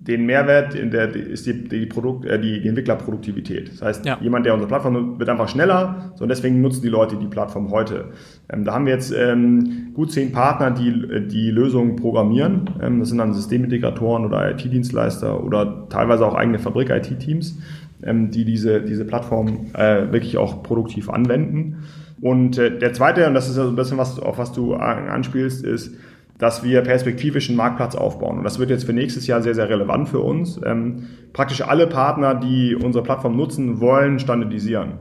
den 0.00 0.26
Mehrwert 0.26 0.76
in 0.76 0.92
der 0.92 1.12
ist 1.14 1.46
die, 1.46 1.68
die, 1.68 1.86
Produkt, 1.86 2.24
äh, 2.24 2.40
die, 2.40 2.60
die 2.60 2.68
Entwicklerproduktivität. 2.68 3.72
Das 3.72 3.82
heißt, 3.82 4.06
ja. 4.06 4.16
jemand, 4.20 4.46
der 4.46 4.54
unsere 4.54 4.68
Plattform 4.68 4.92
nutzt, 4.92 5.18
wird 5.18 5.28
einfach 5.28 5.48
schneller, 5.48 6.12
so 6.14 6.22
und 6.22 6.28
deswegen 6.28 6.60
nutzen 6.60 6.82
die 6.82 6.88
Leute 6.88 7.16
die 7.16 7.26
Plattform 7.26 7.72
heute. 7.72 8.12
Ähm, 8.48 8.64
da 8.64 8.74
haben 8.74 8.86
wir 8.86 8.92
jetzt 8.92 9.12
ähm, 9.12 9.90
gut 9.94 10.12
zehn 10.12 10.30
Partner, 10.30 10.70
die 10.70 11.26
die 11.26 11.50
Lösungen 11.50 11.96
programmieren. 11.96 12.70
Ähm, 12.80 13.00
das 13.00 13.08
sind 13.08 13.18
dann 13.18 13.34
Systemintegratoren 13.34 14.24
oder 14.24 14.48
IT-Dienstleister 14.52 15.42
oder 15.42 15.88
teilweise 15.88 16.24
auch 16.24 16.36
eigene 16.36 16.60
Fabrik-IT-Teams, 16.60 17.58
ähm, 18.04 18.30
die 18.30 18.44
diese, 18.44 18.80
diese 18.82 19.04
Plattform 19.04 19.66
äh, 19.74 20.12
wirklich 20.12 20.38
auch 20.38 20.62
produktiv 20.62 21.10
anwenden. 21.10 21.82
Und 22.20 22.58
äh, 22.58 22.78
der 22.78 22.92
zweite, 22.92 23.26
und 23.26 23.34
das 23.34 23.48
ist 23.48 23.56
ja 23.56 23.64
so 23.64 23.70
ein 23.70 23.76
bisschen 23.76 23.98
was, 23.98 24.18
auf 24.18 24.38
was 24.38 24.52
du 24.52 24.74
anspielst, 24.74 25.64
ist, 25.64 25.94
dass 26.38 26.62
wir 26.62 26.82
perspektivisch 26.82 27.48
einen 27.48 27.56
Marktplatz 27.56 27.96
aufbauen. 27.96 28.38
Und 28.38 28.44
das 28.44 28.58
wird 28.58 28.70
jetzt 28.70 28.84
für 28.84 28.92
nächstes 28.92 29.26
Jahr 29.26 29.42
sehr, 29.42 29.54
sehr 29.54 29.68
relevant 29.68 30.08
für 30.08 30.20
uns. 30.20 30.60
Ähm, 30.64 31.06
praktisch 31.32 31.62
alle 31.62 31.86
Partner, 31.88 32.34
die 32.34 32.76
unsere 32.76 33.02
Plattform 33.02 33.36
nutzen, 33.36 33.80
wollen 33.80 34.18
standardisieren. 34.18 34.92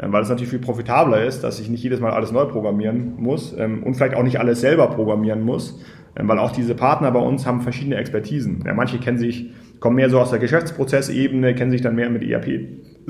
Ähm, 0.00 0.12
weil 0.12 0.22
es 0.22 0.28
natürlich 0.28 0.50
viel 0.50 0.58
profitabler 0.58 1.24
ist, 1.24 1.42
dass 1.44 1.60
ich 1.60 1.68
nicht 1.68 1.82
jedes 1.82 2.00
Mal 2.00 2.10
alles 2.10 2.32
neu 2.32 2.46
programmieren 2.46 3.14
muss 3.18 3.54
ähm, 3.56 3.82
und 3.82 3.94
vielleicht 3.94 4.14
auch 4.14 4.22
nicht 4.22 4.40
alles 4.40 4.60
selber 4.60 4.88
programmieren 4.88 5.42
muss, 5.42 5.80
ähm, 6.16 6.26
weil 6.28 6.38
auch 6.38 6.52
diese 6.52 6.74
Partner 6.74 7.10
bei 7.10 7.20
uns 7.20 7.46
haben 7.46 7.60
verschiedene 7.60 7.96
Expertisen. 7.96 8.64
Ja, 8.66 8.74
manche 8.74 8.98
kennen 8.98 9.18
sich, 9.18 9.50
kommen 9.78 9.96
mehr 9.96 10.10
so 10.10 10.18
aus 10.18 10.30
der 10.30 10.38
Geschäftsprozessebene, 10.38 11.54
kennen 11.54 11.70
sich 11.70 11.82
dann 11.82 11.94
mehr 11.94 12.10
mit 12.10 12.22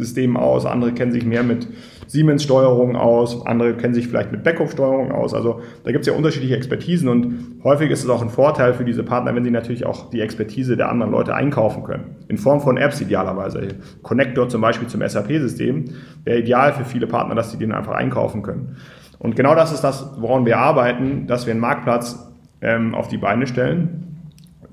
ERP-Systemen 0.01 0.37
aus, 0.37 0.67
andere 0.67 0.93
kennen 0.93 1.13
sich 1.13 1.25
mehr 1.25 1.43
mit 1.43 1.69
Siemens-Steuerung 2.07 2.97
aus, 2.97 3.47
andere 3.47 3.75
kennen 3.75 3.95
sich 3.95 4.09
vielleicht 4.09 4.33
mit 4.33 4.43
Backhof-Steuerung 4.43 5.13
aus. 5.13 5.35
Also 5.35 5.61
da 5.85 5.93
gibt 5.93 6.03
es 6.03 6.09
ja 6.09 6.15
unterschiedliche 6.15 6.57
Expertisen 6.57 7.09
und 7.09 7.61
häufig 7.63 7.91
ist 7.91 8.03
es 8.03 8.11
auch 8.11 8.23
ein 8.23 8.31
Vorteil 8.31 8.75
für 8.75 8.85
diese 8.85 9.05
Partner, 9.05 9.35
wenn 9.35 9.45
sie 9.45 9.51
natürlich 9.51 9.87
auch 9.87 10.11
die 10.11 10.21
Expertise 10.21 10.77
der 10.77 10.89
anderen 10.89 11.13
Leute 11.13 11.35
einkaufen 11.35 11.85
können. 11.85 12.17
In 12.29 12.39
Form 12.39 12.61
von 12.61 12.77
Apps 12.77 13.01
idealerweise. 13.01 13.69
Connector 14.03 14.49
zum 14.49 14.61
Beispiel 14.61 14.89
zum 14.89 15.07
SAP-System 15.07 15.85
wäre 16.25 16.41
ideal 16.41 16.73
für 16.73 16.85
viele 16.85 17.07
Partner, 17.07 17.35
dass 17.35 17.53
sie 17.53 17.59
den 17.59 17.73
einfach 17.73 17.93
einkaufen 17.93 18.43
können. 18.43 18.77
Und 19.19 19.37
genau 19.37 19.55
das 19.55 19.73
ist 19.73 19.83
das, 19.83 20.11
woran 20.19 20.47
wir 20.47 20.59
arbeiten, 20.59 21.27
dass 21.27 21.47
wir 21.47 21.53
einen 21.53 21.61
Marktplatz 21.61 22.27
ähm, 22.63 22.95
auf 22.95 23.09
die 23.09 23.19
Beine 23.19 23.47
stellen, 23.47 24.11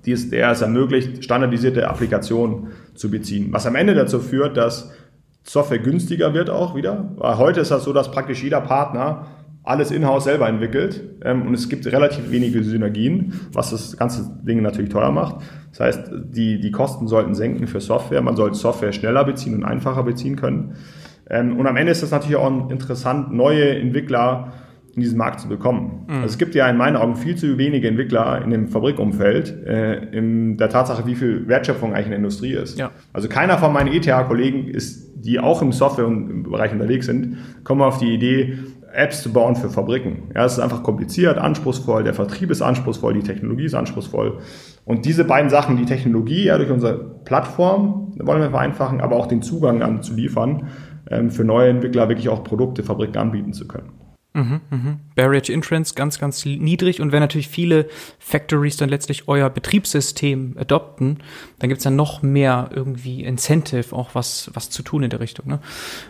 die 0.06 0.14
es, 0.14 0.30
der 0.30 0.52
es 0.52 0.62
ermöglicht, 0.62 1.24
standardisierte 1.24 1.90
Applikationen 1.90 2.70
zu 2.96 3.12
beziehen. 3.12 3.50
Was 3.52 3.68
am 3.68 3.76
Ende 3.76 3.94
dazu 3.94 4.20
führt, 4.20 4.56
dass 4.56 4.92
Software 5.48 5.80
günstiger 5.80 6.34
wird 6.34 6.50
auch 6.50 6.76
wieder. 6.76 7.12
Weil 7.18 7.38
heute 7.38 7.62
ist 7.62 7.72
das 7.72 7.84
so, 7.84 7.94
dass 7.94 8.12
praktisch 8.12 8.44
jeder 8.44 8.62
Partner 8.62 9.28
alles 9.64 9.92
in-house 9.92 10.24
selber 10.24 10.48
entwickelt 10.48 11.04
ähm, 11.26 11.42
und 11.46 11.54
es 11.54 11.68
gibt 11.68 11.86
relativ 11.88 12.32
wenige 12.32 12.64
Synergien, 12.64 13.34
was 13.52 13.72
das 13.72 13.98
ganze 13.98 14.30
Ding 14.44 14.62
natürlich 14.62 14.90
teuer 14.90 15.12
macht. 15.12 15.44
Das 15.72 15.82
heißt, 15.82 16.12
die, 16.30 16.60
die 16.62 16.72
Kosten 16.72 17.08
sollten 17.08 17.36
senken 17.36 17.68
für 17.68 17.82
Software. 17.82 18.22
Man 18.22 18.38
sollte 18.38 18.58
Software 18.58 18.94
schneller 18.94 19.26
beziehen 19.26 19.56
und 19.56 19.66
einfacher 19.66 20.04
beziehen 20.04 20.38
können. 20.38 20.76
Ähm, 21.30 21.58
und 21.58 21.68
am 21.68 21.76
Ende 21.76 21.92
ist 21.92 22.02
es 22.02 22.12
natürlich 22.12 22.38
auch 22.38 22.70
interessant, 22.70 23.34
neue 23.34 23.78
Entwickler 23.78 24.54
in 24.96 25.02
diesen 25.02 25.18
Markt 25.18 25.42
zu 25.42 25.50
bekommen. 25.50 26.06
Mhm. 26.08 26.16
Also 26.16 26.28
es 26.28 26.38
gibt 26.38 26.56
ja 26.56 26.68
in 26.70 26.78
meinen 26.78 26.96
Augen 26.96 27.16
viel 27.16 27.36
zu 27.36 27.58
wenige 27.58 27.88
Entwickler 27.88 28.42
in 28.42 28.50
dem 28.50 28.68
Fabrikumfeld, 28.70 29.66
äh, 29.66 29.96
in 30.12 30.58
der 30.58 30.70
Tatsache, 30.70 31.06
wie 31.06 31.16
viel 31.16 31.48
Wertschöpfung 31.48 31.94
eigentlich 31.94 32.06
in 32.06 32.12
der 32.12 32.20
Industrie 32.20 32.54
ist. 32.54 32.80
Ja. 32.80 32.92
Also 33.14 33.28
keiner 33.28 33.58
von 33.58 33.74
meinen 33.74 33.94
ETH-Kollegen 33.94 34.70
ist, 34.70 35.07
die 35.28 35.40
auch 35.40 35.62
im 35.62 35.74
Softwarebereich 35.74 36.72
unterwegs 36.72 37.06
sind, 37.06 37.38
kommen 37.66 37.82
auf 37.82 38.00
die 38.00 38.14
Idee, 38.14 38.58
Apps 38.94 39.22
zu 39.22 39.34
bauen 39.34 39.56
für 39.56 39.70
Fabriken. 39.70 40.32
Ja, 40.34 40.46
es 40.46 40.54
ist 40.54 40.60
einfach 40.60 40.82
kompliziert, 40.82 41.38
anspruchsvoll, 41.38 42.04
der 42.04 42.14
Vertrieb 42.14 42.50
ist 42.50 42.62
anspruchsvoll, 42.62 43.14
die 43.14 43.22
Technologie 43.22 43.66
ist 43.66 43.76
anspruchsvoll. 43.76 44.40
Und 44.86 45.06
diese 45.06 45.26
beiden 45.26 45.50
Sachen, 45.50 45.76
die 45.76 45.86
Technologie, 45.86 46.46
ja, 46.46 46.58
durch 46.58 46.72
unsere 46.72 46.98
Plattform 47.26 48.14
wollen 48.18 48.42
wir 48.42 48.50
vereinfachen, 48.50 49.02
aber 49.02 49.18
auch 49.18 49.28
den 49.28 49.42
Zugang 49.42 49.84
an 49.84 50.02
zu 50.02 50.14
liefern, 50.14 50.70
ähm, 51.12 51.30
für 51.30 51.44
neue 51.44 51.70
Entwickler 51.70 52.08
wirklich 52.08 52.30
auch 52.30 52.44
Produkte, 52.44 52.82
Fabriken 52.84 53.18
anbieten 53.18 53.52
zu 53.52 53.68
können. 53.68 53.90
Mhm, 54.38 54.62
mhm. 54.70 55.00
Barrier 55.16 55.42
to 55.42 55.52
Entrance 55.52 55.96
ganz, 55.96 56.20
ganz 56.20 56.46
niedrig. 56.46 57.02
Und 57.02 57.12
wenn 57.12 57.22
natürlich 57.22 57.48
viele 57.48 57.88
Factories 58.20 58.78
dann 58.78 58.88
letztlich 58.88 59.28
euer 59.28 59.50
Betriebssystem 59.50 60.56
adopten, 60.60 61.18
dann 61.58 61.70
gibt's 61.70 61.84
dann 61.84 61.96
noch 61.96 62.22
mehr 62.22 62.70
irgendwie 62.72 63.24
Incentive, 63.24 63.96
auch 63.96 64.14
was, 64.14 64.52
was 64.54 64.70
zu 64.70 64.84
tun 64.84 65.02
in 65.02 65.10
der 65.10 65.20
Richtung. 65.20 65.48
Ne? 65.48 65.60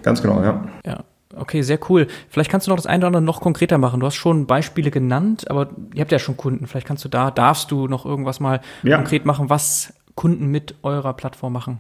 Ganz 0.04 0.22
genau, 0.22 0.44
ja. 0.44 0.68
Ja. 0.86 1.06
Okay, 1.36 1.62
sehr 1.62 1.80
cool. 1.90 2.08
Vielleicht 2.30 2.50
kannst 2.50 2.68
du 2.68 2.72
noch 2.72 2.78
das 2.78 2.86
eine 2.86 3.00
oder 3.00 3.08
andere 3.08 3.22
noch 3.22 3.42
konkreter 3.42 3.78
machen. 3.78 4.00
Du 4.00 4.06
hast 4.06 4.16
schon 4.16 4.46
Beispiele 4.46 4.92
genannt, 4.92 5.50
aber 5.50 5.70
ihr 5.94 6.02
habt 6.02 6.12
ja 6.12 6.20
schon 6.20 6.36
Kunden. 6.36 6.68
Vielleicht 6.68 6.88
kannst 6.88 7.06
du 7.06 7.10
da, 7.10 7.32
darfst 7.32 7.72
du 7.72 7.88
noch 7.88 8.06
irgendwas 8.06 8.40
mal 8.40 8.62
ja. 8.84 8.98
konkret 8.98 9.26
machen, 9.26 9.50
was 9.50 9.94
Kunden 10.16 10.48
mit 10.48 10.76
eurer 10.84 11.14
Plattform 11.14 11.54
machen? 11.54 11.80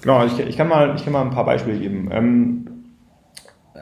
Genau, 0.00 0.24
ich, 0.24 0.38
ich, 0.38 0.56
kann, 0.56 0.68
mal, 0.68 0.94
ich 0.96 1.04
kann 1.04 1.12
mal 1.12 1.22
ein 1.22 1.30
paar 1.30 1.44
Beispiele 1.44 1.78
geben. 1.78 2.08
Ähm, 2.12 2.77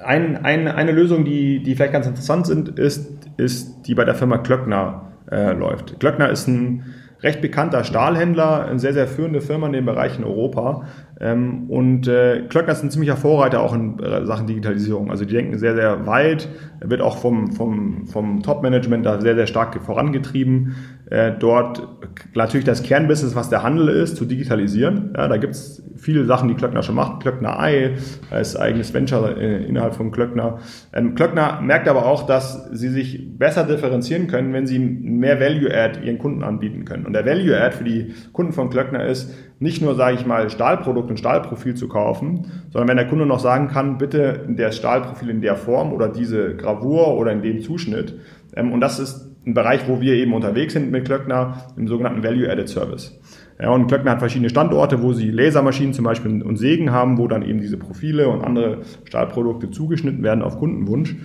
ein, 0.04 0.44
ein, 0.44 0.68
eine 0.68 0.92
Lösung, 0.92 1.24
die, 1.24 1.62
die 1.62 1.74
vielleicht 1.74 1.92
ganz 1.92 2.06
interessant 2.06 2.46
sind, 2.46 2.78
ist, 2.78 3.28
ist 3.37 3.87
die 3.87 3.94
bei 3.94 4.04
der 4.04 4.14
Firma 4.14 4.38
Klöckner 4.38 5.12
äh, 5.30 5.52
läuft. 5.52 5.98
Klöckner 6.00 6.30
ist 6.30 6.46
ein 6.48 6.85
recht 7.22 7.40
bekannter 7.40 7.82
Stahlhändler, 7.82 8.66
eine 8.66 8.78
sehr, 8.78 8.92
sehr 8.92 9.06
führende 9.06 9.40
Firma 9.40 9.66
in 9.66 9.72
dem 9.72 9.87
Bereich 9.87 10.18
in 10.18 10.24
Europa. 10.24 10.85
Ähm, 11.18 11.64
und 11.68 12.06
äh, 12.09 12.42
Klöckner 12.49 12.72
ist 12.72 12.82
ein 12.82 12.90
ziemlicher 12.90 13.16
Vorreiter 13.16 13.61
auch 13.61 13.74
in 13.74 13.99
äh, 14.01 14.26
Sachen 14.26 14.47
Digitalisierung. 14.47 15.11
Also 15.11 15.24
die 15.24 15.34
denken 15.34 15.59
sehr, 15.59 15.74
sehr 15.74 16.07
weit, 16.07 16.49
wird 16.80 17.01
auch 17.01 17.16
vom, 17.18 17.53
vom, 17.53 18.07
vom 18.07 18.42
Top-Management 18.42 19.07
da 19.07 19.20
sehr, 19.20 19.34
sehr 19.34 19.47
stark 19.47 19.80
vorangetrieben. 19.82 20.74
Äh, 21.09 21.32
dort 21.38 21.86
natürlich 22.34 22.64
das 22.64 22.82
Kernbusiness, 22.82 23.36
was 23.36 23.48
der 23.48 23.62
Handel 23.62 23.88
ist, 23.88 24.16
zu 24.16 24.24
digitalisieren. 24.24 25.14
Ja, 25.16 25.28
da 25.28 25.36
gibt's 25.36 25.82
viele 25.96 26.24
Sachen, 26.24 26.48
die 26.48 26.54
Klöckner 26.54 26.82
schon 26.82 26.96
macht. 26.96 27.20
Klöckner 27.20 27.61
Ei 27.61 27.94
als 28.30 28.57
eigenes 28.57 28.92
Venture 28.92 29.36
äh, 29.36 29.64
innerhalb 29.64 29.94
von 29.94 30.11
Klöckner. 30.11 30.59
Ähm, 30.92 31.14
Klöckner 31.14 31.61
merkt 31.61 31.88
aber 31.88 32.07
auch, 32.07 32.26
dass 32.26 32.68
sie 32.72 32.88
sich 32.88 33.38
besser 33.38 33.64
differenzieren 33.64 34.26
können, 34.26 34.52
wenn 34.52 34.66
sie 34.66 34.80
mehr 34.80 35.38
Value-Add 35.38 36.00
ihren 36.04 36.18
Kunden 36.18 36.42
anbieten 36.42 36.84
können. 36.84 37.07
Und 37.07 37.12
der 37.12 37.24
Value-Add 37.24 37.76
für 37.76 37.84
die 37.84 38.12
Kunden 38.32 38.52
von 38.52 38.68
Klöckner 38.68 39.04
ist, 39.07 39.32
nicht 39.61 39.80
nur, 39.80 39.94
sage 39.94 40.16
ich 40.16 40.26
mal, 40.26 40.50
Stahlprodukt 40.50 41.09
und 41.09 41.18
Stahlprofil 41.18 41.74
zu 41.74 41.88
kaufen, 41.88 42.46
sondern 42.70 42.88
wenn 42.88 42.96
der 42.96 43.07
Kunde 43.07 43.26
noch 43.26 43.40
sagen 43.40 43.68
kann, 43.68 43.96
bitte 43.96 44.44
der 44.48 44.72
Stahlprofil 44.72 45.30
in 45.30 45.40
der 45.40 45.57
Form 45.57 45.92
oder 45.92 46.09
diese 46.09 46.57
Gravur 46.57 47.16
oder 47.16 47.30
in 47.30 47.42
dem 47.42 47.61
Zuschnitt. 47.61 48.18
Ähm, 48.57 48.72
und 48.72 48.80
das 48.80 48.98
ist 48.98 49.36
ein 49.47 49.55
Bereich, 49.55 49.88
wo 49.88 50.01
wir 50.01 50.14
eben 50.14 50.34
unterwegs 50.34 50.72
sind 50.72 50.90
mit 50.90 51.05
Klöckner, 51.05 51.68
im 51.76 51.86
sogenannten 51.86 52.22
Value-Added 52.24 52.68
Service. 52.68 53.18
Ja, 53.61 53.70
und 53.70 53.86
Klöckner 53.86 54.11
hat 54.11 54.18
verschiedene 54.18 54.51
Standorte, 54.51 55.03
wo 55.03 55.12
sie 55.12 55.30
Lasermaschinen 55.30 55.94
zum 55.94 56.05
Beispiel 56.05 56.42
und 56.42 56.57
Sägen 56.57 56.90
haben, 56.90 57.16
wo 57.16 57.28
dann 57.28 57.42
eben 57.42 57.61
diese 57.61 57.78
Profile 57.78 58.28
und 58.28 58.42
andere 58.44 58.80
Stahlprodukte 59.05 59.70
zugeschnitten 59.70 60.22
werden 60.22 60.42
auf 60.42 60.59
Kundenwunsch. 60.59 61.16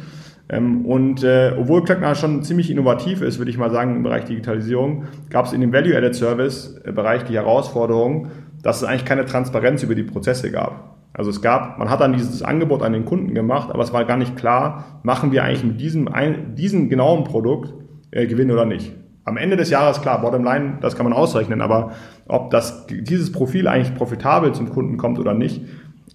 Ähm, 0.49 0.85
und 0.85 1.23
äh, 1.23 1.53
obwohl 1.57 1.83
Klöckner 1.83 2.13
schon 2.13 2.43
ziemlich 2.43 2.69
innovativ 2.69 3.21
ist, 3.21 3.39
würde 3.39 3.51
ich 3.51 3.57
mal 3.57 3.71
sagen, 3.71 3.95
im 3.95 4.03
Bereich 4.03 4.25
Digitalisierung, 4.25 5.05
gab 5.29 5.45
es 5.45 5.53
in 5.53 5.61
dem 5.61 5.73
Value-Added 5.73 6.15
Service-Bereich 6.15 7.23
die 7.23 7.33
Herausforderung, 7.33 8.27
dass 8.61 8.77
es 8.77 8.87
eigentlich 8.87 9.05
keine 9.05 9.25
Transparenz 9.25 9.81
über 9.81 9.95
die 9.95 10.03
Prozesse 10.03 10.51
gab. 10.51 10.97
Also 11.13 11.29
es 11.29 11.41
gab, 11.41 11.77
man 11.77 11.89
hat 11.89 11.99
dann 11.99 12.13
dieses 12.13 12.43
Angebot 12.43 12.83
an 12.83 12.93
den 12.93 13.03
Kunden 13.03 13.33
gemacht, 13.33 13.69
aber 13.71 13.83
es 13.83 13.91
war 13.91 14.05
gar 14.05 14.17
nicht 14.17 14.37
klar, 14.37 15.01
machen 15.03 15.31
wir 15.31 15.43
eigentlich 15.43 15.63
mit 15.63 15.81
diesem, 15.81 16.09
diesem 16.55 16.89
genauen 16.89 17.25
Produkt 17.25 17.73
äh, 18.11 18.27
Gewinn 18.27 18.51
oder 18.51 18.65
nicht. 18.65 18.93
Am 19.23 19.37
Ende 19.37 19.55
des 19.55 19.69
Jahres, 19.69 20.01
klar, 20.01 20.21
Bottomline, 20.21 20.77
das 20.81 20.95
kann 20.95 21.03
man 21.03 21.13
ausrechnen, 21.13 21.61
aber 21.61 21.91
ob 22.27 22.49
das, 22.49 22.87
dieses 22.87 23.31
Profil 23.31 23.67
eigentlich 23.67 23.95
profitabel 23.95 24.53
zum 24.53 24.69
Kunden 24.69 24.97
kommt 24.97 25.19
oder 25.19 25.33
nicht, 25.33 25.61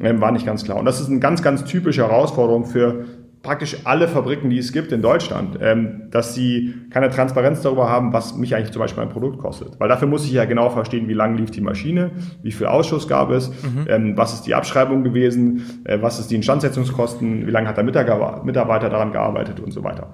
äh, 0.00 0.20
war 0.20 0.32
nicht 0.32 0.46
ganz 0.46 0.64
klar. 0.64 0.78
Und 0.78 0.84
das 0.84 1.00
ist 1.00 1.08
eine 1.08 1.20
ganz, 1.20 1.42
ganz 1.42 1.64
typische 1.64 2.02
Herausforderung 2.02 2.64
für 2.64 3.04
praktisch 3.46 3.76
alle 3.84 4.08
Fabriken, 4.08 4.50
die 4.50 4.58
es 4.58 4.72
gibt 4.72 4.90
in 4.90 5.02
Deutschland, 5.02 5.56
ähm, 5.62 6.08
dass 6.10 6.34
sie 6.34 6.74
keine 6.90 7.10
Transparenz 7.10 7.62
darüber 7.62 7.88
haben, 7.88 8.12
was 8.12 8.36
mich 8.36 8.54
eigentlich 8.54 8.72
zum 8.72 8.80
Beispiel 8.80 9.04
ein 9.04 9.08
Produkt 9.08 9.38
kostet. 9.38 9.78
Weil 9.78 9.88
dafür 9.88 10.08
muss 10.08 10.24
ich 10.24 10.32
ja 10.32 10.44
genau 10.46 10.68
verstehen, 10.68 11.06
wie 11.06 11.14
lang 11.14 11.36
lief 11.36 11.52
die 11.52 11.60
Maschine, 11.60 12.10
wie 12.42 12.50
viel 12.50 12.66
Ausschuss 12.66 13.06
gab 13.06 13.30
es, 13.30 13.50
mhm. 13.50 13.86
ähm, 13.88 14.16
was 14.16 14.34
ist 14.34 14.42
die 14.42 14.54
Abschreibung 14.54 15.04
gewesen, 15.04 15.80
äh, 15.84 16.02
was 16.02 16.18
ist 16.18 16.30
die 16.30 16.34
Instandsetzungskosten, 16.34 17.46
wie 17.46 17.50
lange 17.50 17.68
hat 17.68 17.76
der 17.76 17.84
Mitarbeiter 17.84 18.90
daran 18.90 19.12
gearbeitet 19.12 19.60
und 19.60 19.72
so 19.72 19.84
weiter. 19.84 20.08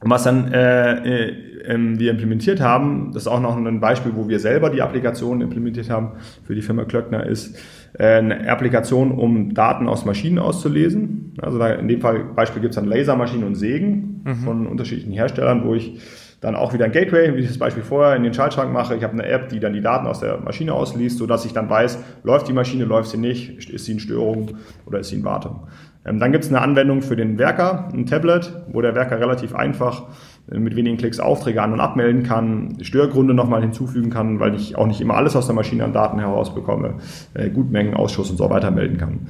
Und 0.00 0.10
was 0.10 0.22
dann 0.22 0.52
äh, 0.52 1.26
äh, 1.26 1.48
ähm, 1.66 1.98
wir 1.98 2.12
implementiert 2.12 2.60
haben, 2.60 3.10
das 3.12 3.24
ist 3.24 3.28
auch 3.28 3.40
noch 3.40 3.56
ein 3.56 3.80
Beispiel, 3.80 4.12
wo 4.14 4.28
wir 4.28 4.38
selber 4.38 4.70
die 4.70 4.80
Applikation 4.80 5.40
implementiert 5.40 5.90
haben 5.90 6.12
für 6.44 6.54
die 6.54 6.62
Firma 6.62 6.84
Klöckner, 6.84 7.26
ist 7.26 7.58
äh, 7.98 8.18
eine 8.18 8.48
Applikation, 8.48 9.10
um 9.10 9.54
Daten 9.54 9.88
aus 9.88 10.04
Maschinen 10.04 10.38
auszulesen. 10.38 11.34
Also 11.42 11.58
da 11.58 11.70
in 11.70 11.88
dem 11.88 12.00
Fall 12.00 12.24
Beispiel 12.34 12.62
gibt 12.62 12.72
es 12.72 12.76
dann 12.76 12.86
Lasermaschinen 12.86 13.44
und 13.44 13.56
Sägen 13.56 14.22
mhm. 14.24 14.34
von 14.36 14.66
unterschiedlichen 14.66 15.12
Herstellern, 15.12 15.64
wo 15.64 15.74
ich 15.74 16.00
dann 16.40 16.54
auch 16.54 16.72
wieder 16.72 16.84
ein 16.84 16.92
Gateway, 16.92 17.34
wie 17.34 17.40
ich 17.40 17.48
das 17.48 17.58
Beispiel 17.58 17.82
vorher 17.82 18.14
in 18.14 18.22
den 18.22 18.32
Schaltschrank 18.32 18.72
mache. 18.72 18.94
Ich 18.94 19.02
habe 19.02 19.14
eine 19.14 19.26
App, 19.26 19.48
die 19.48 19.58
dann 19.58 19.72
die 19.72 19.80
Daten 19.80 20.06
aus 20.06 20.20
der 20.20 20.38
Maschine 20.38 20.72
ausliest, 20.72 21.18
sodass 21.18 21.44
ich 21.44 21.52
dann 21.52 21.68
weiß, 21.68 21.98
läuft 22.22 22.46
die 22.46 22.52
Maschine, 22.52 22.84
läuft 22.84 23.10
sie 23.10 23.18
nicht, 23.18 23.68
ist 23.68 23.84
sie 23.84 23.92
in 23.92 23.98
Störung 23.98 24.52
oder 24.86 25.00
ist 25.00 25.08
sie 25.08 25.16
in 25.16 25.24
Wartung. 25.24 25.66
Ähm, 26.08 26.18
dann 26.18 26.32
gibt 26.32 26.44
es 26.44 26.50
eine 26.50 26.60
Anwendung 26.60 27.02
für 27.02 27.16
den 27.16 27.38
Werker, 27.38 27.88
ein 27.92 28.06
Tablet, 28.06 28.52
wo 28.72 28.80
der 28.80 28.94
Werker 28.94 29.20
relativ 29.20 29.54
einfach 29.54 30.04
äh, 30.50 30.58
mit 30.58 30.76
wenigen 30.76 30.96
Klicks 30.96 31.20
Aufträge 31.20 31.62
an- 31.62 31.72
und 31.72 31.80
abmelden 31.80 32.22
kann, 32.22 32.78
Störgründe 32.80 33.34
nochmal 33.34 33.60
hinzufügen 33.60 34.10
kann, 34.10 34.40
weil 34.40 34.54
ich 34.54 34.76
auch 34.76 34.86
nicht 34.86 35.00
immer 35.00 35.16
alles 35.16 35.36
aus 35.36 35.46
der 35.46 35.54
Maschine 35.54 35.84
an 35.84 35.92
Daten 35.92 36.18
herausbekomme, 36.18 36.94
äh, 37.34 37.50
Gutmengen, 37.50 37.94
Ausschuss 37.94 38.30
und 38.30 38.36
so 38.36 38.48
weiter 38.48 38.70
melden 38.70 38.96
kann. 38.96 39.28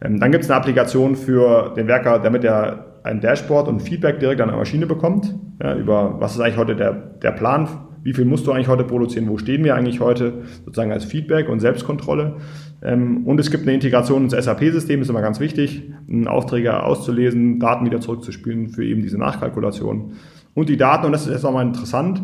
Ähm, 0.00 0.20
dann 0.20 0.32
gibt 0.32 0.44
es 0.44 0.50
eine 0.50 0.58
Applikation 0.58 1.16
für 1.16 1.72
den 1.76 1.88
Werker, 1.88 2.18
damit 2.18 2.44
er 2.44 2.86
ein 3.04 3.20
Dashboard 3.20 3.68
und 3.68 3.80
Feedback 3.80 4.20
direkt 4.20 4.40
an 4.40 4.48
der 4.48 4.58
Maschine 4.58 4.86
bekommt, 4.86 5.34
ja, 5.62 5.74
über 5.74 6.20
was 6.20 6.34
ist 6.34 6.40
eigentlich 6.40 6.58
heute 6.58 6.76
der, 6.76 6.92
der 6.92 7.32
Plan, 7.32 7.68
wie 8.02 8.12
viel 8.12 8.24
musst 8.24 8.46
du 8.46 8.52
eigentlich 8.52 8.68
heute 8.68 8.84
produzieren, 8.84 9.28
wo 9.28 9.38
stehen 9.38 9.64
wir 9.64 9.74
eigentlich 9.74 10.00
heute, 10.00 10.42
sozusagen 10.64 10.92
als 10.92 11.04
Feedback 11.04 11.48
und 11.48 11.60
Selbstkontrolle. 11.60 12.36
Ähm, 12.82 13.26
und 13.26 13.40
es 13.40 13.50
gibt 13.50 13.64
eine 13.64 13.74
Integration 13.74 14.24
ins 14.24 14.32
SAP-System, 14.32 15.02
ist 15.02 15.10
immer 15.10 15.22
ganz 15.22 15.40
wichtig, 15.40 15.82
Aufträge 16.26 16.82
auszulesen, 16.82 17.58
Daten 17.60 17.86
wieder 17.86 18.00
zurückzuspielen 18.00 18.68
für 18.68 18.84
eben 18.84 19.02
diese 19.02 19.18
Nachkalkulation. 19.18 20.12
Und 20.54 20.68
die 20.68 20.76
Daten, 20.76 21.06
und 21.06 21.12
das 21.12 21.26
ist 21.26 21.32
jetzt 21.32 21.42
nochmal 21.42 21.66
interessant, 21.66 22.22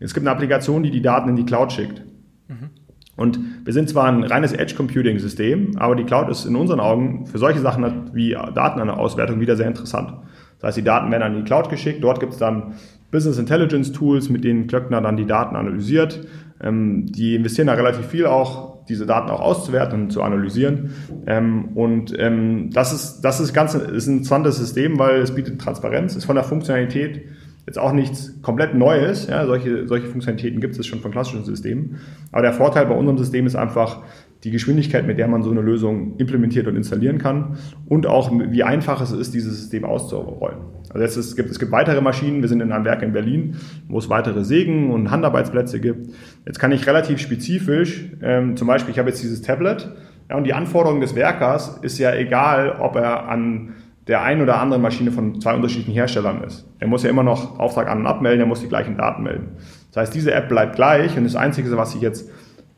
es 0.00 0.14
gibt 0.14 0.26
eine 0.26 0.34
Applikation, 0.34 0.82
die 0.82 0.90
die 0.90 1.02
Daten 1.02 1.28
in 1.28 1.36
die 1.36 1.44
Cloud 1.44 1.72
schickt. 1.72 2.02
Mhm. 2.48 2.70
Und 3.16 3.38
wir 3.64 3.72
sind 3.72 3.88
zwar 3.88 4.06
ein 4.06 4.24
reines 4.24 4.52
Edge-Computing-System, 4.52 5.76
aber 5.76 5.94
die 5.94 6.04
Cloud 6.04 6.28
ist 6.28 6.44
in 6.44 6.56
unseren 6.56 6.80
Augen 6.80 7.26
für 7.26 7.38
solche 7.38 7.60
Sachen 7.60 8.10
wie 8.14 8.30
Datenauswertung 8.30 9.38
wieder 9.38 9.54
sehr 9.54 9.66
interessant. 9.66 10.14
Das 10.58 10.68
heißt, 10.68 10.78
die 10.78 10.84
Daten 10.84 11.10
werden 11.10 11.22
an 11.22 11.34
die 11.34 11.42
Cloud 11.42 11.68
geschickt. 11.68 12.02
Dort 12.02 12.20
gibt 12.20 12.32
es 12.32 12.38
dann 12.38 12.74
Business 13.12 13.38
Intelligence 13.38 13.92
Tools, 13.92 14.28
mit 14.28 14.42
denen 14.42 14.66
Klöckner 14.66 15.00
dann 15.00 15.16
die 15.16 15.26
Daten 15.26 15.54
analysiert. 15.54 16.26
Ähm, 16.60 17.06
die 17.06 17.36
investieren 17.36 17.68
da 17.68 17.74
relativ 17.74 18.06
viel 18.06 18.26
auch, 18.26 18.84
diese 18.86 19.06
Daten 19.06 19.30
auch 19.30 19.40
auszuwerten 19.40 20.02
und 20.02 20.10
zu 20.10 20.22
analysieren. 20.22 20.90
Ähm, 21.26 21.76
und 21.76 22.12
ähm, 22.18 22.70
das 22.72 22.92
ist, 22.92 23.20
das 23.20 23.38
ist 23.38 23.52
ganz 23.52 23.74
ist 23.74 24.08
ein 24.08 24.18
interessantes 24.18 24.56
System, 24.56 24.98
weil 24.98 25.20
es 25.20 25.32
bietet 25.32 25.60
Transparenz, 25.60 26.16
ist 26.16 26.24
von 26.24 26.34
der 26.34 26.44
Funktionalität 26.44 27.22
jetzt 27.66 27.78
auch 27.78 27.92
nichts 27.92 28.42
komplett 28.42 28.74
Neues. 28.74 29.28
Ja, 29.28 29.46
solche, 29.46 29.86
solche 29.86 30.08
Funktionalitäten 30.08 30.60
gibt 30.60 30.76
es 30.76 30.86
schon 30.86 31.00
von 31.00 31.12
klassischen 31.12 31.44
Systemen. 31.44 32.00
Aber 32.32 32.42
der 32.42 32.52
Vorteil 32.52 32.86
bei 32.86 32.94
unserem 32.94 33.18
System 33.18 33.46
ist 33.46 33.54
einfach 33.54 34.02
die 34.44 34.50
Geschwindigkeit, 34.50 35.06
mit 35.06 35.18
der 35.18 35.28
man 35.28 35.42
so 35.42 35.50
eine 35.50 35.60
Lösung 35.60 36.16
implementiert 36.16 36.66
und 36.66 36.76
installieren 36.76 37.18
kann 37.18 37.58
und 37.88 38.06
auch 38.06 38.32
wie 38.32 38.64
einfach 38.64 39.00
es 39.00 39.12
ist, 39.12 39.34
dieses 39.34 39.56
System 39.56 39.84
auszurollen. 39.84 40.58
Also 40.92 41.20
es, 41.20 41.36
gibt, 41.36 41.50
es 41.50 41.58
gibt 41.58 41.70
weitere 41.70 42.00
Maschinen, 42.00 42.42
wir 42.42 42.48
sind 42.48 42.60
in 42.60 42.72
einem 42.72 42.84
Werk 42.84 43.02
in 43.02 43.12
Berlin, 43.12 43.56
wo 43.88 43.98
es 43.98 44.08
weitere 44.08 44.44
Sägen 44.44 44.90
und 44.90 45.10
Handarbeitsplätze 45.10 45.80
gibt. 45.80 46.12
Jetzt 46.44 46.58
kann 46.58 46.72
ich 46.72 46.86
relativ 46.86 47.20
spezifisch, 47.20 48.10
ähm, 48.20 48.56
zum 48.56 48.66
Beispiel, 48.66 48.90
ich 48.92 48.98
habe 48.98 49.10
jetzt 49.10 49.22
dieses 49.22 49.42
Tablet 49.42 49.88
ja, 50.28 50.36
und 50.36 50.44
die 50.44 50.54
Anforderung 50.54 51.00
des 51.00 51.14
Werkers 51.14 51.78
ist 51.82 51.98
ja 51.98 52.12
egal, 52.14 52.78
ob 52.80 52.96
er 52.96 53.28
an 53.28 53.74
der 54.08 54.22
einen 54.22 54.42
oder 54.42 54.58
anderen 54.60 54.82
Maschine 54.82 55.12
von 55.12 55.40
zwei 55.40 55.54
unterschiedlichen 55.54 55.92
Herstellern 55.92 56.42
ist. 56.42 56.68
Er 56.80 56.88
muss 56.88 57.04
ja 57.04 57.10
immer 57.10 57.22
noch 57.22 57.60
Auftrag 57.60 57.88
an 57.88 58.00
und 58.00 58.06
abmelden, 58.06 58.40
er 58.40 58.46
muss 58.46 58.60
die 58.60 58.68
gleichen 58.68 58.96
Daten 58.96 59.22
melden. 59.22 59.50
Das 59.92 60.02
heißt, 60.02 60.14
diese 60.14 60.32
App 60.32 60.48
bleibt 60.48 60.74
gleich 60.74 61.16
und 61.16 61.24
das 61.24 61.36
Einzige, 61.36 61.74
was 61.76 61.92
sich 61.92 62.00
jetzt 62.00 62.28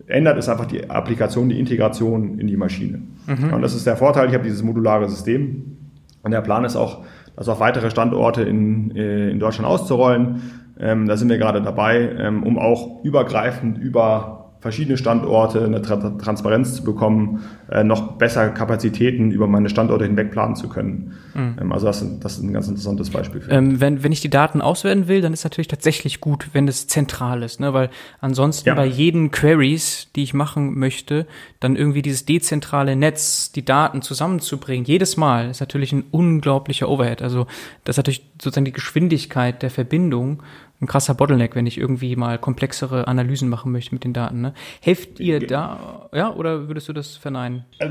ändert, 0.07 0.39
ist 0.39 0.49
einfach 0.49 0.67
die 0.67 0.89
Applikation, 0.91 1.49
die 1.49 1.59
Integration 1.59 2.39
in 2.39 2.47
die 2.47 2.57
Maschine. 2.57 3.03
Mhm. 3.27 3.53
Und 3.53 3.63
das 3.63 3.75
ist 3.75 3.87
der 3.87 3.97
Vorteil, 3.97 4.29
ich 4.29 4.35
habe 4.35 4.45
dieses 4.45 4.63
modulare 4.63 5.09
System 5.09 5.79
und 6.23 6.31
der 6.31 6.41
Plan 6.41 6.65
ist 6.65 6.77
auch, 6.77 7.05
das 7.37 7.49
auf 7.49 7.59
weitere 7.59 7.91
Standorte 7.91 8.43
in, 8.43 8.95
äh, 8.95 9.31
in 9.31 9.41
Deutschland 9.41 9.69
auszurollen. 9.69 10.43
Ähm, 10.79 11.07
da 11.09 11.17
sind 11.17 11.29
wir 11.29 11.39
gerade 11.39 11.63
dabei, 11.63 12.11
ähm, 12.19 12.45
um 12.45 12.59
auch 12.59 13.05
übergreifend 13.05 13.79
über 13.79 14.44
verschiedene 14.65 14.97
Standorte, 14.97 15.63
eine 15.63 15.83
Tra 15.83 15.97
Transparenz 15.97 16.77
zu 16.77 16.85
bekommen, 16.85 17.45
äh, 17.71 17.85
noch 17.85 18.13
besser 18.13 18.49
Kapazitäten 18.49 19.31
über 19.31 19.47
meine 19.47 19.69
Standorte 19.69 20.07
hinweg 20.07 20.31
planen 20.31 20.57
zu 20.57 20.71
können. 20.71 21.13
Mhm. 21.35 21.57
Ähm, 21.61 21.71
also 21.71 21.85
das, 21.85 22.03
das, 22.21 22.39
ist 22.39 22.45
ein 22.45 22.55
ganz 22.55 22.67
interessantes 22.67 23.11
Beispiel. 23.11 23.43
Ähm, 23.51 23.79
wenn, 23.83 24.03
wenn 24.03 24.11
ich 24.11 24.23
die 24.23 24.31
Daten 24.31 24.63
auswerten 24.63 25.07
will, 25.07 25.21
dann 25.21 25.35
ist 25.35 25.45
natürlich 25.45 25.69
tatsächlich 25.69 26.23
gut, 26.23 26.49
wenn 26.55 26.67
es 26.67 26.87
zentral 26.87 27.43
ist, 27.43 27.61
ne? 27.61 27.75
weil 27.75 27.91
ansonsten 28.23 28.71
ja. 28.71 28.75
bei 28.75 28.87
jeden 28.87 29.31
Queries, 29.31 30.09
die 30.17 30.23
ich 30.23 30.33
machen 30.33 30.79
möchte, 30.79 31.27
dann 31.61 31.77
irgendwie 31.77 32.01
dieses 32.01 32.25
dezentrale 32.25 32.97
Netz, 32.97 33.53
die 33.53 33.67
Daten 33.67 34.01
zusammenzubringen, 34.01 34.87
jedes 34.87 35.19
Mal 35.19 35.51
ist 35.51 35.61
natürlich 35.61 35.93
ein 35.93 36.05
unglaublicher 36.11 36.89
Overhead. 36.89 37.21
Also 37.21 37.47
das 37.85 37.95
ist 37.95 37.99
natürlich 37.99 38.25
sozusagen 38.41 38.65
die 38.65 38.73
Geschwindigkeit 38.73 39.63
der 39.63 39.71
Verbindung 39.71 40.43
ein 40.85 40.87
krasser 40.87 41.15
Bottleneck, 41.15 41.57
wenn 41.57 41.67
ich 41.67 41.79
irgendwie 41.79 42.15
mal 42.17 42.39
komplexere 42.39 43.09
Analysen 43.09 43.49
machen 43.49 43.73
möchte 43.73 43.95
mit 43.95 44.05
den 44.05 44.13
Daten. 44.13 44.41
Ne? 44.41 44.55
Helft 44.81 45.19
ihr 45.19 45.41
da, 45.41 46.09
ja, 46.13 46.33
oder 46.33 46.69
würdest 46.69 46.89
du 46.89 46.93
das 46.93 47.17
verneinen? 47.17 47.65
Äh, 47.79 47.91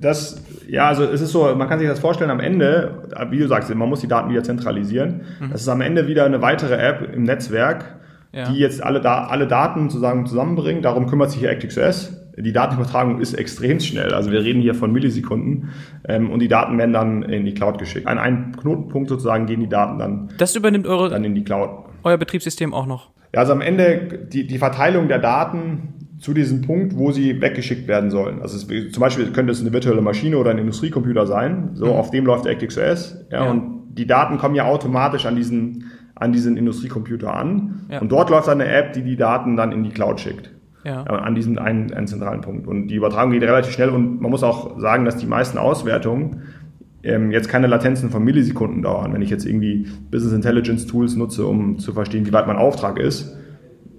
das, 0.00 0.42
ja, 0.68 0.88
also 0.88 1.04
es 1.04 1.20
ist 1.20 1.32
so, 1.32 1.54
man 1.54 1.68
kann 1.68 1.78
sich 1.78 1.88
das 1.88 2.00
vorstellen, 2.00 2.30
am 2.30 2.40
Ende, 2.40 3.08
wie 3.30 3.38
du 3.38 3.46
sagst, 3.46 3.72
man 3.74 3.88
muss 3.88 4.00
die 4.00 4.08
Daten 4.08 4.30
wieder 4.30 4.42
zentralisieren. 4.42 5.22
Mhm. 5.40 5.50
Das 5.50 5.62
ist 5.62 5.68
am 5.68 5.80
Ende 5.80 6.08
wieder 6.08 6.24
eine 6.24 6.42
weitere 6.42 6.74
App 6.74 7.14
im 7.14 7.24
Netzwerk, 7.24 7.84
ja. 8.32 8.50
die 8.50 8.58
jetzt 8.58 8.82
alle, 8.82 9.04
alle 9.04 9.46
Daten 9.46 9.90
sozusagen 9.90 10.26
zusammenbringt. 10.26 10.84
Darum 10.84 11.06
kümmert 11.06 11.30
sich 11.30 11.40
hier 11.40 11.50
ActiveOS. 11.50 12.16
Die 12.36 12.52
Datenübertragung 12.52 13.20
ist 13.20 13.34
extrem 13.34 13.80
schnell. 13.80 14.14
Also 14.14 14.30
wir 14.30 14.42
reden 14.42 14.62
hier 14.62 14.74
von 14.74 14.92
Millisekunden 14.92 15.70
ähm, 16.08 16.30
und 16.30 16.40
die 16.40 16.48
Daten 16.48 16.78
werden 16.78 16.92
dann 16.92 17.22
in 17.22 17.44
die 17.44 17.52
Cloud 17.52 17.78
geschickt. 17.78 18.06
An 18.06 18.18
einen 18.18 18.56
Knotenpunkt 18.56 19.10
sozusagen 19.10 19.44
gehen 19.46 19.60
die 19.60 19.68
Daten 19.68 19.98
dann. 19.98 20.30
Das 20.38 20.56
übernimmt 20.56 20.86
eure 20.86 21.10
dann 21.10 21.24
in 21.24 21.34
die 21.34 21.44
Cloud 21.44 21.89
euer 22.04 22.16
Betriebssystem 22.16 22.74
auch 22.74 22.86
noch? 22.86 23.10
Ja, 23.34 23.40
also 23.40 23.52
am 23.52 23.60
Ende 23.60 24.26
die, 24.32 24.46
die 24.46 24.58
Verteilung 24.58 25.08
der 25.08 25.18
Daten 25.18 25.94
zu 26.18 26.34
diesem 26.34 26.62
Punkt, 26.62 26.96
wo 26.96 27.12
sie 27.12 27.40
weggeschickt 27.40 27.88
werden 27.88 28.10
sollen. 28.10 28.42
Also 28.42 28.56
es, 28.56 28.92
zum 28.92 29.00
Beispiel 29.00 29.32
könnte 29.32 29.52
es 29.52 29.60
eine 29.60 29.72
virtuelle 29.72 30.02
Maschine 30.02 30.36
oder 30.36 30.50
ein 30.50 30.58
Industriecomputer 30.58 31.26
sein, 31.26 31.70
so 31.74 31.86
mhm. 31.86 31.92
auf 31.92 32.10
dem 32.10 32.26
läuft 32.26 32.46
ActiveOS, 32.46 33.24
ja, 33.30 33.44
ja, 33.44 33.50
und 33.50 33.80
die 33.90 34.06
Daten 34.06 34.38
kommen 34.38 34.54
ja 34.54 34.66
automatisch 34.66 35.26
an 35.26 35.34
diesen, 35.34 35.90
an 36.14 36.32
diesen 36.32 36.56
Industriecomputer 36.56 37.34
an 37.34 37.86
ja. 37.90 38.00
und 38.00 38.12
dort 38.12 38.30
läuft 38.30 38.48
dann 38.48 38.60
eine 38.60 38.70
App, 38.70 38.92
die 38.92 39.02
die 39.02 39.16
Daten 39.16 39.56
dann 39.56 39.72
in 39.72 39.82
die 39.82 39.90
Cloud 39.90 40.20
schickt. 40.20 40.50
Ja. 40.84 41.02
An 41.02 41.34
diesen 41.34 41.58
einen, 41.58 41.92
einen 41.92 42.06
zentralen 42.06 42.40
Punkt. 42.40 42.66
Und 42.66 42.88
die 42.88 42.94
Übertragung 42.94 43.32
geht 43.32 43.42
relativ 43.42 43.72
schnell 43.72 43.90
und 43.90 44.22
man 44.22 44.30
muss 44.30 44.42
auch 44.42 44.80
sagen, 44.80 45.04
dass 45.04 45.18
die 45.18 45.26
meisten 45.26 45.58
Auswertungen 45.58 46.44
ähm, 47.02 47.30
jetzt 47.30 47.48
keine 47.48 47.66
Latenzen 47.66 48.10
von 48.10 48.22
Millisekunden 48.24 48.82
dauern. 48.82 49.12
Wenn 49.12 49.22
ich 49.22 49.30
jetzt 49.30 49.46
irgendwie 49.46 49.88
Business 50.10 50.32
Intelligence 50.32 50.86
Tools 50.86 51.16
nutze, 51.16 51.46
um 51.46 51.78
zu 51.78 51.92
verstehen, 51.92 52.26
wie 52.26 52.32
weit 52.32 52.46
mein 52.46 52.56
Auftrag 52.56 52.98
ist, 52.98 53.36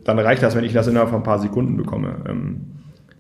dann 0.04 0.20
reicht 0.20 0.44
das, 0.44 0.56
wenn 0.56 0.64
ich 0.64 0.74
das 0.74 0.88
innerhalb 0.88 1.10
von 1.10 1.20
ein 1.20 1.24
paar 1.24 1.40
Sekunden 1.40 1.78
bekomme. 1.78 2.16
Ähm, 2.28 2.62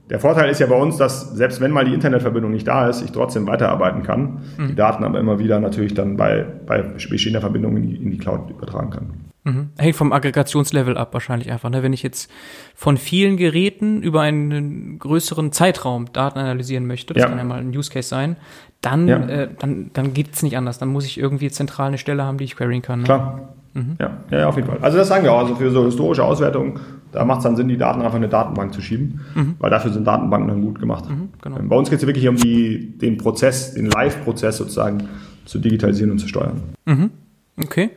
der 0.09 0.19
Vorteil 0.19 0.49
ist 0.49 0.59
ja 0.59 0.67
bei 0.67 0.75
uns, 0.75 0.97
dass 0.97 1.35
selbst 1.35 1.61
wenn 1.61 1.71
mal 1.71 1.85
die 1.85 1.93
Internetverbindung 1.93 2.51
nicht 2.51 2.67
da 2.67 2.89
ist, 2.89 3.01
ich 3.01 3.11
trotzdem 3.11 3.47
weiterarbeiten 3.47 4.03
kann, 4.03 4.41
mhm. 4.57 4.67
die 4.67 4.75
Daten 4.75 5.05
aber 5.05 5.19
immer 5.19 5.39
wieder 5.39 5.59
natürlich 5.59 5.93
dann 5.93 6.17
bei, 6.17 6.45
bei 6.65 6.81
bestehender 6.81 7.39
Verbindung 7.39 7.77
in 7.77 7.83
die, 7.83 7.95
in 7.95 8.11
die 8.11 8.17
Cloud 8.17 8.49
übertragen 8.49 8.89
kann. 8.89 9.30
Mhm. 9.43 9.69
Hängt 9.77 9.95
vom 9.95 10.13
Aggregationslevel 10.13 10.97
ab 10.97 11.13
wahrscheinlich 11.13 11.51
einfach. 11.51 11.69
Ne? 11.69 11.81
Wenn 11.81 11.93
ich 11.93 12.03
jetzt 12.03 12.29
von 12.75 12.97
vielen 12.97 13.37
Geräten 13.37 14.03
über 14.03 14.21
einen 14.21 14.99
größeren 14.99 15.51
Zeitraum 15.51 16.13
Daten 16.13 16.37
analysieren 16.37 16.85
möchte, 16.85 17.13
das 17.13 17.23
ja. 17.23 17.29
kann 17.29 17.39
ja 17.39 17.43
mal 17.43 17.59
ein 17.59 17.75
Use 17.75 17.89
Case 17.89 18.07
sein, 18.07 18.35
dann, 18.81 19.07
ja. 19.07 19.17
äh, 19.17 19.49
dann, 19.57 19.89
dann 19.93 20.13
geht 20.13 20.33
es 20.33 20.43
nicht 20.43 20.57
anders. 20.57 20.77
Dann 20.77 20.89
muss 20.89 21.05
ich 21.05 21.17
irgendwie 21.17 21.49
zentral 21.49 21.87
eine 21.87 21.97
Stelle 21.97 22.23
haben, 22.23 22.37
die 22.37 22.43
ich 22.43 22.55
queryen 22.55 22.83
kann. 22.83 22.99
Ne? 22.99 23.05
Klar. 23.05 23.49
Mhm. 23.73 23.95
Ja, 23.99 24.17
ja, 24.29 24.49
auf 24.49 24.57
jeden 24.57 24.67
Fall. 24.67 24.77
Also 24.81 24.97
das 24.97 25.07
sagen 25.07 25.23
wir 25.23 25.31
auch. 25.31 25.39
Also 25.39 25.55
für 25.55 25.71
so 25.71 25.85
historische 25.85 26.23
Auswertungen, 26.23 26.79
da 27.11 27.25
macht 27.25 27.39
es 27.39 27.45
dann 27.45 27.55
Sinn, 27.55 27.67
die 27.67 27.77
Daten 27.77 28.01
einfach 28.01 28.17
in 28.17 28.23
eine 28.23 28.29
Datenbank 28.29 28.73
zu 28.73 28.81
schieben, 28.81 29.21
mhm. 29.33 29.55
weil 29.59 29.71
dafür 29.71 29.91
sind 29.91 30.05
Datenbanken 30.05 30.49
dann 30.49 30.61
gut 30.61 30.79
gemacht. 30.79 31.09
Mhm, 31.09 31.29
genau. 31.41 31.57
Bei 31.63 31.75
uns 31.77 31.89
geht 31.89 31.99
es 31.99 32.05
wirklich 32.05 32.27
um 32.27 32.35
die, 32.35 32.97
den 32.97 33.17
Prozess, 33.17 33.73
den 33.73 33.87
Live-Prozess 33.87 34.57
sozusagen 34.57 35.07
zu 35.45 35.57
digitalisieren 35.57 36.11
und 36.11 36.19
zu 36.19 36.27
steuern. 36.27 36.61
Mhm. 36.85 37.11
Okay, 37.57 37.91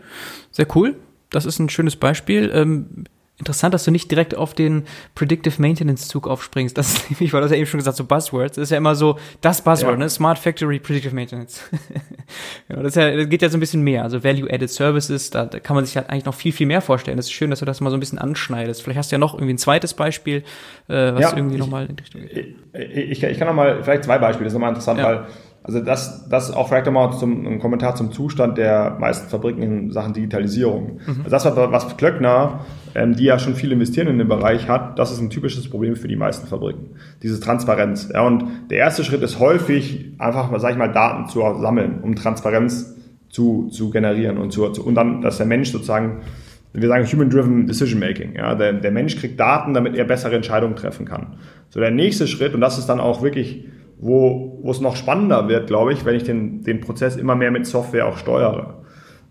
sehr 0.53 0.67
cool 0.75 0.95
das 1.35 1.47
ist 1.47 1.59
ein 1.59 1.69
schönes 1.69 1.97
Beispiel. 1.97 2.51
Ähm, 2.55 3.05
interessant, 3.39 3.75
dass 3.75 3.85
du 3.85 3.91
nicht 3.91 4.11
direkt 4.11 4.37
auf 4.37 4.55
den 4.55 4.85
Predictive 5.17 5.61
Maintenance 5.61 6.07
Zug 6.07 6.29
aufspringst. 6.29 6.79
Das 6.79 6.95
ist 6.95 7.11
nämlich, 7.11 7.33
weil 7.33 7.43
du 7.43 7.49
ja 7.49 7.57
eben 7.57 7.67
schon 7.67 7.79
gesagt, 7.79 7.97
so 7.97 8.05
Buzzwords. 8.05 8.57
Das 8.57 8.65
ist 8.65 8.71
ja 8.71 8.79
immer 8.79 8.95
so 8.95 9.19
das 9.41 9.63
Buzzword, 9.63 9.95
ja. 9.95 9.99
ne? 9.99 10.09
Smart 10.09 10.39
Factory 10.39 10.79
Predictive 10.79 11.15
Maintenance. 11.15 11.61
ja, 12.69 12.83
das, 12.83 12.95
ja, 12.95 13.17
das, 13.17 13.29
geht 13.29 13.43
ja 13.43 13.49
so 13.49 13.57
ein 13.57 13.61
bisschen 13.61 13.83
mehr. 13.83 14.05
Also 14.05 14.23
Value-Added 14.23 14.71
Services, 14.71 15.31
da, 15.31 15.47
da, 15.47 15.59
kann 15.59 15.75
man 15.75 15.85
sich 15.85 15.97
halt 15.97 16.11
eigentlich 16.11 16.27
noch 16.27 16.35
viel, 16.35 16.53
viel 16.53 16.67
mehr 16.67 16.81
vorstellen. 16.81 17.17
Das 17.17 17.27
ist 17.27 17.33
schön, 17.33 17.51
dass 17.51 17.59
du 17.59 17.65
das 17.65 17.81
mal 17.81 17.91
so 17.91 17.97
ein 17.97 18.01
bisschen 18.01 18.19
anschneidest. 18.19 18.83
Vielleicht 18.83 18.99
hast 18.99 19.11
du 19.11 19.17
ja 19.17 19.19
noch 19.19 19.35
irgendwie 19.35 19.55
ein 19.55 19.59
zweites 19.59 19.95
Beispiel, 19.95 20.45
äh, 20.89 21.15
was 21.15 21.21
ja, 21.21 21.37
irgendwie 21.37 21.59
nochmal 21.59 21.87
in 21.87 21.97
die 21.97 22.03
Richtung 22.03 22.23
geht. 22.23 22.55
Ich, 22.73 23.11
ich, 23.11 23.25
ich 23.25 23.39
kann 23.39 23.49
nochmal, 23.49 23.83
vielleicht 23.83 24.05
zwei 24.05 24.19
Beispiele, 24.19 24.45
das 24.45 24.53
ist 24.53 24.55
nochmal 24.55 24.71
interessant, 24.71 25.03
weil 25.03 25.27
also 25.67 25.81
das, 25.81 26.29
das 26.29 26.53
auch 26.53 26.69
vielleicht 26.69 26.85
nochmal 26.85 27.17
zum, 27.19 27.47
ein 27.47 27.59
Kommentar 27.59 27.95
zum 27.95 28.13
Zustand 28.13 28.59
der 28.59 28.99
meisten 29.01 29.31
Fabriken 29.31 29.63
in 29.63 29.91
Sachen 29.93 30.13
Digitalisierung. 30.13 31.01
Mhm. 31.07 31.25
Also 31.25 31.31
das, 31.31 31.45
was 31.73 31.97
Klöckner, 31.97 32.61
ähm, 32.95 33.17
die 33.17 33.25
ja 33.25 33.39
schon 33.39 33.55
viel 33.55 33.73
investieren 33.73 34.09
in 34.09 34.19
dem 34.19 34.29
Bereich 34.29 34.69
hat, 34.69 34.99
das 34.99 35.11
ist 35.11 35.21
ein 35.21 35.31
typisches 35.31 35.71
Problem 35.71 35.97
für 35.97 36.07
die 36.07 36.17
meisten 36.17 36.47
Fabriken. 36.47 36.91
Diese 37.23 37.41
Transparenz. 37.41 38.11
Ja, 38.13 38.27
und 38.27 38.45
der 38.71 38.77
erste 38.77 39.05
Schritt 39.05 39.23
ist 39.23 39.41
häufig 39.41 40.13
einfach, 40.19 40.53
sag 40.61 40.73
ich 40.73 40.77
mal, 40.77 40.93
Daten 40.93 41.31
zu 41.31 41.41
sammeln, 41.41 42.01
um 42.03 42.15
Transparenz 42.15 42.95
zu, 43.31 43.69
zu 43.71 43.89
generieren 43.89 44.37
und, 44.37 44.53
zu, 44.53 44.67
und 44.67 44.95
dann, 44.95 45.23
dass 45.23 45.39
der 45.39 45.47
Mensch 45.47 45.73
sozusagen 45.73 46.21
wir 46.75 46.89
sagen 46.89 47.07
Human-Driven 47.07 47.69
Decision 47.69 48.01
Making. 48.01 48.35
Ja, 48.35 48.57
der, 48.57 48.73
der 48.73 48.91
Mensch 48.91 49.17
kriegt 49.17 49.39
Daten, 49.39 49.75
damit 49.75 49.95
er 49.95 50.05
bessere 50.05 50.35
Entscheidungen 50.35 50.75
treffen 50.75 51.07
kann. 51.07 51.39
So 51.71 51.79
der 51.79 51.93
nächste 51.93 52.27
Schritt, 52.27 52.53
und 52.53 52.61
das 52.61 52.79
ist 52.79 52.87
dann 52.87 52.99
auch 52.99 53.23
wirklich 53.23 53.65
wo, 54.05 54.59
wo 54.63 54.71
es 54.71 54.83
noch 54.83 54.97
spannender 54.97 55.49
wird, 55.49 55.67
glaube 55.67 55.95
ich, 55.95 56.05
wenn 56.05 56.15
ich 56.15 56.25
den, 56.25 56.63
den 56.63 56.81
Prozess 56.81 57.17
immer 57.17 57.35
mehr 57.35 57.51
mit 57.51 57.67
Software 57.67 58.07
auch 58.07 58.19
steuere. 58.19 58.85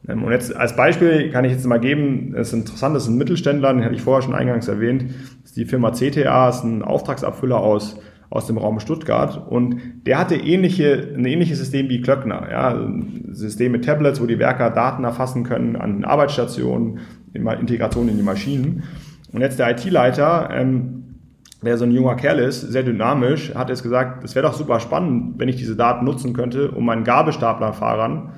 Ähm, 0.07 0.23
und 0.23 0.31
jetzt 0.31 0.55
als 0.55 0.75
Beispiel 0.75 1.29
kann 1.29 1.45
ich 1.45 1.51
jetzt 1.51 1.67
mal 1.67 1.79
geben, 1.79 2.33
es 2.35 2.47
ist 2.47 2.53
interessant, 2.53 2.95
das 2.95 3.03
ist 3.03 3.09
ein 3.09 3.17
Mittelständler, 3.19 3.71
den 3.71 3.83
hatte 3.83 3.93
ich 3.93 4.01
vorher 4.01 4.23
schon 4.23 4.33
eingangs 4.33 4.67
erwähnt, 4.67 5.05
das 5.43 5.51
ist 5.51 5.57
die 5.57 5.65
Firma 5.65 5.91
CTA, 5.91 6.49
ist 6.49 6.63
ein 6.63 6.81
Auftragsabfüller 6.81 7.59
aus, 7.59 7.99
aus 8.31 8.47
dem 8.47 8.57
Raum 8.57 8.79
Stuttgart 8.79 9.47
und 9.47 9.79
der 10.07 10.17
hatte 10.17 10.35
ähnliche, 10.37 11.13
ein 11.15 11.25
ähnliches 11.25 11.59
System 11.59 11.87
wie 11.89 12.01
Klöckner, 12.01 12.47
ja, 12.49 12.89
System 13.29 13.73
mit 13.73 13.85
Tablets, 13.85 14.19
wo 14.19 14.25
die 14.25 14.39
Werker 14.39 14.71
Daten 14.71 15.03
erfassen 15.03 15.43
können 15.43 15.75
an 15.75 16.03
Arbeitsstationen, 16.03 16.99
Integration 17.35 18.09
in 18.09 18.17
die 18.17 18.23
Maschinen. 18.23 18.83
Und 19.31 19.41
jetzt 19.41 19.59
der 19.59 19.69
IT-Leiter 19.71 20.49
ähm, 20.51 21.03
der 21.63 21.77
so 21.77 21.85
ein 21.85 21.91
junger 21.91 22.15
Kerl 22.15 22.39
ist, 22.39 22.61
sehr 22.61 22.83
dynamisch, 22.83 23.53
hat 23.55 23.69
jetzt 23.69 23.83
gesagt, 23.83 24.23
es 24.23 24.35
wäre 24.35 24.47
doch 24.47 24.53
super 24.53 24.79
spannend, 24.79 25.35
wenn 25.37 25.49
ich 25.49 25.55
diese 25.55 25.75
Daten 25.75 26.05
nutzen 26.05 26.33
könnte, 26.33 26.71
um 26.71 26.85
meinen 26.85 27.03
Gabelstaplerfahrern 27.03 28.31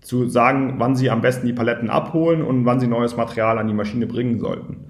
zu 0.00 0.28
sagen, 0.28 0.74
wann 0.78 0.94
sie 0.94 1.10
am 1.10 1.20
besten 1.20 1.46
die 1.46 1.52
Paletten 1.52 1.90
abholen 1.90 2.42
und 2.42 2.64
wann 2.64 2.78
sie 2.78 2.86
neues 2.86 3.16
Material 3.16 3.58
an 3.58 3.66
die 3.66 3.74
Maschine 3.74 4.06
bringen 4.06 4.38
sollten. 4.38 4.86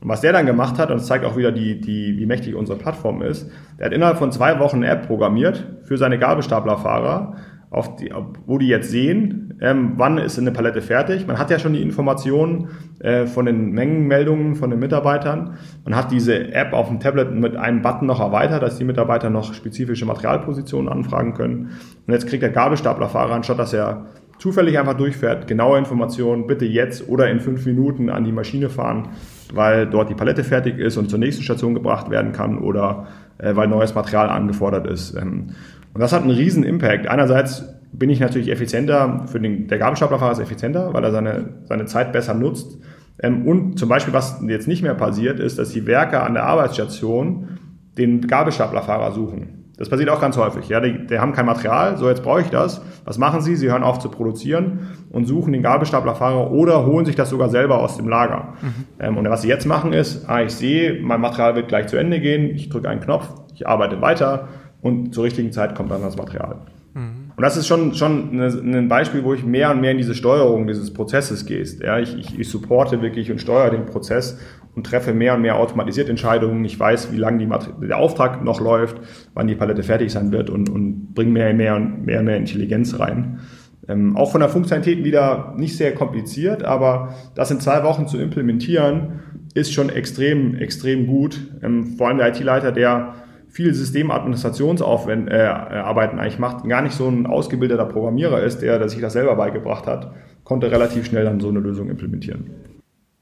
Und 0.00 0.08
was 0.08 0.20
der 0.20 0.32
dann 0.32 0.46
gemacht 0.46 0.78
hat, 0.78 0.90
und 0.90 0.98
das 0.98 1.06
zeigt 1.06 1.24
auch 1.24 1.36
wieder, 1.36 1.52
die, 1.52 1.80
die, 1.80 2.16
wie 2.18 2.26
mächtig 2.26 2.54
unsere 2.54 2.78
Plattform 2.78 3.22
ist, 3.22 3.50
der 3.78 3.86
hat 3.86 3.92
innerhalb 3.92 4.18
von 4.18 4.32
zwei 4.32 4.58
Wochen 4.58 4.76
eine 4.76 4.88
App 4.88 5.06
programmiert 5.06 5.66
für 5.82 5.96
seine 5.96 6.18
Gabelstaplerfahrer, 6.18 7.36
auf 7.74 7.96
die, 7.96 8.12
wo 8.46 8.58
die 8.58 8.68
jetzt 8.68 8.90
sehen, 8.90 9.58
ähm, 9.60 9.92
wann 9.96 10.18
ist 10.18 10.38
eine 10.38 10.52
Palette 10.52 10.80
fertig. 10.80 11.26
Man 11.26 11.38
hat 11.38 11.50
ja 11.50 11.58
schon 11.58 11.72
die 11.72 11.82
Informationen 11.82 12.68
äh, 13.00 13.26
von 13.26 13.46
den 13.46 13.72
Mengenmeldungen 13.72 14.54
von 14.54 14.70
den 14.70 14.78
Mitarbeitern. 14.78 15.56
Man 15.84 15.96
hat 15.96 16.12
diese 16.12 16.52
App 16.52 16.72
auf 16.72 16.88
dem 16.88 17.00
Tablet 17.00 17.34
mit 17.34 17.56
einem 17.56 17.82
Button 17.82 18.06
noch 18.06 18.20
erweitert, 18.20 18.62
dass 18.62 18.78
die 18.78 18.84
Mitarbeiter 18.84 19.30
noch 19.30 19.54
spezifische 19.54 20.06
Materialpositionen 20.06 20.90
anfragen 20.90 21.34
können. 21.34 21.72
Und 22.06 22.12
jetzt 22.12 22.26
kriegt 22.26 22.42
der 22.42 22.50
Gabelstaplerfahrer, 22.50 23.34
anstatt 23.34 23.58
dass 23.58 23.72
er 23.72 24.06
zufällig 24.38 24.78
einfach 24.78 24.94
durchfährt, 24.94 25.46
genaue 25.46 25.78
Informationen, 25.78 26.46
bitte 26.46 26.64
jetzt 26.64 27.08
oder 27.08 27.30
in 27.30 27.40
fünf 27.40 27.66
Minuten 27.66 28.10
an 28.10 28.24
die 28.24 28.32
Maschine 28.32 28.68
fahren, 28.68 29.08
weil 29.52 29.86
dort 29.86 30.10
die 30.10 30.14
Palette 30.14 30.44
fertig 30.44 30.78
ist 30.78 30.96
und 30.96 31.08
zur 31.08 31.18
nächsten 31.18 31.42
Station 31.42 31.74
gebracht 31.74 32.10
werden 32.10 32.32
kann 32.32 32.58
oder 32.58 33.06
äh, 33.38 33.54
weil 33.56 33.68
neues 33.68 33.94
Material 33.94 34.28
angefordert 34.28 34.86
ist. 34.86 35.14
Ähm, 35.16 35.54
und 35.94 36.00
das 36.00 36.12
hat 36.12 36.22
einen 36.22 36.32
riesen 36.32 36.64
Impact. 36.64 37.06
Einerseits 37.06 37.64
bin 37.92 38.10
ich 38.10 38.20
natürlich 38.20 38.50
effizienter, 38.50 39.26
für 39.26 39.40
den, 39.40 39.68
der 39.68 39.78
Gabelstaplerfahrer 39.78 40.32
ist 40.32 40.40
effizienter, 40.40 40.92
weil 40.92 41.04
er 41.04 41.12
seine, 41.12 41.60
seine 41.64 41.86
Zeit 41.86 42.12
besser 42.12 42.34
nutzt. 42.34 42.78
Ähm, 43.22 43.46
und 43.46 43.78
zum 43.78 43.88
Beispiel, 43.88 44.12
was 44.12 44.42
jetzt 44.46 44.66
nicht 44.66 44.82
mehr 44.82 44.94
passiert, 44.94 45.38
ist, 45.38 45.58
dass 45.58 45.70
die 45.70 45.86
Werker 45.86 46.24
an 46.24 46.34
der 46.34 46.44
Arbeitsstation 46.44 47.58
den 47.96 48.26
Gabelstaplerfahrer 48.26 49.12
suchen. 49.12 49.60
Das 49.76 49.88
passiert 49.88 50.08
auch 50.08 50.20
ganz 50.20 50.36
häufig. 50.36 50.68
Ja, 50.68 50.80
die, 50.80 51.06
die 51.06 51.18
haben 51.18 51.32
kein 51.32 51.46
Material, 51.46 51.96
so 51.96 52.08
jetzt 52.08 52.22
brauche 52.22 52.40
ich 52.40 52.50
das. 52.50 52.80
Was 53.04 53.18
machen 53.18 53.40
sie? 53.40 53.56
Sie 53.56 53.70
hören 53.70 53.82
auf 53.82 53.98
zu 53.98 54.08
produzieren 54.08 54.88
und 55.10 55.26
suchen 55.26 55.52
den 55.52 55.62
Gabelstaplerfahrer 55.62 56.50
oder 56.52 56.86
holen 56.86 57.06
sich 57.06 57.16
das 57.16 57.30
sogar 57.30 57.48
selber 57.48 57.80
aus 57.80 57.96
dem 57.96 58.08
Lager. 58.08 58.54
Mhm. 58.62 58.74
Ähm, 59.00 59.16
und 59.16 59.28
was 59.28 59.42
sie 59.42 59.48
jetzt 59.48 59.66
machen 59.66 59.92
ist, 59.92 60.28
ah, 60.28 60.42
ich 60.42 60.52
sehe, 60.52 61.00
mein 61.02 61.20
Material 61.20 61.54
wird 61.54 61.68
gleich 61.68 61.86
zu 61.86 61.96
Ende 61.96 62.20
gehen, 62.20 62.50
ich 62.50 62.68
drücke 62.68 62.88
einen 62.88 63.00
Knopf, 63.00 63.28
ich 63.54 63.68
arbeite 63.68 64.00
weiter 64.00 64.48
und 64.84 65.14
zur 65.14 65.24
richtigen 65.24 65.50
Zeit 65.50 65.74
kommt 65.74 65.90
dann 65.90 66.02
das 66.02 66.16
Material. 66.16 66.56
Mhm. 66.92 67.32
Und 67.34 67.42
das 67.42 67.56
ist 67.56 67.66
schon, 67.66 67.94
schon 67.94 68.38
ein 68.38 68.88
Beispiel, 68.88 69.24
wo 69.24 69.32
ich 69.32 69.42
mehr 69.42 69.70
und 69.70 69.80
mehr 69.80 69.92
in 69.92 69.96
diese 69.96 70.14
Steuerung 70.14 70.66
dieses 70.66 70.92
Prozesses 70.92 71.46
gehst. 71.46 71.82
Ja, 71.82 71.98
ich, 71.98 72.16
ich, 72.18 72.38
ich 72.38 72.48
supporte 72.50 73.00
wirklich 73.00 73.32
und 73.32 73.40
steuere 73.40 73.70
den 73.70 73.86
Prozess 73.86 74.38
und 74.74 74.84
treffe 74.84 75.14
mehr 75.14 75.34
und 75.34 75.40
mehr 75.40 75.56
automatisiert 75.56 76.10
Entscheidungen. 76.10 76.62
Ich 76.66 76.78
weiß, 76.78 77.12
wie 77.12 77.16
lange 77.16 77.48
der 77.80 77.96
Auftrag 77.96 78.44
noch 78.44 78.60
läuft, 78.60 79.00
wann 79.32 79.46
die 79.46 79.54
Palette 79.54 79.82
fertig 79.82 80.12
sein 80.12 80.32
wird 80.32 80.50
und, 80.50 80.68
und 80.68 81.14
bringe 81.14 81.32
mehr 81.32 81.50
und 81.50 81.56
mehr 81.56 81.76
und 81.76 82.04
mehr 82.04 82.18
und 82.18 82.26
mehr 82.26 82.36
Intelligenz 82.36 82.98
rein. 83.00 83.40
Ähm, 83.88 84.18
auch 84.18 84.32
von 84.32 84.40
der 84.40 84.50
Funktionalität 84.50 85.02
wieder 85.02 85.54
nicht 85.56 85.78
sehr 85.78 85.94
kompliziert, 85.94 86.62
aber 86.62 87.14
das 87.34 87.50
in 87.50 87.58
zwei 87.58 87.82
Wochen 87.84 88.06
zu 88.06 88.18
implementieren, 88.18 89.20
ist 89.54 89.72
schon 89.72 89.88
extrem, 89.88 90.54
extrem 90.56 91.06
gut. 91.06 91.40
Ähm, 91.62 91.96
vor 91.96 92.08
allem 92.08 92.18
der 92.18 92.28
IT-Leiter, 92.28 92.70
der 92.70 93.14
viel 93.54 93.72
Systemadministrationsarbeiten 93.72 95.28
äh, 95.28 96.20
eigentlich 96.20 96.40
macht, 96.40 96.68
gar 96.68 96.82
nicht 96.82 96.94
so 96.94 97.08
ein 97.08 97.26
ausgebildeter 97.26 97.84
Programmierer 97.84 98.42
ist, 98.42 98.58
der, 98.58 98.80
der 98.80 98.88
sich 98.88 99.00
das 99.00 99.12
selber 99.12 99.36
beigebracht 99.36 99.86
hat, 99.86 100.12
konnte 100.42 100.72
relativ 100.72 101.06
schnell 101.06 101.24
dann 101.24 101.38
so 101.38 101.50
eine 101.50 101.60
Lösung 101.60 101.88
implementieren. 101.88 102.50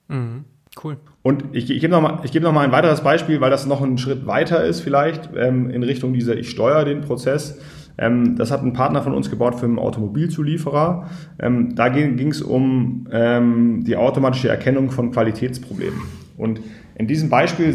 Mhm. 0.09 0.45
Cool. 0.83 0.97
Und 1.21 1.45
ich, 1.53 1.71
ich 1.71 1.83
gebe 1.83 1.91
noch, 1.91 2.01
mal, 2.01 2.21
ich 2.25 2.33
gebe 2.33 2.47
noch 2.47 2.53
mal 2.55 2.65
ein 2.65 2.73
weiteres 2.73 3.03
Beispiel, 3.03 3.43
weil 3.43 3.51
das 3.51 3.67
noch 3.67 3.83
ein 3.83 3.99
Schritt 3.99 4.27
weiter 4.27 4.65
ist 4.65 4.81
vielleicht 4.81 5.29
ähm, 5.37 5.69
in 5.69 5.83
Richtung 5.83 6.15
dieser, 6.15 6.35
ich 6.35 6.49
steuere 6.49 6.87
den 6.87 7.03
Prozess. 7.03 7.61
Ähm, 7.99 8.37
das 8.37 8.51
hat 8.51 8.63
ein 8.63 8.73
Partner 8.73 9.03
von 9.03 9.13
uns 9.13 9.29
gebaut 9.29 9.57
für 9.57 9.67
einen 9.67 9.79
Automobilzulieferer. 9.79 11.11
Ähm, 11.41 11.75
da 11.75 11.91
ging 11.91 12.31
es 12.31 12.41
um 12.41 13.07
ähm, 13.13 13.85
die 13.85 13.97
automatische 13.97 14.49
Erkennung 14.49 14.91
von 14.91 15.11
Qualitätsproblemen. 15.11 16.01
Und 16.39 16.61
in 16.95 17.07
diesem 17.07 17.29
Beispiel 17.29 17.71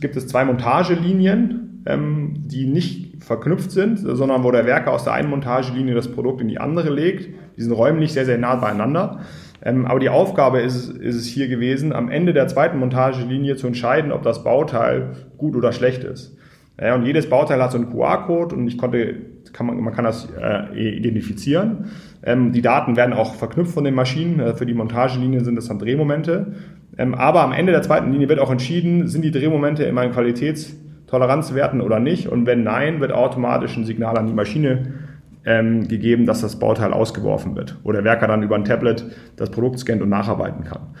gibt 0.00 0.16
es 0.16 0.26
zwei 0.26 0.44
Montagelinien 0.44 1.70
ähm, 1.86 2.34
die 2.36 2.66
nicht 2.66 3.22
verknüpft 3.22 3.70
sind, 3.70 3.98
sondern 3.98 4.44
wo 4.44 4.50
der 4.50 4.66
Werker 4.66 4.92
aus 4.92 5.04
der 5.04 5.12
einen 5.14 5.30
Montagelinie 5.30 5.94
das 5.94 6.08
Produkt 6.08 6.40
in 6.40 6.48
die 6.48 6.58
andere 6.58 6.90
legt. 6.90 7.28
Die 7.56 7.62
sind 7.62 7.72
räumlich 7.72 8.12
sehr, 8.12 8.24
sehr 8.24 8.38
nah 8.38 8.56
beieinander. 8.56 9.20
Ähm, 9.62 9.86
aber 9.86 10.00
die 10.00 10.08
Aufgabe 10.08 10.60
ist, 10.60 10.90
ist 10.90 11.16
es 11.16 11.26
hier 11.26 11.48
gewesen, 11.48 11.92
am 11.92 12.10
Ende 12.10 12.32
der 12.32 12.48
zweiten 12.48 12.78
Montagelinie 12.78 13.56
zu 13.56 13.66
entscheiden, 13.66 14.12
ob 14.12 14.22
das 14.22 14.44
Bauteil 14.44 15.12
gut 15.38 15.56
oder 15.56 15.72
schlecht 15.72 16.04
ist. 16.04 16.36
Ja, 16.80 16.96
und 16.96 17.06
jedes 17.06 17.28
Bauteil 17.28 17.62
hat 17.62 17.70
so 17.70 17.78
einen 17.78 17.90
QR-Code 17.90 18.56
und 18.56 18.66
ich 18.66 18.76
konnte, 18.76 19.14
kann 19.52 19.66
man, 19.66 19.78
man 19.78 19.94
kann 19.94 20.04
das 20.04 20.28
äh, 20.38 20.96
identifizieren. 20.96 21.90
Ähm, 22.24 22.52
die 22.52 22.62
Daten 22.62 22.96
werden 22.96 23.14
auch 23.14 23.36
verknüpft 23.36 23.72
von 23.72 23.84
den 23.84 23.94
Maschinen. 23.94 24.40
Äh, 24.40 24.54
für 24.54 24.66
die 24.66 24.74
Montagelinie 24.74 25.44
sind 25.44 25.54
das 25.54 25.68
dann 25.68 25.78
Drehmomente. 25.78 26.54
Ähm, 26.98 27.14
aber 27.14 27.42
am 27.42 27.52
Ende 27.52 27.72
der 27.72 27.82
zweiten 27.82 28.10
Linie 28.10 28.28
wird 28.28 28.40
auch 28.40 28.50
entschieden, 28.50 29.06
sind 29.06 29.22
die 29.22 29.30
Drehmomente 29.30 29.84
in 29.84 29.94
meinen 29.94 30.12
Qualitätstoleranzwerten 31.14 31.80
oder 31.80 32.00
nicht. 32.00 32.28
Und 32.28 32.46
wenn 32.46 32.62
nein, 32.62 33.00
wird 33.00 33.12
automatisch 33.12 33.76
ein 33.76 33.84
Signal 33.84 34.16
an 34.18 34.26
die 34.26 34.32
Maschine 34.32 34.94
ähm, 35.44 35.88
gegeben, 35.88 36.26
dass 36.26 36.40
das 36.40 36.58
Bauteil 36.58 36.92
ausgeworfen 36.92 37.54
wird. 37.54 37.78
Oder 37.84 38.02
der 38.02 38.04
Werker 38.04 38.26
dann 38.26 38.42
über 38.42 38.56
ein 38.56 38.64
Tablet 38.64 39.04
das 39.36 39.50
Produkt 39.50 39.78
scannt 39.78 40.02
und 40.02 40.08
nacharbeiten 40.08 40.64
kann. 40.64 40.94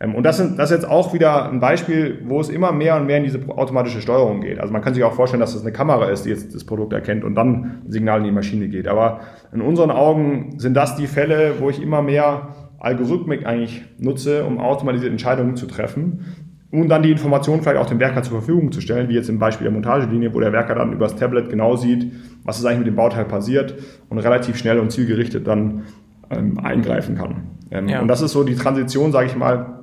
Ähm, 0.00 0.14
und 0.14 0.24
das, 0.24 0.38
sind, 0.38 0.58
das 0.58 0.70
ist 0.70 0.82
jetzt 0.82 0.90
auch 0.90 1.12
wieder 1.12 1.50
ein 1.50 1.60
Beispiel, 1.60 2.20
wo 2.24 2.40
es 2.40 2.48
immer 2.48 2.72
mehr 2.72 2.96
und 2.96 3.06
mehr 3.06 3.18
in 3.18 3.24
diese 3.24 3.40
automatische 3.48 4.00
Steuerung 4.00 4.40
geht. 4.40 4.58
Also 4.58 4.72
man 4.72 4.82
kann 4.82 4.94
sich 4.94 5.04
auch 5.04 5.12
vorstellen, 5.12 5.40
dass 5.40 5.52
das 5.52 5.62
eine 5.62 5.72
Kamera 5.72 6.08
ist, 6.08 6.24
die 6.24 6.30
jetzt 6.30 6.54
das 6.54 6.64
Produkt 6.64 6.92
erkennt 6.92 7.24
und 7.24 7.34
dann 7.34 7.82
ein 7.84 7.90
Signal 7.90 8.18
in 8.18 8.24
die 8.24 8.32
Maschine 8.32 8.68
geht. 8.68 8.88
Aber 8.88 9.20
in 9.52 9.60
unseren 9.60 9.90
Augen 9.90 10.58
sind 10.58 10.74
das 10.74 10.96
die 10.96 11.06
Fälle, 11.06 11.54
wo 11.60 11.68
ich 11.68 11.82
immer 11.82 12.02
mehr 12.02 12.48
Algorithmik 12.78 13.44
eigentlich 13.44 13.82
nutze, 13.98 14.44
um 14.44 14.58
automatisierte 14.58 15.12
Entscheidungen 15.12 15.56
zu 15.56 15.66
treffen 15.66 16.49
und 16.72 16.88
dann 16.88 17.02
die 17.02 17.10
Informationen 17.10 17.62
vielleicht 17.62 17.78
auch 17.78 17.86
dem 17.86 17.98
Werker 17.98 18.22
zur 18.22 18.38
Verfügung 18.38 18.70
zu 18.70 18.80
stellen, 18.80 19.08
wie 19.08 19.14
jetzt 19.14 19.28
im 19.28 19.38
Beispiel 19.38 19.64
der 19.64 19.72
Montagelinie, 19.72 20.32
wo 20.32 20.40
der 20.40 20.52
Werker 20.52 20.76
dann 20.76 20.92
über 20.92 21.06
das 21.06 21.16
Tablet 21.16 21.50
genau 21.50 21.76
sieht, 21.76 22.12
was 22.44 22.58
ist 22.58 22.64
eigentlich 22.64 22.78
mit 22.78 22.86
dem 22.88 22.96
Bauteil 22.96 23.24
passiert 23.24 23.74
und 24.08 24.18
relativ 24.18 24.56
schnell 24.56 24.78
und 24.78 24.92
zielgerichtet 24.92 25.46
dann 25.48 25.84
ähm, 26.30 26.58
eingreifen 26.58 27.16
kann. 27.16 27.42
Ähm, 27.70 27.88
ja. 27.88 28.00
Und 28.00 28.08
das 28.08 28.22
ist 28.22 28.32
so 28.32 28.44
die 28.44 28.54
Transition, 28.54 29.10
sage 29.10 29.26
ich 29.26 29.36
mal, 29.36 29.80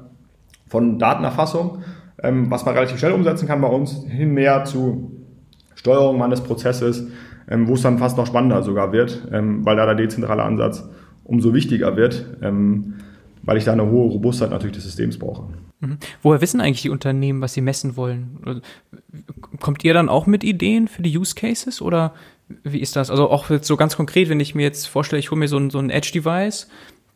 von 0.68 0.98
Datenerfassung, 0.98 1.84
ähm, 2.24 2.50
was 2.50 2.66
man 2.66 2.74
relativ 2.74 3.00
schnell 3.00 3.12
umsetzen 3.12 3.48
kann 3.48 3.62
bei 3.62 3.68
uns, 3.68 4.06
hin 4.08 4.34
mehr 4.34 4.64
zu 4.64 5.12
Steuerung 5.76 6.18
meines 6.18 6.42
Prozesses, 6.42 7.08
ähm, 7.50 7.68
wo 7.68 7.74
es 7.74 7.82
dann 7.82 7.98
fast 7.98 8.18
noch 8.18 8.28
spannender 8.28 8.64
sogar 8.64 8.94
wird, 8.94 9.28
ähm, 9.32 9.66
weil 9.66 9.76
da 9.76 9.86
der 9.86 9.96
dezentrale 9.96 10.44
Ansatz 10.44 10.88
umso 11.26 11.54
wichtiger 11.54 11.98
wird, 11.98 12.26
ähm, 12.42 12.96
weil 13.44 13.58
ich 13.58 13.66
da 13.66 13.74
eine 13.74 13.90
hohe 13.90 14.10
Robustheit 14.10 14.52
natürlich 14.52 14.76
des 14.76 14.86
Systems 14.86 15.20
brauche. 15.20 15.44
Mhm. 15.80 15.98
Woher 16.22 16.42
wissen 16.42 16.62
eigentlich 16.62 16.82
die 16.82 16.90
Unternehmen, 16.90 17.42
was 17.42 17.54
sie 17.54 17.62
messen 17.62 17.98
wollen? 17.98 18.62
Kommt 19.60 19.84
ihr 19.84 19.94
dann 19.94 20.10
auch 20.10 20.26
mit 20.26 20.44
Ideen 20.44 20.88
für 20.88 21.02
die 21.02 21.18
Use 21.18 21.36
Cases 21.36 21.82
oder 21.82 22.14
wie 22.64 22.80
ist 22.80 22.96
das? 22.96 23.12
Also 23.12 23.30
auch 23.30 23.50
so 23.62 23.78
ganz 23.78 23.96
konkret, 23.96 24.30
wenn 24.30 24.40
ich 24.40 24.56
mir 24.56 24.64
jetzt 24.64 24.88
vorstelle, 24.88 25.20
ich 25.20 25.32
hole 25.32 25.40
mir 25.40 25.48
so 25.48 25.58
ein, 25.58 25.70
so 25.70 25.80
ein 25.80 25.90
Edge-Device, 25.90 26.68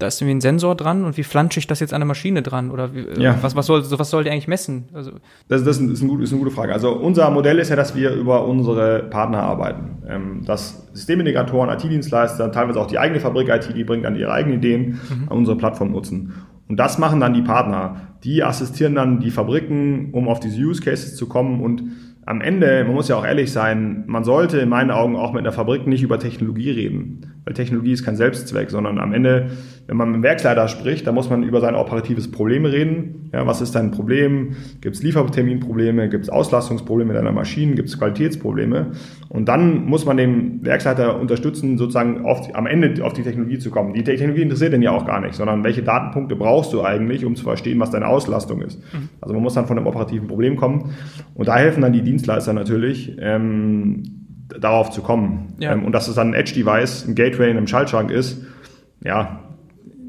da 0.02 0.08
ist 0.08 0.20
irgendwie 0.20 0.38
ein 0.38 0.42
Sensor 0.42 0.76
dran 0.76 1.06
und 1.06 1.18
wie 1.18 1.24
flansche 1.24 1.60
ich 1.60 1.68
das 1.68 1.80
jetzt 1.80 1.94
an 1.94 2.02
der 2.02 2.08
Maschine 2.08 2.42
dran? 2.42 2.72
Oder 2.72 2.94
wie, 2.94 3.02
äh, 3.02 3.22
ja. 3.22 3.38
was, 3.42 3.56
was, 3.56 3.68
soll, 3.68 3.84
was 3.92 4.10
soll 4.10 4.24
der 4.24 4.34
eigentlich 4.34 4.48
messen? 4.48 4.86
Also 4.94 5.12
das, 5.48 5.64
das 5.64 5.78
ist, 5.78 6.02
ein 6.02 6.08
gut, 6.08 6.22
ist, 6.22 6.32
eine 6.32 6.40
gute 6.40 6.52
Frage. 6.52 6.74
Also 6.74 6.92
unser 6.92 7.30
Modell 7.30 7.60
ist 7.60 7.70
ja, 7.70 7.76
dass 7.76 7.96
wir 7.96 8.12
über 8.14 8.46
unsere 8.46 9.04
Partner 9.04 9.44
arbeiten. 9.44 10.02
Ähm, 10.08 10.44
dass 10.46 10.88
Systemintegratoren, 10.94 11.70
IT-Dienstleister, 11.70 12.52
teilweise 12.52 12.80
auch 12.80 12.88
die 12.88 12.98
eigene 12.98 13.20
Fabrik-IT, 13.20 13.76
die 13.76 13.84
bringt 13.84 14.06
dann 14.06 14.16
ihre 14.16 14.32
eigenen 14.32 14.58
Ideen 14.58 15.00
mhm. 15.10 15.28
an 15.30 15.38
unsere 15.38 15.58
Plattform 15.58 15.92
nutzen. 15.92 16.34
Und 16.72 16.78
das 16.78 16.98
machen 16.98 17.20
dann 17.20 17.34
die 17.34 17.42
Partner. 17.42 17.98
Die 18.24 18.46
assistieren 18.46 18.96
dann 18.96 19.20
die 19.20 19.30
Fabriken, 19.30 20.12
um 20.14 20.30
auf 20.30 20.40
diese 20.40 20.62
Use 20.62 20.82
Cases 20.82 21.18
zu 21.18 21.28
kommen 21.28 21.60
und 21.60 21.84
am 22.26 22.40
Ende, 22.40 22.86
man 22.86 22.94
muss 22.94 23.10
ja 23.10 23.18
auch 23.18 23.26
ehrlich 23.26 23.52
sein, 23.52 24.06
man 24.08 24.24
sollte 24.24 24.60
in 24.60 24.70
meinen 24.70 24.90
Augen 24.90 25.18
auch 25.18 25.34
mit 25.34 25.42
einer 25.42 25.52
Fabrik 25.52 25.86
nicht 25.86 26.02
über 26.02 26.18
Technologie 26.18 26.72
reden, 26.72 27.31
weil 27.44 27.54
Technologie 27.54 27.92
ist 27.92 28.04
kein 28.04 28.16
Selbstzweck, 28.16 28.70
sondern 28.70 29.00
am 29.00 29.14
Ende, 29.14 29.50
wenn 29.88 29.98
man 29.98 30.10
mit 30.10 30.18
dem 30.18 30.24
Werksleiter 30.24 30.68
spricht, 30.68 31.08
dann 31.08 31.16
muss 31.16 31.30
man 31.30 31.42
über 31.42 31.60
sein 31.60 31.74
operatives 31.74 32.30
Problem 32.30 32.66
reden. 32.66 33.30
Ja, 33.34 33.48
was 33.48 33.62
ist 33.62 33.74
dein 33.74 33.92
Problem? 33.92 34.56
Gibt 34.80 34.96
es 34.96 35.04
Lieferterminprobleme? 35.04 36.10
Gibt 36.10 36.26
es 36.26 36.30
Auslastungsprobleme 36.30 37.14
deiner 37.14 37.32
Maschinen? 37.32 37.76
Gibt 37.76 37.90
es 37.90 37.98
Qualitätsprobleme? 37.98 38.92
Und 39.30 39.48
dann 39.48 39.86
muss 39.86 40.06
man 40.06 40.18
den 40.18 40.64
Werksleiter 40.64 41.20
unterstützen, 41.20 41.80
sozusagen 41.80 42.26
auf 42.26 42.54
am 42.54 42.68
Ende 42.68 43.04
auf 43.04 43.14
die 43.14 43.24
Technologie 43.24 43.58
zu 43.58 43.72
kommen. 43.72 43.94
Die 43.94 44.04
Technologie 44.04 44.44
interessiert 44.44 44.74
den 44.74 44.84
ja 44.84 44.92
auch 44.92 45.06
gar 45.06 45.20
nicht, 45.20 45.34
sondern 45.34 45.64
welche 45.64 45.82
Datenpunkte 45.82 46.36
brauchst 46.36 46.74
du 46.74 46.84
eigentlich, 46.84 47.26
um 47.26 47.36
zu 47.36 47.44
verstehen, 47.44 47.80
was 47.80 47.90
deine 47.90 48.08
Auslastung 48.08 48.62
ist. 48.62 48.80
Mhm. 48.94 49.10
Also 49.20 49.34
man 49.34 49.42
muss 49.42 49.56
dann 49.56 49.66
von 49.66 49.78
einem 49.78 49.88
operativen 49.88 50.28
Problem 50.28 50.58
kommen. 50.58 50.92
Und 51.34 51.48
da 51.48 51.58
helfen 51.58 51.82
dann 51.82 51.94
die 51.94 52.04
Dienstleister 52.04 52.54
natürlich, 52.54 53.18
ähm, 53.20 54.21
darauf 54.60 54.90
zu 54.90 55.02
kommen. 55.02 55.54
Ja. 55.60 55.74
Ähm, 55.74 55.86
und 55.86 55.92
dass 55.92 56.08
es 56.08 56.16
dann 56.16 56.30
ein 56.30 56.34
Edge-Device, 56.34 57.08
ein 57.08 57.16
Gateway 57.16 57.50
in 57.50 57.58
einem 57.58 57.68
Schaltschrank 57.68 58.12
ist, 58.12 58.42
ja, 59.04 59.40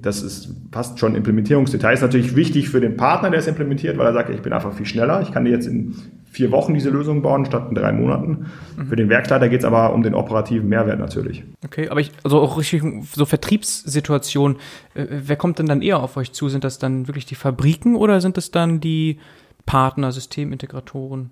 das 0.03 0.23
ist 0.23 0.51
fast 0.73 0.99
schon 0.99 1.15
Implementierungsdetail. 1.15 1.95
Ist 1.95 2.03
natürlich 2.03 2.35
wichtig 2.35 2.69
für 2.69 2.81
den 2.81 2.97
Partner, 2.97 3.31
der 3.31 3.39
es 3.39 3.47
implementiert, 3.47 3.97
weil 3.99 4.07
er 4.07 4.13
sagt, 4.13 4.31
ich 4.31 4.43
bin 4.43 4.53
einfach 4.53 4.73
viel 4.73 4.87
schneller. 4.87 5.23
Ich 5.23 5.33
kann 5.33 5.45
dir 5.45 5.53
jetzt 5.53 5.67
in 5.67 5.95
vier 6.33 6.51
Wochen 6.51 6.75
diese 6.75 6.91
Lösung 6.91 7.23
bauen, 7.23 7.45
statt 7.45 7.67
in 7.69 7.75
drei 7.75 7.93
Monaten. 7.93 8.47
Mhm. 8.77 8.87
Für 8.87 8.97
den 8.97 9.09
Werkleiter 9.09 9.49
geht 9.49 9.61
es 9.61 9.65
aber 9.65 9.93
um 9.93 10.03
den 10.03 10.15
operativen 10.15 10.69
Mehrwert 10.69 10.99
natürlich. 10.99 11.45
Okay, 11.65 11.89
aber 11.89 12.01
ich, 12.01 12.11
also 12.25 12.41
auch 12.41 12.59
richtig 12.59 12.83
so 13.13 13.27
Vertriebssituation, 13.27 14.57
äh, 14.95 15.07
wer 15.09 15.37
kommt 15.37 15.59
denn 15.59 15.67
dann 15.67 15.83
eher 15.83 16.03
auf 16.03 16.17
euch 16.17 16.33
zu? 16.33 16.49
Sind 16.49 16.65
das 16.65 16.79
dann 16.79 17.07
wirklich 17.07 17.27
die 17.27 17.35
Fabriken 17.35 17.95
oder 17.95 18.21
sind 18.21 18.39
es 18.39 18.51
dann 18.51 18.81
die 18.81 19.19
Partner, 19.67 20.11
Systemintegratoren? 20.11 21.31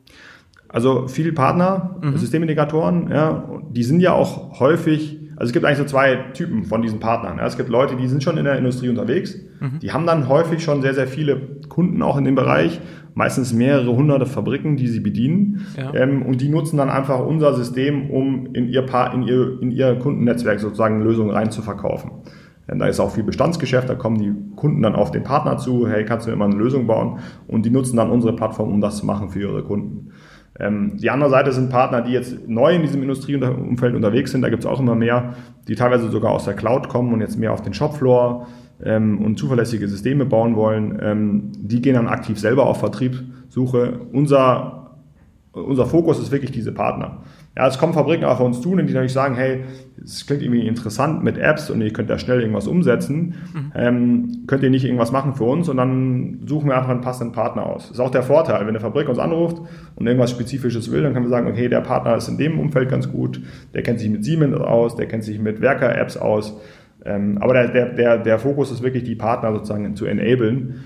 Also 0.72 1.08
viele 1.08 1.32
Partner, 1.32 1.96
mhm. 2.00 2.16
Systemintegratoren, 2.16 3.10
ja, 3.10 3.44
die 3.70 3.82
sind 3.82 4.00
ja 4.00 4.12
auch 4.12 4.60
häufig, 4.60 5.18
also 5.36 5.48
es 5.48 5.52
gibt 5.52 5.64
eigentlich 5.64 5.78
so 5.78 5.84
zwei 5.84 6.16
Typen 6.32 6.64
von 6.64 6.80
diesen 6.80 7.00
Partnern. 7.00 7.38
Ja. 7.38 7.46
Es 7.46 7.56
gibt 7.56 7.68
Leute, 7.68 7.96
die 7.96 8.06
sind 8.06 8.22
schon 8.22 8.36
in 8.36 8.44
der 8.44 8.56
Industrie 8.56 8.88
unterwegs, 8.88 9.36
mhm. 9.58 9.80
die 9.80 9.92
haben 9.92 10.06
dann 10.06 10.28
häufig 10.28 10.62
schon 10.62 10.80
sehr, 10.80 10.94
sehr 10.94 11.08
viele 11.08 11.40
Kunden 11.68 12.02
auch 12.02 12.16
in 12.16 12.24
dem 12.24 12.36
Bereich, 12.36 12.80
meistens 13.14 13.52
mehrere 13.52 13.94
hunderte 13.96 14.26
Fabriken, 14.26 14.76
die 14.76 14.86
sie 14.86 15.00
bedienen. 15.00 15.66
Ja. 15.76 15.92
Ähm, 15.94 16.22
und 16.22 16.40
die 16.40 16.48
nutzen 16.48 16.76
dann 16.76 16.88
einfach 16.88 17.18
unser 17.18 17.54
System, 17.54 18.08
um 18.10 18.54
in 18.54 18.68
ihr, 18.68 18.82
pa 18.82 19.08
in 19.08 19.24
ihr, 19.24 19.60
in 19.60 19.72
ihr 19.72 19.96
Kundennetzwerk 19.96 20.60
sozusagen 20.60 21.02
Lösungen 21.02 21.30
rein 21.30 21.50
zu 21.50 21.62
verkaufen. 21.62 22.12
Denn 22.68 22.78
da 22.78 22.86
ist 22.86 23.00
auch 23.00 23.10
viel 23.10 23.24
Bestandsgeschäft, 23.24 23.88
da 23.88 23.96
kommen 23.96 24.18
die 24.18 24.32
Kunden 24.54 24.82
dann 24.82 24.94
auf 24.94 25.10
den 25.10 25.24
Partner 25.24 25.56
zu, 25.56 25.88
hey, 25.88 26.04
kannst 26.04 26.26
du 26.26 26.30
mir 26.30 26.36
mal 26.36 26.44
eine 26.44 26.54
Lösung 26.54 26.86
bauen? 26.86 27.18
Und 27.48 27.66
die 27.66 27.70
nutzen 27.70 27.96
dann 27.96 28.10
unsere 28.10 28.36
Plattform, 28.36 28.72
um 28.72 28.80
das 28.80 28.98
zu 28.98 29.06
machen 29.06 29.30
für 29.30 29.40
ihre 29.40 29.64
Kunden. 29.64 30.12
Ähm, 30.60 30.96
die 30.96 31.10
andere 31.10 31.30
Seite 31.30 31.52
sind 31.52 31.70
Partner, 31.70 32.02
die 32.02 32.12
jetzt 32.12 32.48
neu 32.48 32.74
in 32.74 32.82
diesem 32.82 33.02
Industrieumfeld 33.02 33.94
unterwegs 33.94 34.32
sind. 34.32 34.42
Da 34.42 34.50
gibt 34.50 34.64
es 34.64 34.66
auch 34.66 34.78
immer 34.78 34.94
mehr, 34.94 35.34
die 35.68 35.74
teilweise 35.74 36.10
sogar 36.10 36.32
aus 36.32 36.44
der 36.44 36.54
Cloud 36.54 36.88
kommen 36.88 37.12
und 37.12 37.20
jetzt 37.20 37.38
mehr 37.38 37.52
auf 37.52 37.62
den 37.62 37.72
Shopfloor 37.72 38.46
ähm, 38.82 39.22
und 39.22 39.38
zuverlässige 39.38 39.88
Systeme 39.88 40.26
bauen 40.26 40.56
wollen. 40.56 40.98
Ähm, 41.02 41.52
die 41.56 41.80
gehen 41.80 41.94
dann 41.94 42.08
aktiv 42.08 42.38
selber 42.38 42.66
auf 42.66 42.78
Vertriebssuche. 42.80 44.00
Unser, 44.12 44.96
unser 45.52 45.86
Fokus 45.86 46.18
ist 46.18 46.30
wirklich 46.30 46.52
diese 46.52 46.72
Partner. 46.72 47.22
Ja, 47.56 47.66
es 47.66 47.78
kommen 47.78 47.92
Fabriken 47.92 48.24
auf 48.24 48.38
uns 48.38 48.60
zu, 48.60 48.76
die 48.76 48.82
natürlich 48.84 49.12
sagen, 49.12 49.34
hey, 49.34 49.64
es 50.02 50.24
klingt 50.24 50.42
irgendwie 50.42 50.66
interessant 50.66 51.24
mit 51.24 51.36
Apps 51.36 51.68
und 51.68 51.80
ihr 51.80 51.92
könnt 51.92 52.08
da 52.08 52.16
schnell 52.16 52.40
irgendwas 52.40 52.68
umsetzen. 52.68 53.34
Mhm. 53.52 53.72
Ähm, 53.74 54.44
könnt 54.46 54.62
ihr 54.62 54.70
nicht 54.70 54.84
irgendwas 54.84 55.10
machen 55.10 55.34
für 55.34 55.44
uns 55.44 55.68
und 55.68 55.76
dann 55.76 56.40
suchen 56.46 56.68
wir 56.68 56.76
einfach 56.76 56.90
einen 56.90 57.00
passenden 57.00 57.32
Partner 57.32 57.66
aus. 57.66 57.88
Das 57.88 57.92
ist 57.92 58.00
auch 58.00 58.10
der 58.10 58.22
Vorteil, 58.22 58.60
wenn 58.60 58.68
eine 58.68 58.80
Fabrik 58.80 59.08
uns 59.08 59.18
anruft 59.18 59.60
und 59.96 60.06
irgendwas 60.06 60.30
Spezifisches 60.30 60.92
will, 60.92 61.02
dann 61.02 61.12
können 61.12 61.26
wir 61.26 61.30
sagen, 61.30 61.48
okay, 61.48 61.68
der 61.68 61.80
Partner 61.80 62.14
ist 62.16 62.28
in 62.28 62.38
dem 62.38 62.58
Umfeld 62.58 62.88
ganz 62.88 63.10
gut, 63.10 63.40
der 63.74 63.82
kennt 63.82 63.98
sich 63.98 64.10
mit 64.10 64.24
Siemens 64.24 64.56
aus, 64.56 64.94
der 64.94 65.06
kennt 65.06 65.24
sich 65.24 65.40
mit 65.40 65.60
Werker-Apps 65.60 66.16
aus. 66.16 66.56
Ähm, 67.04 67.38
aber 67.40 67.54
der, 67.54 67.68
der, 67.68 67.86
der, 67.94 68.18
der 68.18 68.38
Fokus 68.38 68.70
ist 68.70 68.82
wirklich, 68.82 69.02
die 69.02 69.16
Partner 69.16 69.52
sozusagen 69.52 69.96
zu 69.96 70.06
enablen 70.06 70.84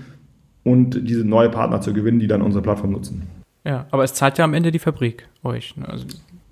und 0.63 1.07
diese 1.07 1.23
neue 1.23 1.49
Partner 1.49 1.79
zu 1.79 1.93
gewinnen, 1.93 2.19
die 2.19 2.27
dann 2.27 2.41
unsere 2.41 2.63
Plattform 2.63 2.91
nutzen. 2.91 3.27
Ja, 3.65 3.87
aber 3.91 4.03
es 4.03 4.13
zahlt 4.13 4.37
ja 4.37 4.45
am 4.45 4.53
Ende 4.53 4.71
die 4.71 4.79
Fabrik 4.79 5.27
euch. 5.43 5.75
Ne? 5.75 5.87
Also 5.89 6.05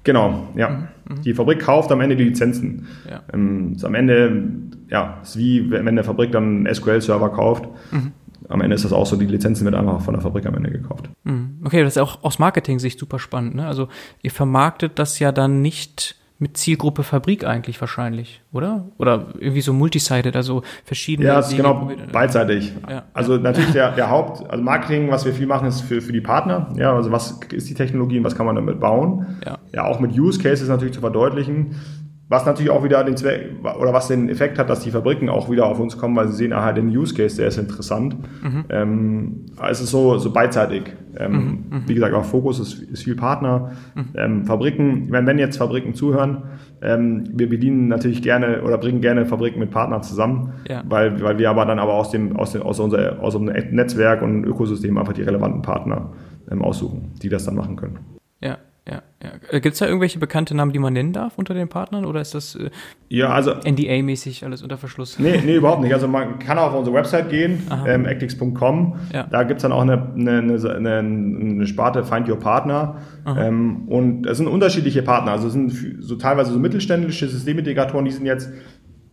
Genau, 0.04 0.50
ja. 0.56 0.70
Mhm, 0.70 0.88
mhm. 1.10 1.22
Die 1.22 1.34
Fabrik 1.34 1.60
kauft 1.60 1.92
am 1.92 2.02
Ende 2.02 2.16
die 2.16 2.26
Lizenzen. 2.26 2.88
Ja. 3.10 3.22
Ähm, 3.34 3.78
am 3.82 3.96
Ende, 3.96 4.44
ja, 4.90 5.20
ist 5.24 5.38
wie 5.38 5.72
wenn 5.72 5.88
eine 5.88 6.04
Fabrik 6.04 6.32
dann 6.32 6.66
einen 6.66 6.76
SQL-Server 6.76 7.30
kauft. 7.30 7.68
Mhm. 7.92 8.12
Am 8.50 8.62
Ende 8.62 8.76
ist 8.76 8.84
das 8.84 8.92
auch 8.92 9.06
so, 9.06 9.16
die 9.16 9.26
Lizenzen 9.26 9.64
werden 9.66 9.76
einfach 9.76 10.02
von 10.02 10.14
der 10.14 10.22
Fabrik 10.22 10.46
am 10.46 10.56
Ende 10.56 10.70
gekauft. 10.70 11.10
Mhm. 11.24 11.62
Okay, 11.64 11.84
das 11.84 11.96
ist 11.96 12.02
auch 12.02 12.24
aus 12.24 12.40
Marketing-Sicht 12.40 13.00
super 13.00 13.20
spannend. 13.20 13.56
Ne? 13.56 13.66
Also 13.66 13.88
ihr 14.22 14.32
vermarktet 14.32 15.00
das 15.00 15.20
ja 15.20 15.32
dann 15.32 15.62
nicht 15.62 16.18
mit 16.40 16.58
Zielgruppe 16.58 17.04
Fabrik 17.04 17.46
eigentlich 17.46 17.80
wahrscheinlich, 17.80 18.42
oder? 18.52 18.86
Oder 18.98 19.28
irgendwie 19.40 19.62
so 19.62 19.72
multisided, 19.72 20.36
also 20.36 20.64
verschiedene. 20.84 21.28
Ja, 21.28 21.40
es 21.40 21.50
ist 21.50 21.58
genau 21.58 21.92
beidseitig. 22.12 22.74
Ja, 22.90 23.04
also 23.14 23.38
natürlich 23.38 23.72
der, 23.72 23.92
der 23.92 24.10
Haupt, 24.12 24.50
also 24.50 24.64
Marketing, 24.64 25.10
was 25.10 25.26
wir 25.26 25.34
viel 25.34 25.48
machen, 25.48 25.68
ist 25.68 25.82
für, 25.82 26.02
für 26.02 26.12
die 26.12 26.22
Partner. 26.22 26.74
Ja, 26.76 26.96
also 26.96 27.12
was 27.12 27.40
ist 27.52 27.70
die 27.70 27.74
Technologie 27.74 28.18
und 28.18 28.24
was 28.24 28.36
kann 28.36 28.46
man 28.46 28.56
damit 28.56 28.80
bauen? 28.80 29.38
Ja, 29.46 29.60
ja 29.74 29.86
auch 29.86 30.00
mit 30.00 30.18
Use 30.18 30.42
Cases 30.42 30.68
natürlich 30.68 30.94
zu 30.94 31.02
verdeutlichen. 31.02 31.76
Was 32.34 32.48
natürlich 32.48 32.72
auch 32.72 32.84
wieder 32.84 33.04
den 33.04 33.16
Zweck, 33.16 33.52
oder 33.62 33.94
was 33.94 34.08
den 34.08 34.28
Effekt 34.28 34.58
hat, 34.58 34.68
dass 34.68 34.80
die 34.80 34.90
Fabriken 34.90 35.30
auch 35.30 35.52
wieder 35.52 35.68
auf 35.68 35.80
uns 35.80 36.00
kommen, 36.00 36.16
weil 36.16 36.28
sie 36.30 36.34
sehen, 36.34 36.52
aha, 36.52 36.74
den 36.74 36.88
Use 36.88 37.14
Case, 37.14 37.38
der 37.38 37.50
ist 37.50 37.60
interessant. 37.60 38.18
Mhm. 38.42 38.66
Ähm, 38.70 39.46
es 39.70 39.82
ist 39.82 39.92
so, 39.92 40.18
so 40.18 40.34
beidseitig. 40.34 40.96
Ähm, 41.16 41.32
mhm, 41.32 41.42
mhm. 41.42 41.84
wie 41.86 41.94
gesagt, 41.94 42.16
auch 42.16 42.26
Fokus 42.26 42.60
ist, 42.60 42.82
ist 42.82 43.04
viel 43.04 43.16
Partner. 43.16 43.74
Mhm. 43.94 44.06
Ähm, 44.16 44.46
Fabriken, 44.46 45.12
wenn, 45.12 45.28
wenn 45.28 45.38
jetzt 45.38 45.58
Fabriken 45.58 45.94
zuhören, 45.94 46.42
ähm, 46.82 47.26
wir 47.36 47.48
bedienen 47.48 47.88
natürlich 47.88 48.24
gerne 48.24 48.64
oder 48.64 48.80
bringen 48.80 49.02
gerne 49.02 49.28
Fabriken 49.28 49.60
mit 49.60 49.70
Partnern 49.70 50.02
zusammen, 50.02 50.54
ja. 50.68 50.82
weil, 50.90 51.22
weil 51.22 51.38
wir 51.38 51.52
aber 51.52 51.68
dann 51.68 51.78
aber 51.78 51.94
aus 51.94 52.10
dem, 52.10 52.36
aus 52.36 52.54
dem, 52.54 52.64
aus 52.64 52.80
unser, 52.80 53.22
aus 53.22 53.36
unserem 53.36 53.76
Netzwerk 53.76 54.24
und 54.24 54.44
Ökosystem 54.44 54.98
einfach 54.98 55.14
die 55.14 55.22
relevanten 55.22 55.62
Partner 55.62 56.14
ähm, 56.50 56.64
aussuchen, 56.64 57.12
die 57.22 57.30
das 57.30 57.46
dann 57.46 57.54
machen 57.54 57.76
können. 57.76 58.00
Ja, 58.86 59.02
ja. 59.24 59.30
Äh, 59.50 59.62
Gibt 59.62 59.74
es 59.74 59.80
da 59.80 59.86
irgendwelche 59.86 60.20
bekannte 60.20 60.54
Namen, 60.56 60.74
die 60.74 60.80
man 60.80 60.92
nennen 60.92 61.14
darf 61.14 61.38
unter 61.38 61.54
den 61.54 61.70
Partnern 61.70 62.04
oder 62.04 62.20
ist 62.20 62.36
das 62.36 62.56
äh, 62.56 62.70
ja, 63.08 63.30
also, 63.30 63.52
NDA-mäßig 63.52 64.44
alles 64.44 64.62
unter 64.62 64.78
Verschluss? 64.78 65.20
Nee, 65.20 65.42
nee, 65.46 65.56
überhaupt 65.56 65.82
nicht. 65.82 65.94
Also 65.94 66.10
man 66.10 66.40
kann 66.40 66.58
auf 66.58 66.74
unsere 66.74 66.96
Website 66.98 67.30
gehen, 67.30 67.66
ähm, 67.88 68.06
actix.com. 68.06 68.96
Ja. 69.14 69.24
Da 69.30 69.44
gibt 69.44 69.60
es 69.60 69.62
dann 69.62 69.72
auch 69.72 69.84
eine, 69.84 70.12
eine, 70.16 70.38
eine, 70.40 70.98
eine, 70.98 71.68
Sparte 71.68 72.04
Find 72.04 72.28
Your 72.28 72.40
Partner. 72.40 72.98
Ähm, 73.26 73.88
und 73.88 74.26
es 74.26 74.38
sind 74.38 74.48
unterschiedliche 74.48 75.02
Partner. 75.02 75.32
Also 75.32 75.48
es 75.48 75.54
sind 75.54 75.72
so 76.02 76.16
teilweise 76.16 76.52
so 76.52 76.60
mittelständische 76.60 77.30
Systemintegratoren, 77.30 78.04
die 78.04 78.12
sind 78.12 78.26
jetzt 78.26 78.52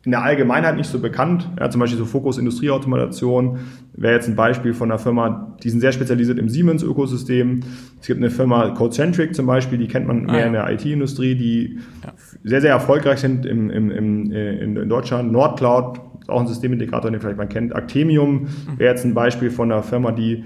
in 0.05 0.13
der 0.13 0.23
Allgemeinheit 0.23 0.77
nicht 0.77 0.89
so 0.89 0.99
bekannt. 0.99 1.51
Ja, 1.59 1.69
zum 1.69 1.81
Beispiel 1.81 1.99
so 1.99 2.07
Fokus 2.07 2.39
Industrieautomation 2.39 3.59
wäre 3.93 4.15
jetzt 4.15 4.29
ein 4.29 4.37
Beispiel 4.37 4.73
von 4.73 4.91
einer 4.91 4.99
Firma, 4.99 5.55
die 5.63 5.69
sind 5.69 5.81
sehr 5.81 5.93
spezialisiert 5.93 6.39
im 6.39 6.49
Siemens-Ökosystem. 6.49 7.61
Es 8.01 8.07
gibt 8.07 8.19
eine 8.19 8.31
Firma 8.31 8.71
Codecentric 8.71 9.35
zum 9.35 9.47
Beispiel, 9.47 9.77
die 9.77 9.89
kennt 9.89 10.07
man 10.07 10.25
mehr 10.25 10.35
ah, 10.35 10.39
ja. 10.39 10.47
in 10.47 10.53
der 10.55 10.71
IT-Industrie, 10.71 11.35
die 11.35 11.79
ja. 12.03 12.15
sehr, 12.43 12.63
sehr 12.63 12.71
erfolgreich 12.71 13.21
sind 13.21 13.45
im, 13.45 13.69
im, 13.69 13.91
im, 13.91 14.33
in, 14.33 14.77
in 14.77 14.89
Deutschland. 14.89 15.33
Nordcloud 15.33 16.01
ist 16.21 16.31
auch 16.31 16.41
ein 16.41 16.47
Systemintegrator, 16.47 17.11
den 17.11 17.21
vielleicht 17.21 17.37
man 17.37 17.51
kennt. 17.51 17.75
Actemium 17.75 18.43
mhm. 18.43 18.79
wäre 18.79 18.93
jetzt 18.93 19.05
ein 19.05 19.13
Beispiel 19.13 19.51
von 19.51 19.71
einer 19.71 19.83
Firma, 19.83 20.13
die 20.13 20.45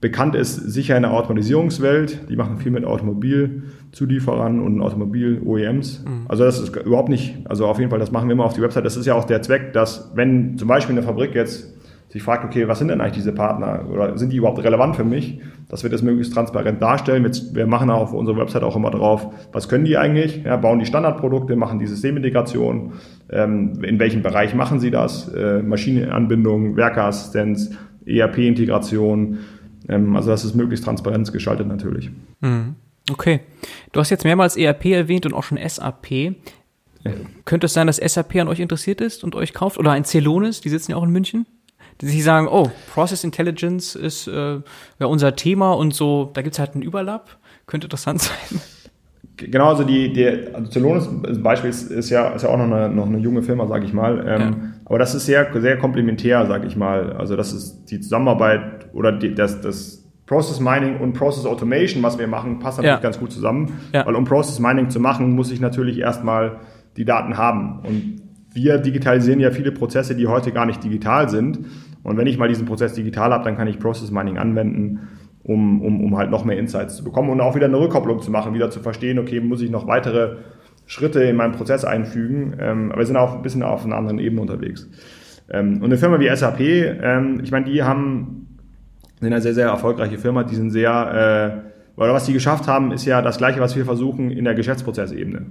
bekannt 0.00 0.34
ist, 0.34 0.56
sicher 0.56 0.96
in 0.96 1.02
der 1.02 1.12
Automatisierungswelt. 1.12 2.28
Die 2.28 2.36
machen 2.36 2.58
viel 2.58 2.72
mit 2.72 2.84
Automobilzulieferern 3.88 4.60
und 4.60 4.80
Automobil-OEMs. 4.80 6.04
Mhm. 6.04 6.26
Also 6.28 6.44
das 6.44 6.60
ist 6.60 6.76
überhaupt 6.76 7.08
nicht, 7.08 7.36
also 7.44 7.66
auf 7.66 7.78
jeden 7.78 7.90
Fall, 7.90 7.98
das 7.98 8.12
machen 8.12 8.28
wir 8.28 8.34
immer 8.34 8.44
auf 8.44 8.54
die 8.54 8.62
Website. 8.62 8.84
Das 8.84 8.96
ist 8.96 9.06
ja 9.06 9.14
auch 9.14 9.24
der 9.24 9.42
Zweck, 9.42 9.72
dass 9.72 10.10
wenn 10.14 10.58
zum 10.58 10.68
Beispiel 10.68 10.94
eine 10.94 11.04
Fabrik 11.04 11.34
jetzt 11.34 11.74
sich 12.10 12.22
fragt, 12.22 12.42
okay, 12.44 12.66
was 12.68 12.78
sind 12.78 12.88
denn 12.88 13.02
eigentlich 13.02 13.16
diese 13.16 13.32
Partner 13.32 13.84
oder 13.92 14.16
sind 14.16 14.32
die 14.32 14.38
überhaupt 14.38 14.62
relevant 14.64 14.96
für 14.96 15.04
mich, 15.04 15.40
dass 15.68 15.82
wir 15.82 15.90
das 15.90 16.02
möglichst 16.02 16.32
transparent 16.32 16.80
darstellen. 16.80 17.30
Wir 17.52 17.66
machen 17.66 17.90
auf 17.90 18.14
unserer 18.14 18.38
Website 18.38 18.62
auch 18.62 18.76
immer 18.76 18.90
drauf, 18.90 19.26
was 19.52 19.68
können 19.68 19.84
die 19.84 19.98
eigentlich, 19.98 20.42
ja, 20.42 20.56
bauen 20.56 20.78
die 20.78 20.86
Standardprodukte, 20.86 21.54
machen 21.54 21.78
die 21.78 21.86
Systemintegration, 21.86 22.94
ähm, 23.28 23.84
in 23.84 23.98
welchem 23.98 24.22
Bereich 24.22 24.54
machen 24.54 24.80
sie 24.80 24.90
das, 24.90 25.28
äh, 25.34 25.62
Maschinenanbindung, 25.62 26.76
Werkeassistenz, 26.76 27.72
ERP-Integration, 28.06 29.40
ähm, 29.90 30.16
also 30.16 30.30
das 30.30 30.46
ist 30.46 30.54
möglichst 30.54 30.86
transparent 30.86 31.30
geschaltet 31.30 31.68
natürlich. 31.68 32.10
Mhm. 32.40 32.76
Okay. 33.10 33.40
Du 33.92 34.00
hast 34.00 34.10
jetzt 34.10 34.24
mehrmals 34.24 34.56
ERP 34.56 34.86
erwähnt 34.86 35.26
und 35.26 35.34
auch 35.34 35.44
schon 35.44 35.58
SAP. 35.58 36.10
Ja. 37.04 37.12
Könnte 37.44 37.66
es 37.66 37.74
sein, 37.74 37.86
dass 37.86 37.96
SAP 37.96 38.36
an 38.36 38.48
euch 38.48 38.60
interessiert 38.60 39.00
ist 39.00 39.24
und 39.24 39.34
euch 39.34 39.54
kauft? 39.54 39.78
Oder 39.78 39.92
ein 39.92 40.04
Celonis, 40.04 40.60
die 40.60 40.68
sitzen 40.68 40.92
ja 40.92 40.96
auch 40.96 41.04
in 41.04 41.10
München? 41.10 41.46
Die 42.00 42.06
sich 42.06 42.22
sagen, 42.22 42.46
oh, 42.48 42.70
Process 42.92 43.24
Intelligence 43.24 43.96
ist 43.96 44.28
äh, 44.28 44.60
ja 44.98 45.06
unser 45.06 45.34
Thema 45.34 45.72
und 45.72 45.94
so, 45.94 46.30
da 46.32 46.42
gibt 46.42 46.54
es 46.54 46.58
halt 46.58 46.74
einen 46.74 46.82
Überlapp. 46.82 47.38
Könnte 47.66 47.86
interessant 47.86 48.22
sein. 48.50 48.60
Genau, 49.36 49.68
also 49.68 49.84
die, 49.84 50.12
die 50.12 50.26
also 50.26 50.70
Celonis 50.70 51.08
Beispiel 51.42 51.70
ist, 51.70 51.90
ist, 51.90 52.10
ja, 52.10 52.30
ist 52.30 52.42
ja 52.42 52.48
auch 52.48 52.56
noch 52.56 52.64
eine, 52.64 52.88
noch 52.88 53.06
eine 53.06 53.18
junge 53.18 53.42
Firma, 53.42 53.66
sage 53.68 53.84
ich 53.84 53.92
mal. 53.92 54.18
Ähm, 54.26 54.40
ja. 54.40 54.56
Aber 54.84 54.98
das 54.98 55.14
ist 55.14 55.26
sehr, 55.26 55.48
sehr 55.60 55.78
komplementär, 55.78 56.44
sage 56.46 56.66
ich 56.66 56.76
mal. 56.76 57.12
Also 57.12 57.36
das 57.36 57.52
ist 57.52 57.84
die 57.86 58.00
Zusammenarbeit 58.00 58.92
oder 58.92 59.12
die, 59.12 59.34
das, 59.34 59.60
das 59.60 60.07
Process 60.28 60.60
Mining 60.60 60.98
und 60.98 61.14
Process 61.14 61.46
Automation, 61.46 62.02
was 62.02 62.18
wir 62.18 62.28
machen, 62.28 62.60
passt 62.60 62.78
natürlich 62.78 62.96
ja. 62.96 63.02
ganz 63.02 63.18
gut 63.18 63.32
zusammen. 63.32 63.80
Ja. 63.92 64.06
Weil 64.06 64.14
um 64.14 64.24
Process 64.24 64.60
Mining 64.60 64.90
zu 64.90 65.00
machen, 65.00 65.32
muss 65.32 65.50
ich 65.50 65.60
natürlich 65.60 65.98
erstmal 65.98 66.60
die 66.96 67.04
Daten 67.04 67.36
haben. 67.36 67.80
Und 67.80 68.22
wir 68.52 68.78
digitalisieren 68.78 69.40
ja 69.40 69.50
viele 69.50 69.72
Prozesse, 69.72 70.14
die 70.14 70.26
heute 70.26 70.52
gar 70.52 70.66
nicht 70.66 70.84
digital 70.84 71.28
sind. 71.28 71.58
Und 72.02 72.16
wenn 72.16 72.26
ich 72.26 72.38
mal 72.38 72.48
diesen 72.48 72.66
Prozess 72.66 72.92
digital 72.92 73.32
habe, 73.32 73.44
dann 73.44 73.56
kann 73.56 73.66
ich 73.66 73.78
Process 73.78 74.10
Mining 74.10 74.38
anwenden 74.38 75.08
um, 75.48 75.80
um, 75.80 76.04
um 76.04 76.16
halt 76.16 76.30
noch 76.30 76.44
mehr 76.44 76.58
Insights 76.58 76.96
zu 76.96 77.04
bekommen 77.04 77.30
und 77.30 77.40
auch 77.40 77.54
wieder 77.54 77.66
eine 77.66 77.80
Rückkopplung 77.80 78.20
zu 78.20 78.30
machen, 78.30 78.52
wieder 78.52 78.70
zu 78.70 78.80
verstehen, 78.80 79.18
okay, 79.18 79.40
muss 79.40 79.62
ich 79.62 79.70
noch 79.70 79.86
weitere 79.86 80.36
Schritte 80.86 81.22
in 81.22 81.36
meinen 81.36 81.52
Prozess 81.52 81.84
einfügen. 81.84 82.54
Ähm, 82.60 82.90
aber 82.90 83.00
wir 83.00 83.06
sind 83.06 83.16
auch 83.16 83.36
ein 83.36 83.42
bisschen 83.42 83.62
auf 83.62 83.84
einer 83.84 83.96
anderen 83.96 84.18
Ebene 84.18 84.42
unterwegs. 84.42 84.88
Ähm, 85.50 85.78
und 85.78 85.84
eine 85.84 85.96
Firma 85.96 86.20
wie 86.20 86.34
SAP, 86.34 86.60
ähm, 86.60 87.40
ich 87.42 87.50
meine, 87.50 87.64
die 87.64 87.82
haben, 87.82 88.47
sind 89.18 89.26
eine 89.32 89.40
sehr, 89.40 89.54
sehr 89.54 89.68
erfolgreiche 89.68 90.18
Firma, 90.18 90.44
die 90.44 90.54
sind 90.54 90.70
sehr, 90.70 91.64
äh, 91.96 92.00
oder 92.00 92.14
was 92.14 92.26
die 92.26 92.32
geschafft 92.32 92.68
haben, 92.68 92.92
ist 92.92 93.04
ja 93.04 93.22
das 93.22 93.38
Gleiche, 93.38 93.60
was 93.60 93.76
wir 93.76 93.84
versuchen 93.84 94.30
in 94.30 94.44
der 94.44 94.54
Geschäftsprozessebene. 94.54 95.46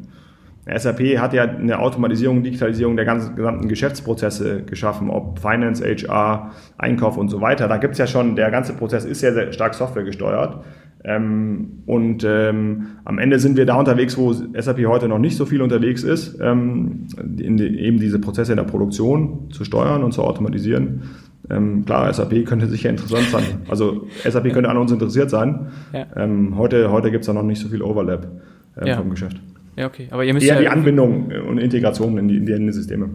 SAP 0.76 1.18
hat 1.18 1.34
ja 1.34 1.43
eine 1.43 1.80
Automatisierung, 1.80 2.43
Digitalisierung 2.43 2.97
der 2.97 3.05
ganzen 3.05 3.36
gesamten 3.36 3.70
Geschäftsprozesse 3.70 4.63
geschaffen, 4.63 5.09
ob 5.09 5.39
Finance, 5.39 5.84
HR, 5.84 6.51
Einkauf 6.78 7.18
und 7.18 7.30
so 7.30 7.39
weiter. 7.39 7.68
Da 7.70 7.78
gibt's 7.78 7.97
ja 7.97 8.07
schon, 8.07 8.36
der 8.36 8.51
ganze 8.51 8.74
Prozess 8.74 9.05
ist 9.05 9.22
ja 9.22 9.32
sehr 9.32 9.53
stark 9.53 9.76
Software 9.76 10.03
gesteuert. 10.03 10.63
Ähm, 11.05 11.84
und 11.86 12.26
ähm, 12.28 12.88
am 13.05 13.18
Ende 13.18 13.39
sind 13.39 13.55
wir 13.55 13.65
da 13.65 13.76
unterwegs, 13.76 14.18
wo 14.18 14.34
SAP 14.34 14.86
heute 14.88 15.07
noch 15.07 15.20
nicht 15.20 15.38
so 15.38 15.45
viel 15.45 15.61
unterwegs 15.61 16.03
ist, 16.03 16.38
ähm, 16.41 17.07
die, 17.24 17.45
eben 17.80 17.99
diese 17.99 18.20
Prozesse 18.20 18.51
in 18.51 18.57
der 18.57 18.65
Produktion 18.65 19.49
zu 19.51 19.63
steuern 19.63 20.03
und 20.03 20.11
zu 20.11 20.24
automatisieren. 20.24 21.03
Ähm, 21.50 21.86
klar, 21.86 22.12
SAP 22.14 22.45
könnte 22.45 22.68
sicher 22.68 22.89
interessant 22.89 23.30
sein. 23.30 23.43
Also 23.70 24.08
SAP 24.24 24.52
könnte 24.54 24.70
an 24.70 24.78
uns 24.78 24.91
interessiert 24.91 25.30
sein. 25.30 25.68
Ja. 25.93 26.06
Ähm, 26.16 26.58
heute 26.58 26.91
heute 26.91 27.12
gibt's 27.12 27.28
da 27.28 27.34
noch 27.34 27.43
nicht 27.43 27.62
so 27.62 27.70
viel 27.70 27.82
Overlap 27.82 28.28
äh, 28.76 28.89
ja. 28.89 28.98
vom 28.98 29.10
Geschäft. 29.10 29.38
Ja, 29.76 29.86
okay. 29.86 30.08
Aber 30.12 30.26
ihr 30.26 30.34
müsst 30.34 30.45
Eher 30.45 30.56
ja 30.56 30.62
die 30.62 30.68
Anbindung 30.68 31.32
und 31.48 31.60
Integration 31.60 32.18
in 32.18 32.28
die, 32.28 32.38
in 32.38 32.66
die 32.66 32.74
Systeme. 32.74 33.10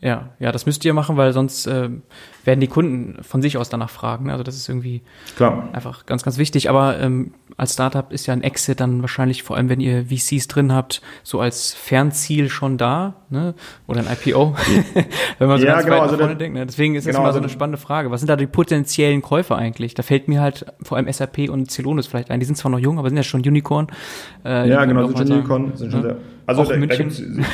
Ja, 0.00 0.30
ja, 0.38 0.52
das 0.52 0.64
müsst 0.64 0.84
ihr 0.84 0.94
machen, 0.94 1.18
weil 1.18 1.32
sonst 1.34 1.66
äh, 1.66 1.90
werden 2.44 2.60
die 2.60 2.66
Kunden 2.66 3.22
von 3.22 3.42
sich 3.42 3.58
aus 3.58 3.68
danach 3.68 3.90
fragen. 3.90 4.30
Also 4.30 4.42
das 4.42 4.56
ist 4.56 4.68
irgendwie 4.68 5.02
Klar. 5.36 5.68
einfach 5.72 6.06
ganz, 6.06 6.22
ganz 6.22 6.38
wichtig. 6.38 6.70
Aber 6.70 6.98
ähm, 6.98 7.34
als 7.58 7.74
Startup 7.74 8.10
ist 8.10 8.26
ja 8.26 8.32
ein 8.32 8.42
Exit 8.42 8.80
dann 8.80 9.02
wahrscheinlich, 9.02 9.42
vor 9.42 9.56
allem 9.56 9.68
wenn 9.68 9.80
ihr 9.80 10.06
VCs 10.06 10.48
drin 10.48 10.72
habt, 10.72 11.02
so 11.22 11.40
als 11.40 11.74
Fernziel 11.74 12.48
schon 12.48 12.78
da, 12.78 13.14
ne? 13.28 13.54
Oder 13.86 14.00
ein 14.00 14.06
IPO, 14.06 14.56
wenn 15.38 15.48
man 15.48 15.60
so 15.60 15.66
ja, 15.66 15.74
ganz 15.74 15.84
genau, 15.84 15.96
weit 15.96 16.02
also 16.04 16.16
vorne 16.16 16.36
denkt. 16.36 16.56
Ne? 16.56 16.64
Deswegen 16.64 16.94
ist 16.94 17.04
genau, 17.04 17.18
das 17.18 17.18
immer 17.18 17.24
so 17.24 17.36
also 17.36 17.38
eine 17.40 17.48
spannende 17.50 17.78
Frage. 17.78 18.10
Was 18.10 18.20
sind 18.20 18.28
da 18.28 18.36
die 18.36 18.46
potenziellen 18.46 19.20
Käufer 19.20 19.56
eigentlich? 19.56 19.92
Da 19.92 20.02
fällt 20.02 20.26
mir 20.26 20.40
halt 20.40 20.64
vor 20.82 20.96
allem 20.96 21.12
SAP 21.12 21.50
und 21.50 21.70
Celonis 21.70 22.06
vielleicht 22.06 22.30
ein. 22.30 22.40
Die 22.40 22.46
sind 22.46 22.56
zwar 22.56 22.70
noch 22.70 22.78
jung, 22.78 22.98
aber 22.98 23.08
sind 23.08 23.18
ja 23.18 23.22
schon 23.22 23.40
Unicorn. 23.40 23.88
Äh, 24.44 24.70
ja, 24.70 24.86
genau, 24.86 25.06
sind 25.08 25.18
schon 25.18 25.32
Unicorn. 25.32 25.76
Sind 25.76 25.92
schon 25.92 26.00
ne? 26.00 26.06
sehr, 26.06 26.16
also 26.46 26.62
auch 26.62 26.68
da, 26.68 26.76
München. 26.76 27.10
Da 27.38 27.44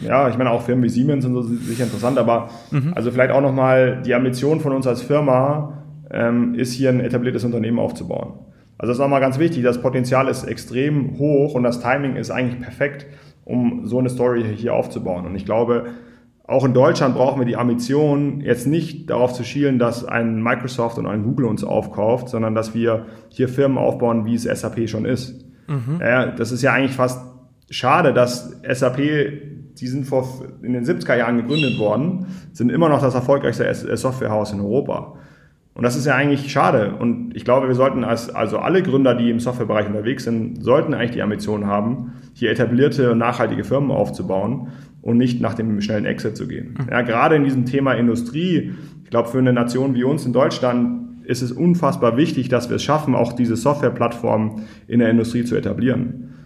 ja, 0.00 0.28
ich 0.28 0.38
meine 0.38 0.50
auch 0.50 0.62
Firmen 0.62 0.84
wie 0.84 0.88
Siemens 0.88 1.24
sind 1.24 1.34
so 1.34 1.42
sicher 1.42 1.84
interessant, 1.84 2.18
aber 2.18 2.50
mhm. 2.70 2.92
also 2.94 3.10
vielleicht 3.10 3.32
auch 3.32 3.40
nochmal 3.40 4.02
die 4.04 4.14
Ambition 4.14 4.60
von 4.60 4.72
uns 4.72 4.86
als 4.86 5.02
Firma 5.02 5.82
ähm, 6.10 6.54
ist 6.54 6.72
hier 6.72 6.90
ein 6.90 7.00
etabliertes 7.00 7.44
Unternehmen 7.44 7.78
aufzubauen. 7.78 8.34
Also 8.78 8.90
das 8.90 8.98
ist 8.98 9.00
nochmal 9.00 9.20
ganz 9.20 9.38
wichtig, 9.38 9.64
das 9.64 9.82
Potenzial 9.82 10.28
ist 10.28 10.44
extrem 10.44 11.18
hoch 11.18 11.54
und 11.54 11.64
das 11.64 11.80
Timing 11.80 12.16
ist 12.16 12.30
eigentlich 12.30 12.60
perfekt, 12.60 13.06
um 13.44 13.86
so 13.86 13.98
eine 13.98 14.08
Story 14.08 14.44
hier 14.56 14.74
aufzubauen. 14.74 15.26
Und 15.26 15.34
ich 15.34 15.44
glaube, 15.44 15.86
auch 16.46 16.64
in 16.64 16.72
Deutschland 16.72 17.14
brauchen 17.14 17.40
wir 17.40 17.46
die 17.46 17.56
Ambition, 17.56 18.40
jetzt 18.40 18.66
nicht 18.66 19.10
darauf 19.10 19.34
zu 19.34 19.44
schielen, 19.44 19.78
dass 19.78 20.04
ein 20.04 20.42
Microsoft 20.42 20.96
und 20.96 21.06
ein 21.06 21.24
Google 21.24 21.46
uns 21.46 21.64
aufkauft, 21.64 22.28
sondern 22.28 22.54
dass 22.54 22.74
wir 22.74 23.06
hier 23.28 23.48
Firmen 23.48 23.76
aufbauen, 23.78 24.24
wie 24.24 24.34
es 24.34 24.44
SAP 24.44 24.88
schon 24.88 25.04
ist. 25.04 25.44
Mhm. 25.66 26.00
Ja, 26.00 26.26
das 26.26 26.52
ist 26.52 26.62
ja 26.62 26.72
eigentlich 26.72 26.96
fast 26.96 27.20
schade, 27.68 28.14
dass 28.14 28.56
SAP 28.62 28.98
die 29.80 29.86
sind 29.86 30.04
vor, 30.04 30.28
in 30.62 30.72
den 30.72 30.84
70er 30.84 31.16
Jahren 31.16 31.36
gegründet 31.36 31.78
worden, 31.78 32.26
sind 32.52 32.70
immer 32.70 32.88
noch 32.88 33.00
das 33.00 33.14
erfolgreichste 33.14 33.96
Softwarehaus 33.96 34.52
in 34.52 34.60
Europa. 34.60 35.14
Und 35.74 35.84
das 35.84 35.94
ist 35.94 36.06
ja 36.06 36.16
eigentlich 36.16 36.50
schade. 36.50 36.96
Und 36.98 37.36
ich 37.36 37.44
glaube, 37.44 37.68
wir 37.68 37.74
sollten 37.76 38.02
als, 38.02 38.30
also 38.30 38.58
alle 38.58 38.82
Gründer, 38.82 39.14
die 39.14 39.30
im 39.30 39.38
Softwarebereich 39.38 39.86
unterwegs 39.86 40.24
sind, 40.24 40.60
sollten 40.62 40.92
eigentlich 40.92 41.12
die 41.12 41.22
Ambition 41.22 41.66
haben, 41.66 42.14
hier 42.34 42.50
etablierte 42.50 43.12
und 43.12 43.18
nachhaltige 43.18 43.62
Firmen 43.62 43.92
aufzubauen 43.92 44.68
und 45.02 45.18
nicht 45.18 45.40
nach 45.40 45.54
dem 45.54 45.80
schnellen 45.80 46.04
Exit 46.04 46.36
zu 46.36 46.48
gehen. 46.48 46.76
Mhm. 46.78 46.88
Ja, 46.90 47.02
gerade 47.02 47.36
in 47.36 47.44
diesem 47.44 47.64
Thema 47.64 47.92
Industrie, 47.92 48.72
ich 49.04 49.10
glaube, 49.10 49.28
für 49.28 49.38
eine 49.38 49.52
Nation 49.52 49.94
wie 49.94 50.02
uns 50.02 50.26
in 50.26 50.32
Deutschland 50.32 51.24
ist 51.24 51.42
es 51.42 51.52
unfassbar 51.52 52.16
wichtig, 52.16 52.48
dass 52.48 52.68
wir 52.70 52.76
es 52.76 52.82
schaffen, 52.82 53.14
auch 53.14 53.34
diese 53.34 53.54
Softwareplattform 53.54 54.62
in 54.88 54.98
der 54.98 55.10
Industrie 55.10 55.44
zu 55.44 55.54
etablieren. 55.54 56.37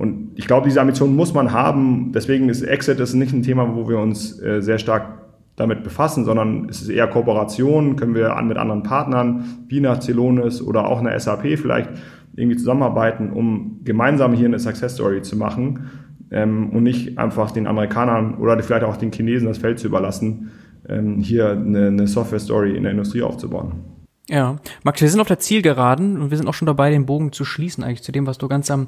Und 0.00 0.30
ich 0.34 0.46
glaube, 0.46 0.66
diese 0.66 0.80
Ambition 0.80 1.14
muss 1.14 1.34
man 1.34 1.52
haben. 1.52 2.10
Deswegen 2.14 2.48
ist 2.48 2.62
Exit 2.62 2.98
ist 3.00 3.12
nicht 3.12 3.34
ein 3.34 3.42
Thema, 3.42 3.76
wo 3.76 3.86
wir 3.86 3.98
uns 3.98 4.40
äh, 4.40 4.62
sehr 4.62 4.78
stark 4.78 5.18
damit 5.56 5.84
befassen, 5.84 6.24
sondern 6.24 6.70
es 6.70 6.80
ist 6.80 6.88
eher 6.88 7.06
Kooperation, 7.06 7.96
können 7.96 8.14
wir 8.14 8.34
an, 8.34 8.48
mit 8.48 8.56
anderen 8.56 8.82
Partnern, 8.82 9.44
wie 9.68 9.78
nach 9.80 10.00
Celonis 10.00 10.62
oder 10.62 10.88
auch 10.88 11.00
einer 11.00 11.20
SAP 11.20 11.58
vielleicht 11.58 11.90
irgendwie 12.34 12.56
zusammenarbeiten, 12.56 13.30
um 13.30 13.80
gemeinsam 13.84 14.32
hier 14.32 14.46
eine 14.46 14.58
Success 14.58 14.94
Story 14.94 15.20
zu 15.20 15.36
machen 15.36 15.90
ähm, 16.30 16.70
und 16.70 16.82
nicht 16.82 17.18
einfach 17.18 17.50
den 17.50 17.66
Amerikanern 17.66 18.36
oder 18.36 18.58
vielleicht 18.62 18.84
auch 18.84 18.96
den 18.96 19.12
Chinesen 19.12 19.48
das 19.48 19.58
Feld 19.58 19.78
zu 19.78 19.88
überlassen, 19.88 20.50
ähm, 20.88 21.18
hier 21.18 21.50
eine, 21.50 21.88
eine 21.88 22.06
Software 22.06 22.40
Story 22.40 22.74
in 22.74 22.84
der 22.84 22.92
Industrie 22.92 23.20
aufzubauen. 23.20 24.00
Ja, 24.30 24.58
Max, 24.84 25.00
wir 25.00 25.08
sind 25.10 25.18
auf 25.18 25.26
der 25.26 25.40
Zielgeraden 25.40 26.22
und 26.22 26.30
wir 26.30 26.38
sind 26.38 26.46
auch 26.46 26.54
schon 26.54 26.66
dabei, 26.66 26.92
den 26.92 27.04
Bogen 27.04 27.32
zu 27.32 27.44
schließen, 27.44 27.82
eigentlich 27.82 28.04
zu 28.04 28.12
dem, 28.12 28.28
was 28.28 28.38
du 28.38 28.46
ganz 28.46 28.70
am 28.70 28.86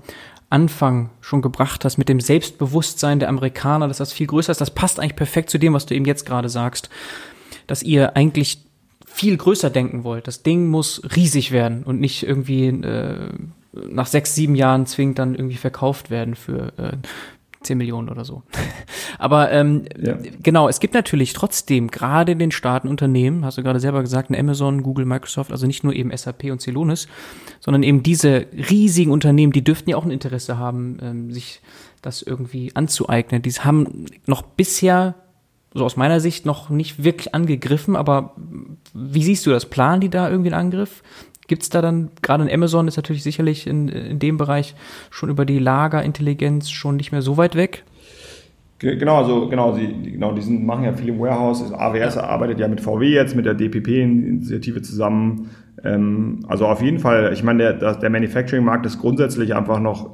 Anfang 0.50 1.10
schon 1.20 1.42
gebracht 1.42 1.84
hast, 1.84 1.98
mit 1.98 2.08
dem 2.08 2.20
Selbstbewusstsein 2.20 3.18
der 3.18 3.28
Amerikaner, 3.28 3.88
dass 3.88 3.98
das 3.98 4.12
viel 4.12 4.26
größer 4.26 4.52
ist. 4.52 4.60
Das 4.60 4.70
passt 4.70 5.00
eigentlich 5.00 5.16
perfekt 5.16 5.50
zu 5.50 5.58
dem, 5.58 5.72
was 5.74 5.86
du 5.86 5.94
eben 5.94 6.04
jetzt 6.04 6.26
gerade 6.26 6.48
sagst, 6.48 6.90
dass 7.66 7.82
ihr 7.82 8.16
eigentlich 8.16 8.58
viel 9.06 9.36
größer 9.36 9.70
denken 9.70 10.04
wollt. 10.04 10.26
Das 10.26 10.42
Ding 10.42 10.68
muss 10.68 11.02
riesig 11.16 11.52
werden 11.52 11.82
und 11.84 12.00
nicht 12.00 12.22
irgendwie 12.22 12.66
äh, 12.66 13.28
nach 13.72 14.06
sechs, 14.06 14.34
sieben 14.34 14.54
Jahren 14.54 14.86
zwingend 14.86 15.18
dann 15.18 15.34
irgendwie 15.34 15.56
verkauft 15.56 16.10
werden 16.10 16.34
für 16.34 16.72
äh, 16.78 16.96
10 17.62 17.78
Millionen 17.78 18.08
oder 18.08 18.24
so. 18.24 18.42
Aber 19.18 19.50
ähm, 19.52 19.84
ja. 20.00 20.16
genau, 20.42 20.68
es 20.68 20.80
gibt 20.80 20.94
natürlich 20.94 21.32
trotzdem 21.32 21.88
gerade 21.88 22.32
in 22.32 22.38
den 22.38 22.50
Staaten 22.50 22.88
Unternehmen, 22.88 23.44
hast 23.44 23.58
du 23.58 23.62
gerade 23.62 23.80
selber 23.80 24.00
gesagt, 24.00 24.30
Amazon, 24.36 24.82
Google, 24.82 25.04
Microsoft, 25.04 25.52
also 25.52 25.66
nicht 25.66 25.84
nur 25.84 25.94
eben 25.94 26.16
SAP 26.16 26.44
und 26.44 26.60
Celonis, 26.60 27.08
sondern 27.60 27.82
eben 27.82 28.02
diese 28.02 28.46
riesigen 28.70 29.10
Unternehmen, 29.10 29.52
die 29.52 29.64
dürften 29.64 29.90
ja 29.90 29.96
auch 29.96 30.04
ein 30.04 30.10
Interesse 30.10 30.58
haben, 30.58 30.98
ähm, 31.02 31.32
sich 31.32 31.60
das 32.02 32.22
irgendwie 32.22 32.74
anzueignen. 32.74 33.42
Die 33.42 33.50
haben 33.52 34.06
noch 34.26 34.42
bisher, 34.42 35.14
so 35.72 35.84
aus 35.84 35.96
meiner 35.96 36.20
Sicht, 36.20 36.44
noch 36.44 36.68
nicht 36.68 37.02
wirklich 37.02 37.34
angegriffen, 37.34 37.96
aber 37.96 38.34
wie 38.92 39.22
siehst 39.22 39.46
du 39.46 39.50
das? 39.50 39.66
Planen 39.66 40.00
die 40.00 40.10
da 40.10 40.28
irgendwie 40.28 40.52
einen 40.52 40.66
Angriff? 40.66 41.02
Gibt 41.48 41.62
es 41.62 41.70
da 41.70 41.82
dann, 41.82 42.10
gerade 42.22 42.44
in 42.44 42.50
Amazon 42.50 42.88
ist 42.88 42.96
natürlich 42.96 43.22
sicherlich 43.22 43.66
in, 43.66 43.88
in 43.88 44.18
dem 44.18 44.36
Bereich 44.36 44.74
schon 45.10 45.28
über 45.28 45.44
die 45.44 45.58
Lagerintelligenz 45.58 46.70
schon 46.70 46.96
nicht 46.96 47.12
mehr 47.12 47.22
so 47.22 47.36
weit 47.36 47.56
weg? 47.56 47.84
Genau, 48.78 49.18
also 49.18 49.48
genau, 49.48 49.74
sie 49.74 50.12
genau, 50.12 50.32
die 50.32 50.42
sind, 50.42 50.66
machen 50.66 50.84
ja 50.84 50.92
viel 50.92 51.10
im 51.10 51.20
Warehouse. 51.20 51.72
AWS 51.72 52.16
ja. 52.16 52.24
arbeitet 52.24 52.58
ja 52.58 52.66
mit 52.66 52.80
VW 52.80 53.06
jetzt, 53.06 53.36
mit 53.36 53.46
der 53.46 53.54
DPP-Initiative 53.54 54.82
zusammen. 54.82 55.50
Ähm, 55.84 56.40
also 56.48 56.66
auf 56.66 56.82
jeden 56.82 56.98
Fall, 56.98 57.32
ich 57.32 57.44
meine, 57.44 57.74
der, 57.74 57.94
der 57.94 58.10
Manufacturing-Markt 58.10 58.84
ist 58.86 59.00
grundsätzlich 59.00 59.54
einfach 59.54 59.78
noch 59.78 60.10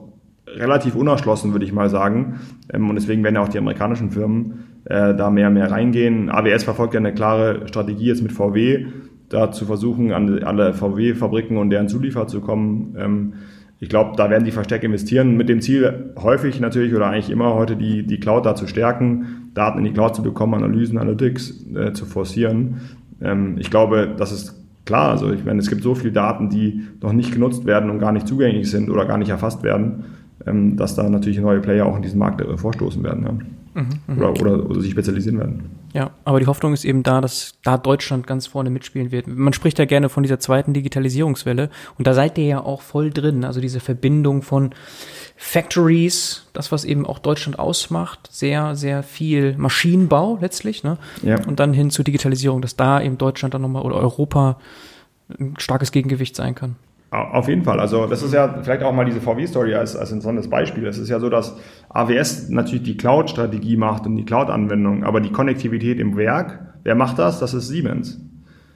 relativ 0.46 0.94
unerschlossen, 0.96 1.52
würde 1.52 1.64
ich 1.64 1.72
mal 1.72 1.88
sagen. 1.88 2.40
Ähm, 2.72 2.90
und 2.90 2.96
deswegen 2.96 3.24
werden 3.24 3.36
ja 3.36 3.42
auch 3.42 3.48
die 3.48 3.58
amerikanischen 3.58 4.10
Firmen 4.10 4.64
äh, 4.84 5.14
da 5.14 5.30
mehr 5.30 5.48
und 5.48 5.54
mehr 5.54 5.70
reingehen. 5.70 6.30
AWS 6.30 6.64
verfolgt 6.64 6.94
ja 6.94 7.00
eine 7.00 7.14
klare 7.14 7.66
Strategie 7.68 8.06
jetzt 8.06 8.22
mit 8.22 8.32
VW 8.32 8.86
da 9.28 9.52
zu 9.52 9.66
versuchen, 9.66 10.12
an 10.12 10.42
alle 10.42 10.72
VW-Fabriken 10.74 11.56
und 11.56 11.70
deren 11.70 11.88
Zulieferer 11.88 12.26
zu 12.26 12.40
kommen. 12.40 12.96
Ähm, 12.98 13.32
ich 13.80 13.88
glaube, 13.88 14.16
da 14.16 14.28
werden 14.28 14.44
die 14.44 14.50
verstärkt 14.50 14.84
investieren 14.84 15.36
mit 15.36 15.48
dem 15.48 15.60
Ziel, 15.60 16.12
häufig 16.16 16.58
natürlich 16.58 16.94
oder 16.94 17.06
eigentlich 17.06 17.30
immer 17.30 17.54
heute 17.54 17.76
die, 17.76 18.04
die 18.04 18.18
Cloud 18.18 18.44
da 18.44 18.54
zu 18.54 18.66
stärken, 18.66 19.50
Daten 19.54 19.78
in 19.78 19.84
die 19.84 19.92
Cloud 19.92 20.16
zu 20.16 20.22
bekommen, 20.22 20.54
Analysen, 20.54 20.98
Analytics 20.98 21.66
äh, 21.74 21.92
zu 21.92 22.04
forcieren. 22.04 22.80
Ähm, 23.20 23.56
ich 23.58 23.70
glaube, 23.70 24.14
das 24.16 24.32
ist 24.32 24.54
klar. 24.84 25.10
Also 25.10 25.32
ich 25.32 25.44
meine, 25.44 25.60
es 25.60 25.68
gibt 25.68 25.82
so 25.82 25.94
viele 25.94 26.12
Daten, 26.12 26.50
die 26.50 26.82
noch 27.00 27.12
nicht 27.12 27.32
genutzt 27.32 27.66
werden 27.66 27.90
und 27.90 28.00
gar 28.00 28.12
nicht 28.12 28.26
zugänglich 28.26 28.70
sind 28.70 28.90
oder 28.90 29.04
gar 29.04 29.18
nicht 29.18 29.28
erfasst 29.28 29.62
werden, 29.62 30.04
ähm, 30.44 30.76
dass 30.76 30.96
da 30.96 31.08
natürlich 31.08 31.38
neue 31.38 31.60
Player 31.60 31.86
auch 31.86 31.96
in 31.96 32.02
diesen 32.02 32.18
Markt 32.18 32.40
äh, 32.40 32.56
vorstoßen 32.56 33.02
werden. 33.04 33.24
Ja. 33.24 33.32
Mhm, 33.82 33.88
mhm, 34.08 34.18
oder, 34.18 34.40
oder, 34.40 34.70
oder 34.70 34.80
sich 34.80 34.90
spezialisieren 34.90 35.38
werden. 35.38 35.62
Ja, 35.94 36.10
aber 36.24 36.38
die 36.38 36.46
Hoffnung 36.46 36.74
ist 36.74 36.84
eben 36.84 37.02
da, 37.02 37.20
dass 37.20 37.54
da 37.62 37.78
Deutschland 37.78 38.26
ganz 38.26 38.46
vorne 38.46 38.68
mitspielen 38.68 39.10
wird. 39.10 39.26
Man 39.26 39.52
spricht 39.52 39.78
ja 39.78 39.86
gerne 39.86 40.08
von 40.08 40.22
dieser 40.22 40.38
zweiten 40.38 40.74
Digitalisierungswelle 40.74 41.70
und 41.96 42.06
da 42.06 42.12
seid 42.14 42.36
ihr 42.36 42.44
ja 42.44 42.60
auch 42.60 42.82
voll 42.82 43.10
drin. 43.10 43.44
Also 43.44 43.60
diese 43.60 43.80
Verbindung 43.80 44.42
von 44.42 44.74
Factories, 45.36 46.46
das 46.52 46.72
was 46.72 46.84
eben 46.84 47.06
auch 47.06 47.18
Deutschland 47.18 47.58
ausmacht, 47.58 48.28
sehr, 48.30 48.76
sehr 48.76 49.02
viel 49.02 49.56
Maschinenbau 49.56 50.38
letztlich, 50.40 50.84
ne? 50.84 50.98
Ja. 51.22 51.42
Und 51.46 51.60
dann 51.60 51.72
hin 51.72 51.90
zur 51.90 52.04
Digitalisierung, 52.04 52.60
dass 52.60 52.76
da 52.76 53.00
eben 53.00 53.16
Deutschland 53.16 53.54
dann 53.54 53.62
nochmal 53.62 53.82
oder 53.82 53.96
Europa 53.96 54.58
ein 55.38 55.54
starkes 55.58 55.92
Gegengewicht 55.92 56.36
sein 56.36 56.54
kann. 56.54 56.76
Auf 57.10 57.48
jeden 57.48 57.62
Fall. 57.62 57.80
Also 57.80 58.06
das 58.06 58.22
ist 58.22 58.34
ja 58.34 58.60
vielleicht 58.62 58.82
auch 58.82 58.92
mal 58.92 59.06
diese 59.06 59.20
VW-Story 59.20 59.74
als, 59.74 59.96
als 59.96 60.12
ein 60.12 60.18
besonderes 60.18 60.50
Beispiel. 60.50 60.86
Es 60.86 60.98
ist 60.98 61.08
ja 61.08 61.18
so, 61.20 61.30
dass 61.30 61.56
AWS 61.88 62.50
natürlich 62.50 62.82
die 62.82 62.96
Cloud-Strategie 62.98 63.78
macht 63.78 64.04
und 64.04 64.16
die 64.16 64.26
Cloud-Anwendung, 64.26 65.04
aber 65.04 65.20
die 65.22 65.32
Konnektivität 65.32 66.00
im 66.00 66.18
Werk, 66.18 66.60
wer 66.84 66.94
macht 66.94 67.18
das? 67.18 67.40
Das 67.40 67.54
ist 67.54 67.68
Siemens. 67.68 68.20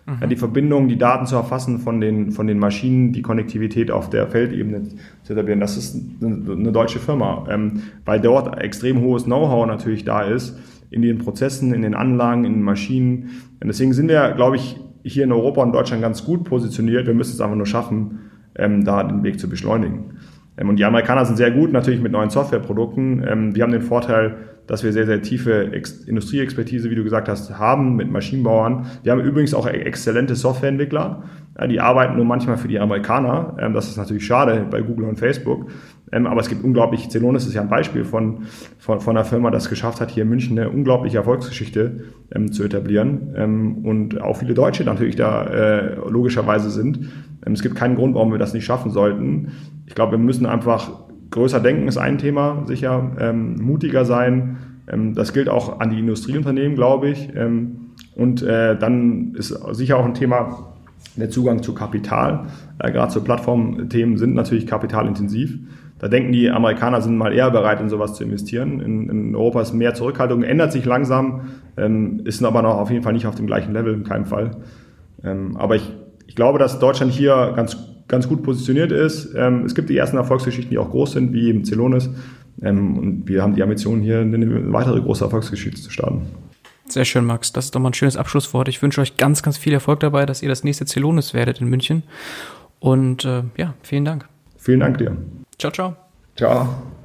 Mhm. 0.07 0.17
Ja, 0.21 0.27
die 0.29 0.37
Verbindung, 0.37 0.89
die 0.89 0.97
Daten 0.97 1.27
zu 1.27 1.37
erfassen 1.37 1.79
von 1.79 2.01
den, 2.01 2.33
von 2.33 2.47
den 2.47 2.59
Maschinen, 2.59 3.13
die 3.13 3.21
Konnektivität 3.21 3.91
auf 3.91 4.09
der 4.09 4.27
Feldebene 4.29 4.83
zu 5.25 5.35
etablieren, 5.35 5.61
das 5.61 5.77
ist 5.77 6.01
eine, 6.23 6.53
eine 6.53 6.73
deutsche 6.73 7.01
Firma, 7.01 7.45
ähm, 7.51 7.83
weil 8.07 8.21
dort 8.21 8.59
extrem 8.63 9.03
hohes 9.03 9.25
Know-how 9.25 9.67
natürlich 9.67 10.05
da 10.05 10.23
ist 10.23 10.59
in 10.91 11.03
den 11.03 11.19
Prozessen, 11.19 11.75
in 11.75 11.83
den 11.83 11.95
Anlagen, 11.95 12.45
in 12.45 12.55
den 12.55 12.63
Maschinen. 12.63 13.31
Und 13.61 13.69
deswegen 13.69 13.93
sind 13.93 14.09
wir, 14.09 14.33
glaube 14.33 14.57
ich, 14.57 14.79
hier 15.03 15.25
in 15.25 15.33
Europa 15.33 15.63
und 15.63 15.73
Deutschland 15.73 16.03
ganz 16.03 16.25
gut 16.25 16.45
positioniert. 16.45 17.07
Wir 17.07 17.15
müssen 17.15 17.33
es 17.33 17.41
einfach 17.41 17.57
nur 17.57 17.67
schaffen, 17.67 18.31
ähm, 18.57 18.85
da 18.85 19.03
den 19.03 19.23
Weg 19.23 19.41
zu 19.41 19.49
beschleunigen. 19.49 20.19
Ähm, 20.57 20.69
und 20.69 20.77
die 20.77 20.85
Amerikaner 20.85 21.25
sind 21.25 21.37
sehr 21.37 21.51
gut 21.51 21.73
natürlich 21.73 22.01
mit 22.01 22.13
neuen 22.13 22.31
Softwareprodukten. 22.31 23.25
Ähm, 23.27 23.55
wir 23.55 23.63
haben 23.63 23.73
den 23.73 23.83
Vorteil, 23.83 24.37
dass 24.67 24.85
wir 24.85 24.93
sehr, 24.93 25.07
sehr 25.07 25.23
tiefe 25.23 25.73
Ex 25.73 26.05
Industrieexpertise, 26.05 26.91
wie 26.91 26.95
du 26.95 27.05
gesagt 27.05 27.29
hast, 27.29 27.59
haben 27.59 27.97
mit 27.97 28.11
Maschinenbauern. 28.11 28.87
Wir 29.03 29.13
haben 29.13 29.21
übrigens 29.21 29.55
auch 29.55 29.67
exzellente 29.67 30.37
Softwareentwickler. 30.37 31.25
Ja, 31.59 31.67
die 31.67 31.81
arbeiten 31.81 32.17
nur 32.17 32.25
manchmal 32.25 32.57
für 32.57 32.69
die 32.69 32.79
Amerikaner. 32.79 33.57
Ähm, 33.59 33.75
das 33.75 33.89
ist 33.89 33.97
natürlich 33.97 34.25
schade 34.25 34.67
bei 34.71 34.81
Google 34.81 35.07
und 35.07 35.19
Facebook. 35.19 35.71
Ähm, 36.13 36.27
aber 36.27 36.41
es 36.41 36.49
gibt 36.49 36.63
unglaublich, 36.63 37.09
Celonis 37.09 37.47
ist 37.47 37.55
ja 37.55 37.63
ein 37.63 37.69
Beispiel 37.69 38.05
von, 38.05 38.43
von, 38.79 39.01
von 39.01 39.17
einer 39.17 39.25
Firma, 39.25 39.51
das 39.51 39.69
geschafft 39.69 40.01
hat, 40.01 40.11
hier 40.11 40.25
in 40.25 40.29
München 40.29 40.59
eine 40.59 40.71
unglaubliche 40.71 41.19
Erfolgsgeschichte 41.19 42.05
ähm, 42.35 42.53
zu 42.53 42.65
etablieren. 42.65 43.35
Ähm, 43.37 43.85
und 43.85 44.21
auch 44.21 44.37
viele 44.37 44.55
Deutsche 44.55 44.85
natürlich 44.85 45.17
da 45.17 45.45
äh, 45.45 45.95
logischerweise 46.09 46.71
sind. 46.71 47.11
Ähm, 47.45 47.53
es 47.53 47.63
gibt 47.63 47.77
keinen 47.77 47.97
Grund, 47.97 48.15
warum 48.15 48.31
wir 48.31 48.39
das 48.39 48.55
nicht 48.55 48.65
schaffen 48.65 48.91
sollten. 48.91 49.53
Ich 49.87 49.95
glaube, 49.95 50.13
wir 50.13 50.19
müssen 50.19 50.47
einfach 50.47 50.91
größer 51.31 51.61
denken, 51.61 51.89
ist 51.89 51.97
ein 51.99 52.19
Thema, 52.19 52.65
sicher, 52.67 53.11
ähm, 53.19 53.57
mutiger 53.57 54.05
sein. 54.05 54.59
Ähm, 54.91 55.15
das 55.15 55.33
gilt 55.33 55.49
auch 55.49 55.81
an 55.81 55.91
die 55.91 55.99
Industrieunternehmen, 55.99 56.77
glaube 56.77 57.09
ich. 57.09 57.31
und 58.15 58.43
äh, 58.43 58.77
dann 58.77 59.35
ist 59.35 59.49
sicher 59.75 59.97
auch 59.97 60.05
ein 60.05 60.15
Thema, 60.15 60.72
der 61.17 61.31
Zugang 61.31 61.63
zu 61.63 61.75
Kapital. 61.75 62.47
Äh, 62.79 62.93
Gerade 62.93 63.13
so 63.13 63.23
Plattformthemen 63.23 64.19
sind 64.19 64.35
natürlich 64.35 64.67
kapitalintensiv. 64.67 65.59
Da 65.99 66.09
denken 66.09 66.33
die 66.33 66.51
Amerikaner 66.51 67.01
sind 67.01 67.17
mal 67.17 67.33
eher 67.33 67.51
bereit, 67.51 67.81
in 67.81 67.89
sowas 67.89 68.15
zu 68.15 68.25
investieren. 68.25 68.81
In, 68.81 69.09
in 69.09 69.37
Europa 69.37 69.63
ist 69.63 69.73
mehr 69.73 69.95
Zurückhaltung, 69.95 70.43
ändert 70.43 70.73
sich 70.73 70.85
langsam, 70.85 71.43
ähm, 71.77 72.23
ist 72.25 72.45
aber 72.45 72.63
noch 72.63 72.77
auf 72.77 72.91
jeden 72.91 73.05
Fall 73.05 73.13
nicht 73.13 73.27
auf 73.27 73.37
dem 73.37 73.47
gleichen 73.47 73.73
Level, 73.73 73.95
in 73.95 74.03
keinem 74.03 74.27
Fall. 74.27 74.57
Ähm, 75.23 75.57
aber 75.57 75.77
ich, 75.77 75.93
ich 76.27 76.35
glaube, 76.35 76.59
dass 76.59 76.81
Deutschland 76.81 77.13
hier 77.13 77.53
ganz, 77.55 77.77
ganz 78.09 78.29
gut 78.29 78.43
positioniert 78.43 78.91
ist. 78.91 79.33
Ähm, 79.37 79.65
es 79.65 79.77
gibt 79.77 79.91
die 79.91 79.97
ersten 79.97 80.17
Erfolgsgeschichten, 80.17 80.71
die 80.71 80.79
auch 80.79 80.91
groß 80.91 81.13
sind, 81.13 81.33
wie 81.33 81.49
eben 81.49 81.65
Celonis. 81.65 82.11
Ähm, 82.61 82.99
und 82.99 83.29
wir 83.29 83.43
haben 83.43 83.55
die 83.55 83.63
Ambition, 83.63 84.01
hier 84.01 84.21
eine 84.23 84.73
weitere 84.73 85.01
große 85.01 85.23
Erfolgsgeschichte 85.23 85.81
zu 85.81 85.91
starten. 85.91 86.23
Sehr 86.87 87.05
schön, 87.05 87.25
Max. 87.25 87.53
Das 87.53 87.67
ist 87.67 87.75
doch 87.75 87.81
mal 87.81 87.91
ein 87.91 87.95
schönes 87.95 88.17
Abschlusswort. 88.17 88.69
Ich 88.69 88.83
wünsche 88.83 89.01
euch 89.01 89.17
ganz, 89.17 89.43
ganz 89.43 89.57
viel 89.57 89.73
Erfolg 89.73 90.01
dabei, 90.01 90.27
dass 90.27 90.43
ihr 90.43 90.49
das 90.49 90.65
nächste 90.65 90.85
Celonis 90.85 91.33
werdet 91.35 91.61
in 91.61 91.69
München. 91.69 92.03
Und 92.81 93.25
äh, 93.25 93.45
ja, 93.57 93.75
vielen 93.83 94.05
Dank. 94.05 94.29
Vielen 94.59 94.81
Dank 94.81 94.99
dir. 94.99 95.17
Ciao, 95.59 95.73
ciao. 95.73 95.97
Ciao. 96.37 97.02